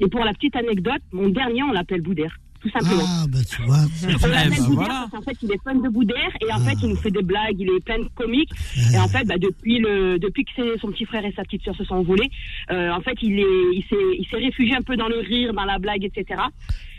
Et 0.00 0.08
pour 0.08 0.24
la 0.24 0.32
petite 0.32 0.56
anecdote, 0.56 1.02
mon 1.12 1.28
dernier, 1.28 1.62
on 1.62 1.72
l'appelle 1.72 2.00
Boudère, 2.00 2.34
tout 2.60 2.70
simplement. 2.70 3.02
Ah, 3.06 3.24
bah 3.28 3.38
tu 3.48 3.60
vois. 3.62 3.76
c'est 3.94 4.06
On 4.24 4.28
l'appelle 4.28 4.50
Boudère 4.50 4.68
voilà. 4.74 5.08
parce 5.10 5.10
qu'en 5.10 5.30
fait, 5.30 5.36
il 5.42 5.52
est 5.52 5.62
fan 5.62 5.82
de 5.82 5.88
Boudère 5.90 6.30
et 6.40 6.52
en 6.52 6.58
fait, 6.60 6.76
il 6.82 6.88
nous 6.88 6.96
fait 6.96 7.10
des 7.10 7.22
blagues, 7.22 7.56
il 7.58 7.68
est 7.70 7.84
plein 7.84 7.98
de 7.98 8.08
comiques. 8.14 8.50
Et 8.94 8.98
en 8.98 9.08
fait, 9.08 9.24
bah, 9.26 9.36
depuis 9.38 9.78
le, 9.78 10.18
depuis 10.18 10.44
que 10.44 10.50
c'est- 10.56 10.78
son 10.80 10.90
petit 10.90 11.04
frère 11.04 11.24
et 11.26 11.32
sa 11.32 11.42
petite 11.42 11.62
sœur 11.64 11.76
se 11.76 11.84
sont 11.84 11.96
envolés, 11.96 12.30
euh, 12.70 12.90
en 12.92 13.00
fait, 13.02 13.16
il 13.20 13.38
est, 13.38 13.74
il 13.74 13.84
s'est, 13.90 14.16
il 14.18 14.26
s'est 14.26 14.36
réfugié 14.36 14.74
un 14.74 14.82
peu 14.82 14.96
dans 14.96 15.08
le 15.08 15.18
rire, 15.18 15.52
dans 15.52 15.64
la 15.64 15.78
blague, 15.78 16.04
etc. 16.04 16.40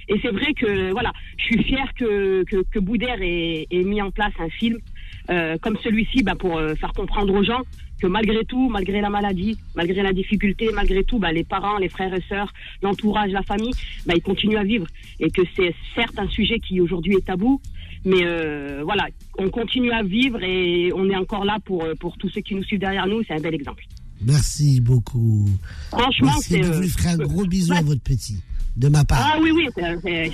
Et 0.09 0.19
c'est 0.21 0.31
vrai 0.31 0.53
que, 0.53 0.91
voilà, 0.91 1.11
je 1.37 1.43
suis 1.43 1.63
fière 1.63 1.93
que, 1.95 2.43
que, 2.43 2.63
que 2.71 2.79
Boudère 2.79 3.21
ait, 3.21 3.67
ait 3.69 3.83
mis 3.83 4.01
en 4.01 4.11
place 4.11 4.33
un 4.39 4.49
film 4.49 4.77
euh, 5.29 5.57
comme 5.61 5.77
celui-ci, 5.83 6.23
bah, 6.23 6.35
pour 6.35 6.57
euh, 6.57 6.75
faire 6.75 6.91
comprendre 6.93 7.33
aux 7.33 7.43
gens 7.43 7.61
que 8.01 8.07
malgré 8.07 8.43
tout, 8.43 8.67
malgré 8.69 8.99
la 8.99 9.09
maladie, 9.09 9.57
malgré 9.75 10.03
la 10.03 10.11
difficulté, 10.11 10.69
malgré 10.73 11.03
tout, 11.05 11.19
bah, 11.19 11.31
les 11.31 11.45
parents, 11.45 11.77
les 11.77 11.87
frères 11.87 12.13
et 12.13 12.23
sœurs, 12.27 12.51
l'entourage, 12.81 13.31
la 13.31 13.43
famille, 13.43 13.73
bah, 14.05 14.13
ils 14.15 14.21
continuent 14.21 14.57
à 14.57 14.63
vivre. 14.63 14.87
Et 15.21 15.29
que 15.29 15.41
c'est 15.55 15.73
certes 15.95 16.19
un 16.19 16.27
sujet 16.27 16.59
qui 16.59 16.81
aujourd'hui 16.81 17.15
est 17.15 17.25
tabou, 17.25 17.61
mais 18.03 18.25
euh, 18.25 18.81
voilà, 18.83 19.07
on 19.37 19.49
continue 19.49 19.91
à 19.91 20.03
vivre 20.03 20.43
et 20.43 20.91
on 20.93 21.09
est 21.09 21.15
encore 21.15 21.45
là 21.45 21.59
pour, 21.63 21.85
pour 21.99 22.17
tous 22.17 22.27
ceux 22.29 22.41
qui 22.41 22.55
nous 22.55 22.63
suivent 22.63 22.81
derrière 22.81 23.07
nous. 23.07 23.23
C'est 23.23 23.35
un 23.35 23.39
bel 23.39 23.55
exemple. 23.55 23.85
Merci 24.25 24.79
beaucoup. 24.79 25.47
Franchement, 25.89 26.31
Merci. 26.33 26.49
c'est. 26.49 26.61
Vous 26.61 26.73
euh, 26.73 26.81
lui 26.81 26.89
ferez 26.89 27.09
un 27.09 27.17
gros 27.17 27.45
bisou 27.45 27.73
à 27.73 27.81
votre 27.81 28.01
petit. 28.01 28.37
De 28.75 28.87
ma 28.89 29.03
part. 29.05 29.19
Ah 29.35 29.37
oui, 29.41 29.51
oui, 29.53 29.67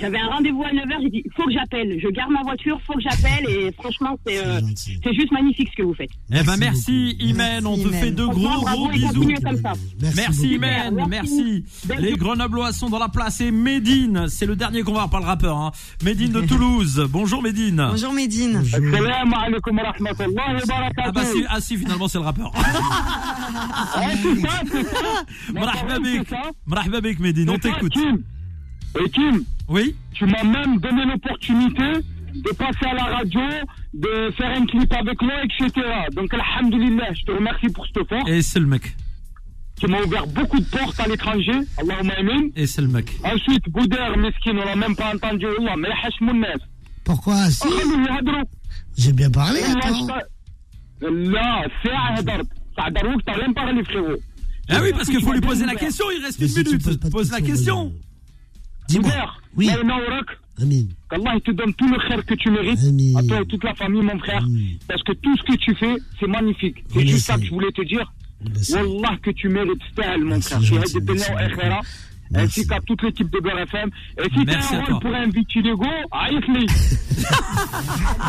j'avais 0.00 0.18
un 0.18 0.26
rendez-vous 0.28 0.62
à 0.62 0.70
9h, 0.70 1.02
j'ai 1.02 1.10
dit, 1.10 1.22
faut 1.36 1.44
que 1.44 1.52
j'appelle. 1.52 1.98
Je 2.02 2.08
garde 2.08 2.30
ma 2.30 2.42
voiture, 2.42 2.80
faut 2.86 2.94
que 2.94 3.00
j'appelle. 3.02 3.46
Et 3.48 3.72
franchement, 3.78 4.18
c'est 4.26 4.36
C'est 4.36 5.08
euh, 5.08 5.12
juste 5.12 5.32
magnifique 5.32 5.68
ce 5.72 5.76
que 5.76 5.82
vous 5.82 5.94
faites. 5.94 6.10
Eh 6.30 6.42
ben 6.42 6.56
Merci 6.56 6.70
merci 6.80 7.16
beaucoup. 7.18 7.30
Imen, 7.30 7.66
on 7.66 7.76
te 7.76 7.88
Merci, 7.88 7.98
fait 7.98 8.10
de 8.12 8.24
gros 8.24 8.60
gros 8.64 8.88
bisous. 8.88 9.28
comme 9.44 9.56
ça. 9.58 9.72
Merci 10.16 10.40
beaucoup. 10.58 10.64
Imen, 10.64 11.06
Merci. 11.08 11.64
merci. 11.88 12.02
Les. 12.02 12.16
Grenoblois 12.16 12.72
sont 12.72 12.88
dans 12.90 12.98
la 12.98 13.08
place 13.08 13.40
et 13.40 13.50
Médine, 13.50 14.26
c'est 14.28 14.46
le 14.46 14.56
dernier 14.56 14.82
qu'on 14.82 14.92
va 14.92 14.98
voir, 15.00 15.10
pas 15.10 15.20
le 15.20 15.26
rappeur. 15.26 15.56
Hein. 15.58 15.72
Médine 16.04 16.32
de 16.32 16.40
Toulouse. 16.46 17.06
Bonjour 17.10 17.42
Médine. 17.42 17.86
Bonjour 17.90 18.12
Médine. 18.12 18.58
Bonjour. 18.62 18.90
Salam 18.96 19.32
alaikum 19.34 19.76
wa 19.78 19.82
rahmatullahi 19.92 20.54
wa 20.54 20.90
Ah 21.04 21.12
bah 21.12 21.24
si, 21.24 21.44
ah 21.48 21.60
si 21.60 21.76
finalement 21.76 22.08
c'est 22.08 22.18
le 22.18 22.24
rappeur. 22.24 22.52
Ah, 23.52 24.02
c'est 24.22 24.40
ça, 24.40 24.60
c'est 24.70 24.84
ça. 24.84 25.52
Marhaba 25.52 25.94
C'est 25.96 26.18
bik. 26.18 26.28
ça. 26.28 26.42
Marhaba 26.66 27.00
bik 27.00 27.18
Médine, 27.20 27.50
on 27.50 27.58
t'écoute. 27.58 27.92
Et 28.98 29.10
Kim 29.10 29.44
Oui. 29.68 29.94
Tu 30.14 30.24
m'as 30.26 30.42
même 30.42 30.78
donné 30.78 31.04
l'opportunité 31.04 32.02
de 32.34 32.50
passer 32.56 32.86
à 32.86 32.94
la 32.94 33.04
radio, 33.16 33.40
de 33.94 34.30
faire 34.36 34.50
un 34.56 34.66
clip 34.66 34.92
avec 34.92 35.20
moi, 35.22 35.34
etc. 35.44 35.86
Donc, 36.14 36.32
Alhamdulillah, 36.34 37.12
je 37.14 37.22
te 37.22 37.32
remercie 37.32 37.68
pour 37.68 37.86
cette 37.86 38.08
force. 38.08 38.28
Et 38.28 38.42
c'est 38.42 38.60
le 38.60 38.66
mec. 38.66 38.96
Tu 39.80 39.86
m'as 39.86 40.02
ouvert 40.02 40.26
beaucoup 40.26 40.60
de 40.60 40.64
portes 40.64 41.00
à 41.00 41.08
l'étranger. 41.08 41.58
Allahumma 41.78 42.12
amin. 42.18 42.48
Et 42.54 42.66
c'est 42.66 42.82
le 42.82 42.88
mec. 42.88 43.10
Ensuite, 43.24 43.68
Boudère, 43.70 44.16
Meskin, 44.16 44.52
on 44.52 44.64
l'a 44.64 44.76
même 44.76 44.94
pas 44.94 45.14
entendu. 45.14 45.46
Allah, 45.58 45.74
mais 45.76 45.88
Pourquoi 47.04 47.36
oh, 47.46 47.50
si. 47.50 47.68
J'ai 48.98 49.12
bien 49.12 49.30
parlé. 49.30 49.60
Là, 51.00 51.64
c'est 51.82 51.90
Hadar. 51.90 52.40
Hadar, 52.76 53.04
t'as 53.24 53.32
rien 53.32 53.52
parlé, 53.52 53.82
frérot. 53.84 54.16
Ah 54.68 54.80
oui, 54.82 54.90
parce 54.92 55.08
qu'il 55.08 55.20
faut 55.20 55.32
lui 55.32 55.40
poser 55.40 55.66
la 55.66 55.74
question, 55.74 56.04
il 56.16 56.22
reste 56.22 56.40
une 56.40 56.64
minute. 56.64 57.10
Pose 57.10 57.30
la 57.30 57.40
question. 57.40 57.92
Divers, 58.90 59.40
oui. 59.56 59.66
qu'Allah 61.10 61.40
te 61.44 61.50
donne 61.52 61.72
tout 61.74 61.88
le 61.88 61.98
khair 62.08 62.24
que 62.26 62.34
tu 62.34 62.50
mérites, 62.50 62.78
à 63.16 63.22
toi 63.22 63.40
et 63.40 63.46
toute 63.46 63.64
la 63.64 63.74
famille, 63.74 64.02
mon 64.02 64.18
frère, 64.18 64.44
parce 64.88 65.02
que 65.02 65.12
tout 65.12 65.36
ce 65.38 65.42
que 65.52 65.56
tu 65.56 65.74
fais, 65.74 65.96
c'est 66.18 66.26
magnifique. 66.26 66.84
C'est 66.92 67.06
juste 67.06 67.26
ça 67.26 67.36
que 67.38 67.44
je 67.44 67.50
voulais 67.50 67.72
te 67.72 67.82
dire. 67.82 68.12
Wallah, 68.70 69.18
que 69.22 69.30
tu 69.30 69.48
mérites, 69.48 69.80
mon 70.18 70.40
frère 70.40 71.80
ainsi 72.34 72.66
qu'à 72.66 72.80
toute 72.80 73.02
l'équipe 73.02 73.30
de 73.30 73.38
Beurre 73.40 73.60
FM. 73.60 73.90
Et 74.18 74.28
si 74.34 74.46
t'as 74.46 74.76
un 74.76 74.84
rôle 74.84 75.00
pour 75.00 75.14
un 75.14 75.28
vitiligo, 75.28 75.86
aïe, 76.12 76.40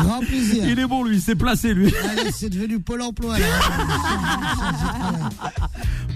Grand 0.02 0.20
plaisir. 0.20 0.64
Il 0.68 0.78
est 0.78 0.86
bon, 0.86 1.04
lui, 1.04 1.16
il 1.16 1.20
s'est 1.20 1.36
placé, 1.36 1.74
lui. 1.74 1.92
C'est 2.32 2.50
devenu 2.50 2.80
Pôle 2.80 3.02
emploi, 3.02 3.38
là. 3.38 3.46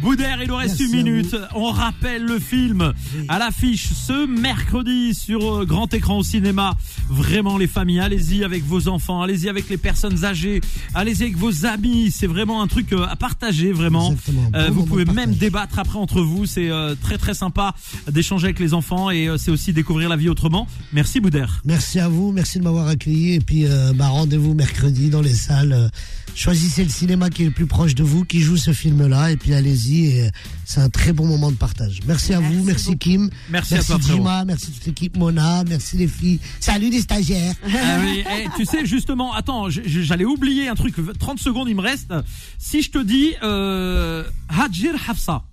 Boudère, 0.02 0.42
il 0.42 0.48
nous 0.48 0.56
reste 0.56 0.80
une 0.80 0.92
minute. 0.92 1.36
On 1.54 1.70
rappelle 1.70 2.24
le 2.24 2.38
film 2.38 2.92
à 3.28 3.38
l'affiche 3.38 3.88
ce 3.92 4.26
mercredi 4.26 5.14
sur 5.14 5.60
euh, 5.60 5.64
grand 5.64 5.92
écran 5.94 6.18
au 6.18 6.22
cinéma. 6.22 6.74
Vraiment, 7.08 7.56
les 7.56 7.66
familles, 7.66 8.00
allez-y 8.00 8.44
avec 8.44 8.64
vos 8.64 8.88
enfants, 8.88 9.22
allez-y 9.22 9.48
avec 9.48 9.68
les 9.68 9.78
personnes 9.78 10.24
âgées, 10.24 10.60
allez-y 10.94 11.22
avec 11.22 11.36
vos 11.36 11.66
amis. 11.66 12.10
C'est 12.10 12.26
vraiment 12.26 12.62
un 12.62 12.66
truc 12.66 12.92
euh, 12.92 13.06
à 13.08 13.16
partager, 13.16 13.72
vraiment. 13.72 14.14
Euh, 14.54 14.68
vous 14.70 14.84
pouvez 14.84 15.04
même 15.06 15.34
débattre 15.34 15.78
après 15.78 15.98
entre 15.98 16.20
vous. 16.20 16.46
C'est 16.46 16.70
très, 17.00 17.18
très 17.18 17.34
sympa 17.34 17.74
d'échanger 18.10 18.46
avec 18.46 18.58
les 18.58 18.74
enfants 18.74 19.10
et 19.10 19.28
euh, 19.28 19.36
c'est 19.36 19.50
aussi 19.50 19.72
découvrir 19.72 20.08
la 20.08 20.16
vie 20.16 20.28
autrement. 20.28 20.66
Merci 20.92 21.20
Boudère. 21.20 21.60
Merci 21.64 22.00
à 22.00 22.08
vous, 22.08 22.32
merci 22.32 22.58
de 22.58 22.64
m'avoir 22.64 22.88
accueilli. 22.88 23.34
Et 23.34 23.40
puis, 23.40 23.66
euh, 23.66 23.92
bah, 23.94 24.08
rendez-vous 24.08 24.54
mercredi 24.54 25.10
dans 25.10 25.22
les 25.22 25.34
salles. 25.34 25.72
Euh, 25.72 25.88
choisissez 26.34 26.84
le 26.84 26.90
cinéma 26.90 27.30
qui 27.30 27.42
est 27.42 27.46
le 27.46 27.50
plus 27.50 27.66
proche 27.66 27.94
de 27.94 28.02
vous, 28.02 28.24
qui 28.24 28.40
joue 28.40 28.56
ce 28.56 28.72
film-là. 28.72 29.32
Et 29.32 29.36
puis, 29.36 29.54
allez-y. 29.54 30.06
Et, 30.06 30.26
euh, 30.26 30.30
c'est 30.64 30.80
un 30.80 30.90
très 30.90 31.12
bon 31.12 31.26
moment 31.26 31.52
de 31.52 31.56
partage. 31.56 32.00
Merci 32.06 32.34
à 32.34 32.40
Merci 32.40 32.56
vous, 32.56 32.64
merci 32.64 32.84
beaucoup. 32.86 32.98
Kim. 32.98 33.30
Merci 33.50 33.74
à 33.74 33.76
merci 33.76 33.90
toi, 33.90 34.00
frérot. 34.00 34.18
Jima, 34.18 34.44
merci 34.44 34.72
toute 34.72 34.84
l'équipe 34.84 35.16
Mona, 35.16 35.62
merci 35.64 35.96
les 35.96 36.08
filles. 36.08 36.40
Salut 36.58 36.90
les 36.90 37.00
stagiaires. 37.00 37.54
Ah 37.64 37.98
oui, 38.02 38.24
eh, 38.38 38.48
tu 38.56 38.64
sais 38.64 38.84
justement, 38.84 39.32
attends, 39.32 39.70
j'allais 39.70 40.24
oublier 40.24 40.68
un 40.68 40.74
truc. 40.74 40.96
30 41.18 41.38
secondes, 41.38 41.68
il 41.68 41.76
me 41.76 41.82
reste. 41.82 42.12
Si 42.58 42.82
je 42.82 42.90
te 42.90 42.98
dis 42.98 43.34
euh, 43.42 44.24
Hadjir 44.48 44.94
Hafsa. 45.08 45.44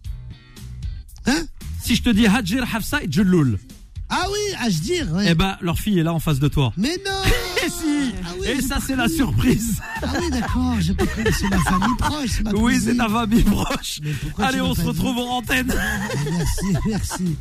Hein? 1.26 1.46
Si 1.84 1.96
je 1.96 2.04
te 2.04 2.10
dis 2.10 2.26
Hadjir 2.28 2.64
Hafsa 2.74 3.04
et 3.04 3.08
Djelloul, 3.12 3.60
Ah 4.10 4.26
oui, 4.32 4.56
à 4.60 4.70
se 4.72 4.80
dire. 4.82 5.12
ouais. 5.14 5.26
eh 5.30 5.36
ben 5.36 5.58
leur 5.62 5.78
fille 5.78 6.00
est 6.00 6.04
là 6.04 6.14
en 6.14 6.20
face 6.20 6.40
de 6.40 6.48
toi. 6.48 6.72
Mais 6.78 6.96
non 7.06 7.12
Et 7.66 7.70
si 7.70 8.14
Ah 8.24 8.28
oui, 8.40 8.48
Et 8.48 8.56
j'ai 8.56 8.62
ça 8.62 8.76
pas 8.76 8.82
c'est 8.86 8.96
la 8.96 9.08
surprise. 9.10 9.80
Ah 10.02 10.08
oui, 10.20 10.30
d'accord, 10.32 10.76
j'ai 10.80 10.94
pas. 10.94 11.06
C'est 11.32 11.50
ma 11.50 11.58
famille 11.60 11.96
proche. 11.98 12.42
ma 12.44 12.52
Oui, 12.52 12.80
c'est 12.84 12.96
ta 12.98 13.08
famille 13.10 13.44
proche. 13.44 14.00
Allez, 14.40 14.62
on 14.62 14.74
se 14.74 14.82
retrouve 14.82 15.18
en 15.18 15.38
antenne. 15.38 15.68
Merci, 16.32 16.78
merci. 16.86 17.38